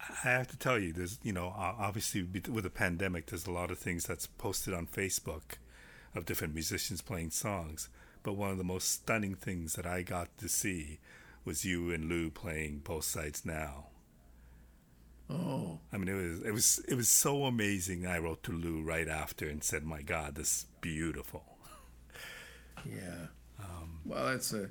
I 0.00 0.28
have 0.28 0.48
to 0.48 0.58
tell 0.58 0.78
you, 0.78 0.92
there's, 0.92 1.18
you 1.22 1.32
know, 1.32 1.54
obviously 1.56 2.22
with 2.22 2.64
the 2.64 2.70
pandemic, 2.70 3.26
there's 3.26 3.46
a 3.46 3.52
lot 3.52 3.70
of 3.70 3.78
things 3.78 4.04
that's 4.04 4.26
posted 4.26 4.74
on 4.74 4.86
Facebook 4.86 5.58
of 6.14 6.26
different 6.26 6.54
musicians 6.54 7.00
playing 7.00 7.30
songs. 7.30 7.88
But 8.24 8.32
one 8.32 8.50
of 8.50 8.58
the 8.58 8.64
most 8.64 8.88
stunning 8.88 9.36
things 9.36 9.74
that 9.74 9.86
I 9.86 10.02
got 10.02 10.36
to 10.38 10.48
see 10.48 10.98
was 11.44 11.64
you 11.64 11.92
and 11.92 12.08
Lou 12.08 12.30
playing 12.30 12.80
Both 12.82 13.04
Sides 13.04 13.44
Now. 13.44 13.88
Oh, 15.30 15.78
I 15.92 15.96
mean, 15.96 16.08
it 16.08 16.14
was 16.14 16.42
it 16.42 16.52
was 16.52 16.84
it 16.88 16.94
was 16.94 17.08
so 17.08 17.44
amazing. 17.44 18.06
I 18.06 18.18
wrote 18.18 18.42
to 18.44 18.52
Lou 18.52 18.82
right 18.82 19.08
after 19.08 19.48
and 19.48 19.62
said, 19.62 19.84
"My 19.84 20.02
God, 20.02 20.34
this 20.34 20.48
is 20.48 20.66
beautiful." 20.80 21.44
yeah. 22.84 23.28
Um, 23.58 24.00
well, 24.04 24.28
it's 24.28 24.52
a, 24.52 24.68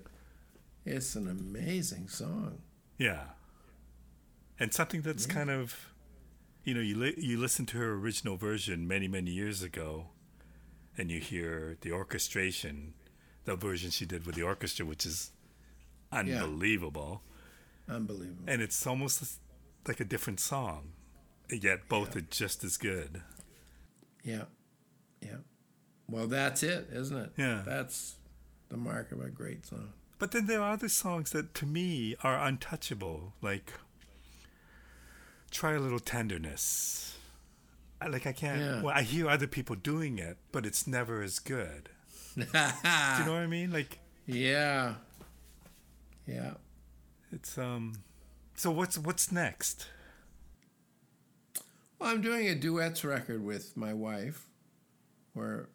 it's 0.85 1.15
an 1.15 1.27
amazing 1.27 2.07
song. 2.07 2.59
Yeah, 2.97 3.21
and 4.59 4.73
something 4.73 5.01
that's 5.01 5.25
kind 5.25 5.49
of, 5.49 5.89
you 6.63 6.75
know, 6.75 6.81
you 6.81 6.97
li- 6.97 7.15
you 7.17 7.39
listen 7.39 7.65
to 7.67 7.77
her 7.79 7.93
original 7.93 8.37
version 8.37 8.87
many 8.87 9.07
many 9.07 9.31
years 9.31 9.63
ago, 9.63 10.09
and 10.97 11.09
you 11.09 11.19
hear 11.19 11.77
the 11.81 11.91
orchestration, 11.91 12.93
the 13.45 13.55
version 13.55 13.91
she 13.91 14.05
did 14.05 14.25
with 14.25 14.35
the 14.35 14.43
orchestra, 14.43 14.85
which 14.85 15.05
is 15.05 15.31
unbelievable, 16.11 17.21
Unbelievable. 17.89 18.43
and 18.47 18.61
it's 18.61 18.85
almost 18.87 19.39
like 19.87 19.99
a 19.99 20.05
different 20.05 20.39
song, 20.39 20.93
yet 21.49 21.87
both 21.89 22.11
Yeah. 22.15 22.19
are 22.21 22.25
just 22.29 22.63
as 22.63 22.77
good. 22.77 23.21
Yeah, 24.23 24.45
yeah. 25.21 25.37
Well, 26.07 26.27
that's 26.27 26.63
it, 26.63 26.89
isn't 26.91 27.17
it? 27.17 27.33
Yeah. 27.37 27.63
That's 27.65 28.15
the 28.69 28.77
mark 28.77 29.11
of 29.11 29.19
a 29.21 29.29
great 29.29 29.65
song. 29.65 29.93
But 30.19 30.31
then 30.31 30.45
there 30.45 30.61
are 30.61 30.71
other 30.73 30.87
songs 30.89 31.31
that 31.31 31.53
to 31.55 31.65
me 31.65 32.15
are 32.23 32.39
untouchable, 32.39 33.33
like 33.41 33.73
try 35.51 35.73
a 35.73 35.79
little 35.79 35.99
tenderness. 35.99 37.17
Like 38.01 38.27
I 38.27 38.33
can't. 38.33 38.59
Yeah. 38.59 38.81
Well, 38.81 38.93
I 38.95 39.01
hear 39.03 39.29
other 39.29 39.47
people 39.47 39.75
doing 39.75 40.19
it, 40.19 40.37
but 40.51 40.65
it's 40.65 40.85
never 40.87 41.21
as 41.21 41.39
good. 41.39 41.89
Do 42.41 42.41
you 42.43 43.25
know 43.25 43.33
what 43.33 43.41
I 43.43 43.47
mean? 43.47 43.71
Like 43.71 43.99
yeah. 44.25 44.95
Yeah. 46.27 46.53
it's 47.31 47.57
um. 47.57 47.93
So 48.55 48.71
what's 48.71 48.97
what's 48.97 49.31
next? 49.31 49.87
Well, 51.99 52.09
I'm 52.11 52.21
doing 52.21 52.47
a 52.47 52.55
duets 52.55 53.03
record 53.03 53.43
with 53.43 53.75
my 53.77 53.93
wife. 53.93 54.47
We're 55.35 55.67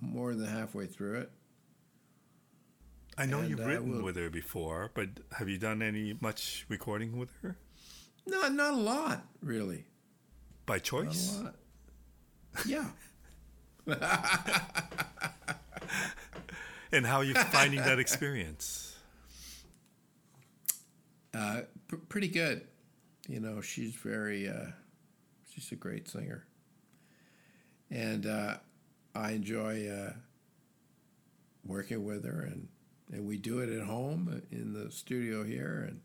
more 0.00 0.34
than 0.34 0.46
halfway 0.46 0.86
through 0.86 1.20
it. 1.20 1.30
I 3.16 3.26
know 3.26 3.40
And, 3.40 3.50
you've 3.50 3.60
uh, 3.60 3.64
written 3.64 3.90
we'll- 3.92 4.02
with 4.04 4.16
her 4.16 4.30
before, 4.30 4.90
but 4.94 5.08
have 5.38 5.48
you 5.48 5.58
done 5.58 5.82
any 5.82 6.16
much 6.20 6.64
recording 6.68 7.16
with 7.18 7.30
her 7.42 7.56
No, 8.26 8.46
not 8.48 8.74
a 8.74 8.76
lot, 8.76 9.26
really. 9.42 9.86
by 10.66 10.78
choice? 10.78 11.40
Yeah. 12.64 12.84
And 16.92 17.06
how 17.06 17.16
are 17.18 17.24
you 17.24 17.34
finding 17.34 17.80
that 17.80 17.98
experience? 17.98 18.84
Uh, 21.34 21.60
pr- 21.86 21.96
pretty 21.96 22.26
good. 22.26 22.66
You 23.28 23.38
know, 23.38 23.60
she's 23.60 23.94
very, 23.94 24.48
uh, 24.48 24.70
she's 25.52 25.70
a 25.70 25.76
great 25.76 26.08
singer. 26.08 26.46
And 27.90 28.26
uh, 28.26 28.56
I 29.14 29.32
enjoy 29.32 29.88
uh, 29.88 30.12
working 31.64 32.04
with 32.04 32.24
her, 32.24 32.40
and, 32.40 32.68
and 33.12 33.28
we 33.28 33.36
do 33.36 33.58
it 33.60 33.68
at 33.68 33.86
home 33.86 34.42
in 34.50 34.72
the 34.72 34.90
studio 34.90 35.44
here, 35.44 35.86
and 35.88 36.00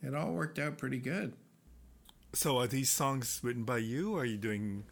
it 0.00 0.16
all 0.16 0.32
worked 0.32 0.60
out 0.60 0.78
pretty 0.78 0.98
good. 1.00 1.34
So 2.32 2.58
are 2.58 2.68
these 2.68 2.90
songs 2.90 3.40
written 3.42 3.64
by 3.64 3.78
you, 3.78 4.14
or 4.14 4.20
are 4.20 4.24
you 4.24 4.38
doing 4.38 4.84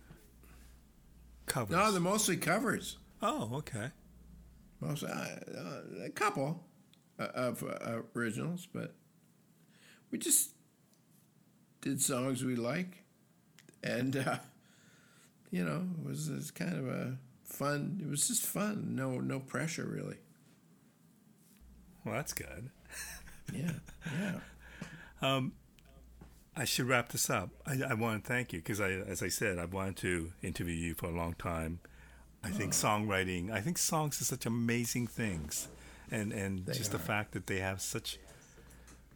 covers? 1.46 1.76
No, 1.76 1.92
they're 1.92 2.00
mostly 2.00 2.36
covers. 2.36 2.98
oh, 3.22 3.50
okay. 3.54 3.90
Most, 4.82 5.04
uh, 5.04 5.06
uh, 5.06 6.04
a 6.04 6.10
couple 6.10 6.64
uh, 7.18 7.28
of 7.34 7.62
uh, 7.62 8.00
originals, 8.16 8.66
but 8.72 8.94
we 10.10 10.18
just 10.18 10.50
did 11.80 12.02
songs 12.02 12.42
we 12.42 12.56
like, 12.56 13.04
and 13.84 14.16
uh, 14.16 14.38
you 15.52 15.64
know, 15.64 15.86
it 16.00 16.08
was, 16.08 16.28
it 16.28 16.34
was 16.34 16.50
kind 16.50 16.74
of 16.74 16.88
a 16.88 17.16
fun. 17.44 18.00
It 18.02 18.10
was 18.10 18.26
just 18.26 18.44
fun. 18.44 18.96
No, 18.96 19.20
no 19.20 19.38
pressure 19.38 19.86
really. 19.86 20.16
Well, 22.04 22.14
that's 22.14 22.32
good. 22.32 22.70
Yeah, 23.52 23.72
yeah. 24.18 24.38
Um, 25.20 25.52
I 26.56 26.64
should 26.64 26.86
wrap 26.86 27.10
this 27.10 27.28
up. 27.28 27.50
I, 27.66 27.80
I 27.90 27.94
want 27.94 28.24
to 28.24 28.28
thank 28.28 28.54
you 28.54 28.60
because, 28.60 28.80
I, 28.80 28.92
as 28.92 29.22
I 29.22 29.28
said, 29.28 29.58
I've 29.58 29.74
wanted 29.74 29.96
to 29.98 30.32
interview 30.42 30.74
you 30.74 30.94
for 30.94 31.06
a 31.06 31.14
long 31.14 31.34
time. 31.34 31.80
I 32.44 32.48
think 32.50 32.74
hmm. 32.74 32.86
songwriting, 32.86 33.50
I 33.50 33.60
think 33.60 33.78
songs 33.78 34.20
are 34.20 34.24
such 34.24 34.46
amazing 34.46 35.06
things, 35.06 35.68
and 36.10 36.32
and 36.32 36.66
They 36.66 36.72
just 36.74 36.92
the 36.92 36.98
fact 36.98 37.32
that 37.32 37.46
they 37.46 37.60
have 37.60 37.80
such 37.80 38.18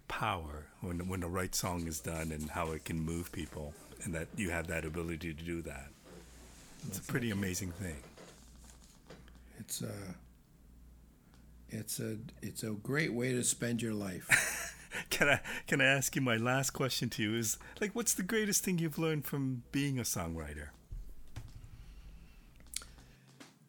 power 0.08 0.66
when 0.80 1.08
when 1.08 1.20
the 1.20 1.28
right 1.28 1.54
song 1.54 1.86
is 1.86 2.00
done 2.00 2.30
and 2.32 2.50
how 2.50 2.70
it 2.72 2.84
can 2.84 3.00
move 3.00 3.32
people, 3.32 3.74
and 4.04 4.14
that 4.14 4.28
you 4.36 4.50
have 4.50 4.68
that 4.68 4.84
ability 4.84 5.34
to 5.34 5.42
do 5.42 5.62
that. 5.62 5.88
It's 6.86 6.98
a 6.98 7.02
pretty 7.02 7.30
amazing 7.30 7.72
thing. 7.72 7.96
It's 9.58 9.82
a, 9.82 9.92
it's 11.70 11.98
a, 11.98 12.16
it's 12.42 12.62
a 12.62 12.70
great 12.70 13.12
way 13.12 13.32
to 13.32 13.42
spend 13.42 13.82
your 13.82 13.94
life. 13.94 14.72
Can 15.10 15.28
I 15.28 15.40
can 15.66 15.82
I 15.82 15.84
ask 15.84 16.16
you 16.16 16.22
my 16.22 16.36
last 16.36 16.70
question 16.70 17.10
to 17.10 17.22
you 17.22 17.36
is 17.36 17.58
like 17.82 17.94
what's 17.94 18.14
the 18.14 18.22
greatest 18.22 18.64
thing 18.64 18.78
you've 18.78 18.98
learned 18.98 19.26
from 19.26 19.62
being 19.70 19.98
a 19.98 20.02
songwriter? 20.02 20.68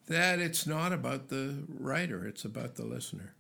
That 0.08 0.40
it's 0.40 0.66
not 0.66 0.92
about 0.94 1.30
the 1.30 1.64
writer; 1.80 2.26
it's 2.26 2.46
about 2.46 2.76
the 2.76 2.86
listener. 2.86 3.34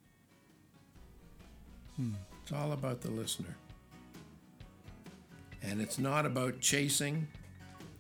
It's 2.44 2.52
all 2.52 2.72
about 2.72 3.02
the 3.02 3.12
listener. 3.12 3.58
And 5.64 5.82
it's 5.82 5.98
not 6.00 6.26
about 6.26 6.60
chasing 6.62 7.28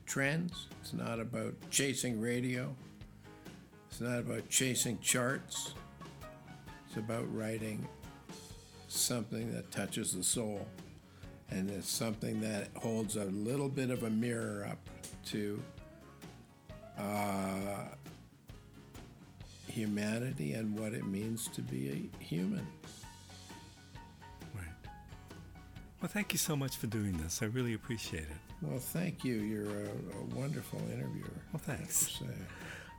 trends. 0.05 0.68
It's 0.82 0.93
not 0.93 1.20
about 1.20 1.53
chasing 1.70 2.22
radio. 2.22 2.74
It's 3.89 3.99
not 3.99 4.20
about 4.20 4.47
chasing 4.49 4.99
charts. 4.99 5.74
It's 6.88 6.97
about 6.97 7.26
writing 7.36 7.86
something 8.88 9.51
that 9.53 9.72
touches 9.72 10.13
the 10.13 10.24
soul. 10.24 10.65
And 11.49 11.70
it's 11.70 11.89
something 11.89 12.39
that 12.41 12.70
holds 12.76 13.15
a 13.15 13.26
little 13.26 13.70
bit 13.70 13.89
of 13.89 14.03
a 14.03 14.09
mirror 14.09 14.68
up 14.70 14.80
to 15.28 15.61
uh, 16.97 17.86
humanity 19.78 20.53
and 20.53 20.78
what 20.78 20.93
it 20.93 21.05
means 21.05 21.47
to 21.49 21.61
be 21.61 22.09
a 22.19 22.23
human. 22.23 22.65
Right. 24.55 24.65
Well, 26.01 26.09
thank 26.09 26.34
you 26.34 26.39
so 26.39 26.55
much 26.55 26.75
for 26.78 26.88
doing 26.88 27.17
this. 27.17 27.41
I 27.41 27.45
really 27.45 27.73
appreciate 27.73 28.23
it. 28.23 28.41
Well, 28.61 28.80
thank 28.80 29.23
you. 29.23 29.36
You're 29.36 29.69
a, 29.69 29.89
a 29.89 30.36
wonderful 30.36 30.82
interviewer. 30.91 31.30
Well, 31.53 31.61
thanks. 31.63 32.21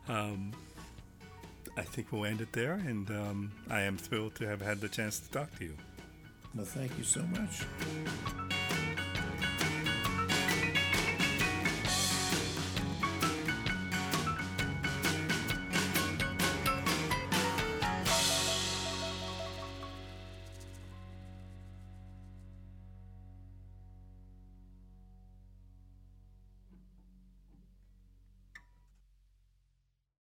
Um, 0.08 0.52
I 1.76 1.82
think 1.82 2.12
we'll 2.12 2.24
end 2.26 2.40
it 2.40 2.52
there, 2.52 2.74
and 2.74 3.10
um, 3.10 3.52
I 3.68 3.82
am 3.82 3.96
thrilled 3.96 4.34
to 4.36 4.46
have 4.46 4.62
had 4.62 4.80
the 4.80 4.88
chance 4.88 5.18
to 5.20 5.30
talk 5.30 5.56
to 5.58 5.64
you. 5.64 5.76
Well, 6.54 6.64
thank 6.64 6.96
you 6.96 7.04
so 7.04 7.22
much. 7.22 8.57